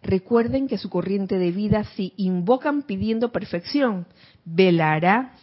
Recuerden 0.02 0.68
que 0.68 0.78
su 0.78 0.88
corriente 0.88 1.38
de 1.38 1.50
vida, 1.50 1.84
si 1.96 2.12
invocan 2.16 2.82
pidiendo 2.82 3.32
perfección, 3.32 4.06
velará 4.44 5.34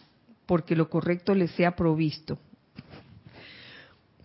porque 0.46 0.76
lo 0.76 0.90
correcto 0.90 1.36
les 1.36 1.52
sea 1.52 1.76
provisto. 1.76 2.38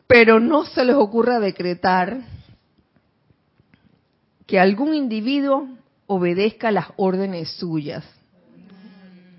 Pero 0.06 0.38
no 0.40 0.64
se 0.64 0.84
les 0.84 0.94
ocurra 0.94 1.40
decretar 1.40 2.22
que 4.48 4.58
algún 4.58 4.94
individuo 4.94 5.68
obedezca 6.06 6.72
las 6.72 6.86
órdenes 6.96 7.50
suyas. 7.50 8.02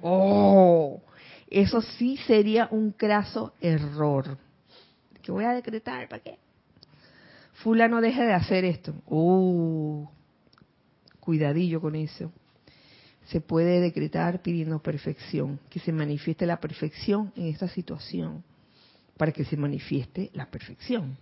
Oh, 0.02 1.02
eso 1.50 1.82
sí 1.82 2.16
sería 2.28 2.70
un 2.72 2.92
craso 2.92 3.54
error 3.60 4.38
que 5.22 5.32
voy 5.32 5.46
a 5.46 5.54
decretar, 5.54 6.08
¿para 6.08 6.22
qué? 6.22 6.38
Fulano 7.56 8.02
deje 8.02 8.24
de 8.24 8.34
hacer 8.34 8.64
esto. 8.64 8.94
Uh, 9.08 10.08
cuidadillo 11.20 11.82
con 11.82 11.96
eso. 11.96 12.32
Se 13.26 13.42
puede 13.42 13.82
decretar 13.82 14.44
pidiendo 14.44 14.80
perfección, 14.80 15.60
que 15.72 15.80
se 15.80 15.92
manifieste 15.92 16.46
la 16.46 16.60
perfección 16.60 17.34
en 17.36 17.48
esta 17.48 17.68
situación, 17.68 18.44
para 19.18 19.32
que 19.32 19.44
se 19.44 19.58
manifieste 19.58 20.30
la 20.34 20.46
perfección, 20.46 21.18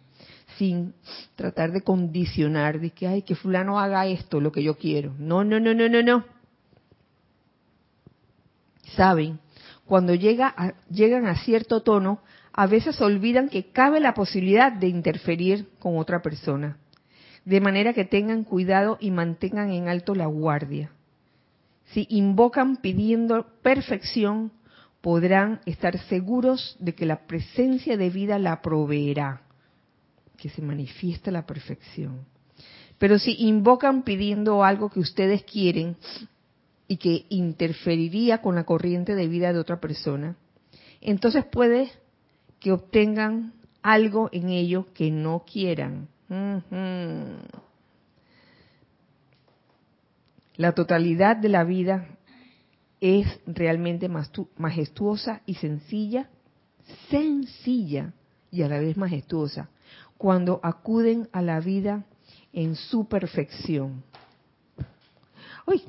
sin 0.55 0.93
tratar 1.35 1.71
de 1.71 1.81
condicionar, 1.81 2.79
de 2.79 2.91
que, 2.91 3.07
ay, 3.07 3.21
que 3.21 3.35
fulano 3.35 3.79
haga 3.79 4.07
esto, 4.07 4.39
lo 4.39 4.51
que 4.51 4.63
yo 4.63 4.77
quiero. 4.77 5.13
No, 5.19 5.43
no, 5.43 5.59
no, 5.59 5.73
no, 5.73 5.89
no, 5.89 6.01
no. 6.01 6.25
Saben, 8.95 9.39
cuando 9.85 10.15
llega 10.15 10.75
llegan 10.89 11.27
a 11.27 11.35
cierto 11.35 11.81
tono, 11.81 12.19
a 12.53 12.65
veces 12.65 12.99
olvidan 13.01 13.49
que 13.49 13.71
cabe 13.71 13.99
la 13.99 14.13
posibilidad 14.13 14.71
de 14.71 14.87
interferir 14.87 15.69
con 15.79 15.97
otra 15.97 16.21
persona. 16.21 16.77
De 17.45 17.61
manera 17.61 17.93
que 17.93 18.03
tengan 18.03 18.43
cuidado 18.43 18.97
y 18.99 19.11
mantengan 19.11 19.71
en 19.71 19.87
alto 19.87 20.15
la 20.15 20.25
guardia. 20.25 20.91
Si 21.91 22.07
invocan 22.09 22.77
pidiendo 22.77 23.45
perfección, 23.61 24.51
podrán 25.01 25.61
estar 25.65 25.97
seguros 26.09 26.75
de 26.79 26.95
que 26.95 27.05
la 27.05 27.27
presencia 27.27 27.95
de 27.95 28.09
vida 28.09 28.39
la 28.39 28.61
proveerá, 28.61 29.43
que 30.37 30.49
se 30.49 30.61
manifiesta 30.61 31.31
la 31.31 31.45
perfección. 31.45 32.25
Pero 32.97 33.19
si 33.19 33.35
invocan 33.39 34.03
pidiendo 34.03 34.63
algo 34.63 34.89
que 34.89 34.99
ustedes 34.99 35.43
quieren 35.43 35.97
y 36.87 36.97
que 36.97 37.25
interferiría 37.29 38.41
con 38.41 38.55
la 38.55 38.63
corriente 38.63 39.13
de 39.15 39.27
vida 39.27 39.53
de 39.53 39.59
otra 39.59 39.79
persona, 39.79 40.35
entonces 41.01 41.45
puede 41.45 41.91
que 42.59 42.71
obtengan 42.71 43.53
algo 43.81 44.29
en 44.31 44.49
ello 44.49 44.87
que 44.93 45.11
no 45.11 45.43
quieran. 45.45 46.07
La 50.55 50.71
totalidad 50.71 51.37
de 51.37 51.49
la 51.49 51.63
vida 51.63 52.07
es 52.99 53.27
realmente 53.45 54.09
majestuosa 54.57 55.41
y 55.45 55.53
sencilla, 55.55 56.29
sencilla 57.09 58.13
y 58.49 58.63
a 58.63 58.67
la 58.67 58.79
vez 58.79 58.97
majestuosa, 58.97 59.69
cuando 60.17 60.59
acuden 60.63 61.29
a 61.31 61.41
la 61.41 61.59
vida 61.59 62.03
en 62.53 62.75
su 62.75 63.05
perfección. 63.05 64.03
Uy, 65.65 65.83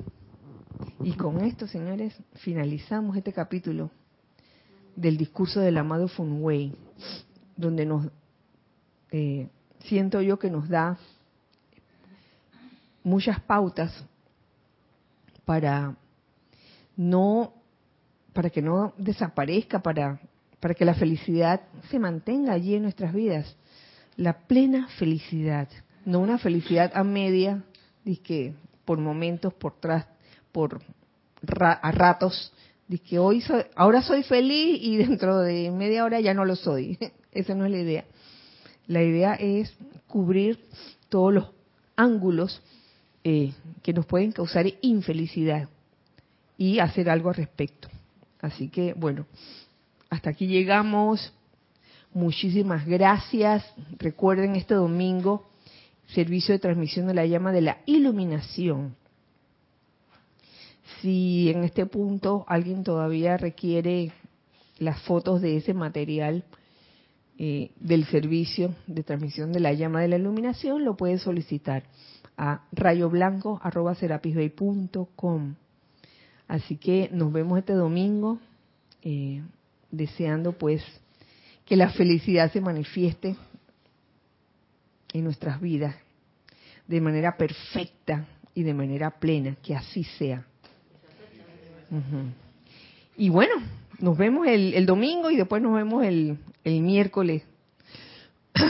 y 1.01 1.13
con 1.13 1.41
esto, 1.41 1.67
señores, 1.67 2.15
finalizamos 2.35 3.15
este 3.17 3.33
capítulo 3.33 3.89
del 4.95 5.17
discurso 5.17 5.59
del 5.61 5.77
amado 5.77 6.07
Funway, 6.07 6.73
donde 7.55 7.85
nos 7.85 8.07
eh, 9.11 9.47
siento 9.85 10.21
yo 10.21 10.37
que 10.37 10.49
nos 10.49 10.67
da 10.67 10.97
muchas 13.03 13.39
pautas 13.41 13.91
para 15.45 15.95
no 16.95 17.53
para 18.33 18.49
que 18.49 18.61
no 18.61 18.93
desaparezca, 18.97 19.81
para 19.81 20.19
para 20.59 20.73
que 20.73 20.85
la 20.85 20.93
felicidad 20.93 21.61
se 21.89 21.99
mantenga 21.99 22.53
allí 22.53 22.75
en 22.75 22.83
nuestras 22.83 23.13
vidas, 23.13 23.55
la 24.19 24.33
plena 24.33 24.89
felicidad, 24.99 25.69
no 26.03 26.19
una 26.19 26.37
felicidad 26.37 26.91
a 26.93 27.05
media, 27.05 27.63
que 28.23 28.53
por 28.83 28.97
momentos, 28.97 29.53
por 29.53 29.79
tras, 29.79 30.07
por 30.51 30.81
a 31.59 31.91
ratos, 31.91 32.51
que 33.07 33.17
hoy 33.17 33.41
ahora 33.75 34.01
soy 34.01 34.23
feliz 34.23 34.79
y 34.81 34.97
dentro 34.97 35.39
de 35.39 35.71
media 35.71 36.03
hora 36.03 36.19
ya 36.19 36.33
no 36.33 36.43
lo 36.43 36.57
soy. 36.57 36.97
Esa 37.31 37.55
no 37.55 37.63
es 37.63 37.71
la 37.71 37.77
idea. 37.77 38.05
La 38.87 39.01
idea 39.03 39.35
es 39.35 39.73
cubrir 40.07 40.59
todos 41.07 41.33
los 41.33 41.51
ángulos 41.95 42.61
eh, 43.23 43.53
que 43.83 43.93
nos 43.93 44.05
pueden 44.05 44.33
causar 44.33 44.65
infelicidad 44.81 45.69
y 46.57 46.79
hacer 46.79 47.09
algo 47.09 47.29
al 47.29 47.35
respecto. 47.35 47.87
Así 48.41 48.67
que, 48.67 48.93
bueno, 48.93 49.27
hasta 50.09 50.31
aquí 50.31 50.47
llegamos. 50.47 51.31
Muchísimas 52.13 52.85
gracias. 52.85 53.65
Recuerden 53.97 54.55
este 54.55 54.73
domingo, 54.73 55.49
servicio 56.07 56.53
de 56.53 56.59
transmisión 56.59 57.07
de 57.07 57.13
la 57.13 57.25
llama 57.25 57.51
de 57.51 57.61
la 57.61 57.77
iluminación 57.85 58.95
si 61.01 61.49
en 61.49 61.63
este 61.63 61.85
punto 61.85 62.43
alguien 62.47 62.83
todavía 62.83 63.37
requiere 63.37 64.11
las 64.77 65.01
fotos 65.03 65.41
de 65.41 65.55
ese 65.57 65.73
material 65.73 66.43
eh, 67.37 67.71
del 67.79 68.05
servicio 68.05 68.75
de 68.87 69.03
transmisión 69.03 69.53
de 69.53 69.59
la 69.59 69.73
llama 69.73 70.01
de 70.01 70.07
la 70.09 70.17
iluminación, 70.17 70.83
lo 70.83 70.97
puede 70.97 71.19
solicitar 71.19 71.83
a 72.37 72.63
rayoblanco.com. 72.71 75.55
Así 76.47 76.77
que 76.77 77.09
nos 77.13 77.31
vemos 77.31 77.59
este 77.59 77.73
domingo, 77.73 78.39
eh, 79.03 79.43
deseando 79.91 80.53
pues 80.53 80.81
que 81.69 81.75
la 81.75 81.91
felicidad 81.91 82.51
se 82.51 82.61
manifieste 82.61 83.35
en 85.13 85.23
nuestras 85.23 85.61
vidas 85.61 85.95
de 86.87 86.99
manera 86.99 87.37
perfecta 87.37 88.25
y 88.55 88.63
de 88.63 88.73
manera 88.73 89.11
plena, 89.11 89.55
que 89.61 89.75
así 89.75 90.03
sea. 90.03 90.43
Y 93.15 93.29
bueno, 93.29 93.53
nos 93.99 94.17
vemos 94.17 94.47
el, 94.47 94.83
domingo 94.87 95.29
y 95.29 95.35
después 95.35 95.61
nos 95.61 95.75
vemos 95.75 96.03
el, 96.03 96.39
el 96.63 96.81
miércoles. 96.81 97.43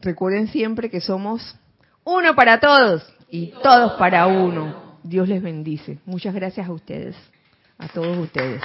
Recuerden 0.00 0.46
siempre 0.46 0.90
que 0.90 1.00
somos 1.00 1.56
uno 2.04 2.36
para 2.36 2.60
todos 2.60 3.02
y 3.28 3.48
todos 3.60 3.98
para 3.98 4.28
uno. 4.28 4.98
Dios 5.02 5.28
les 5.28 5.42
bendice. 5.42 5.98
Muchas 6.06 6.32
gracias 6.32 6.68
a 6.68 6.72
ustedes, 6.72 7.16
a 7.76 7.88
todos 7.88 8.16
ustedes. 8.18 8.62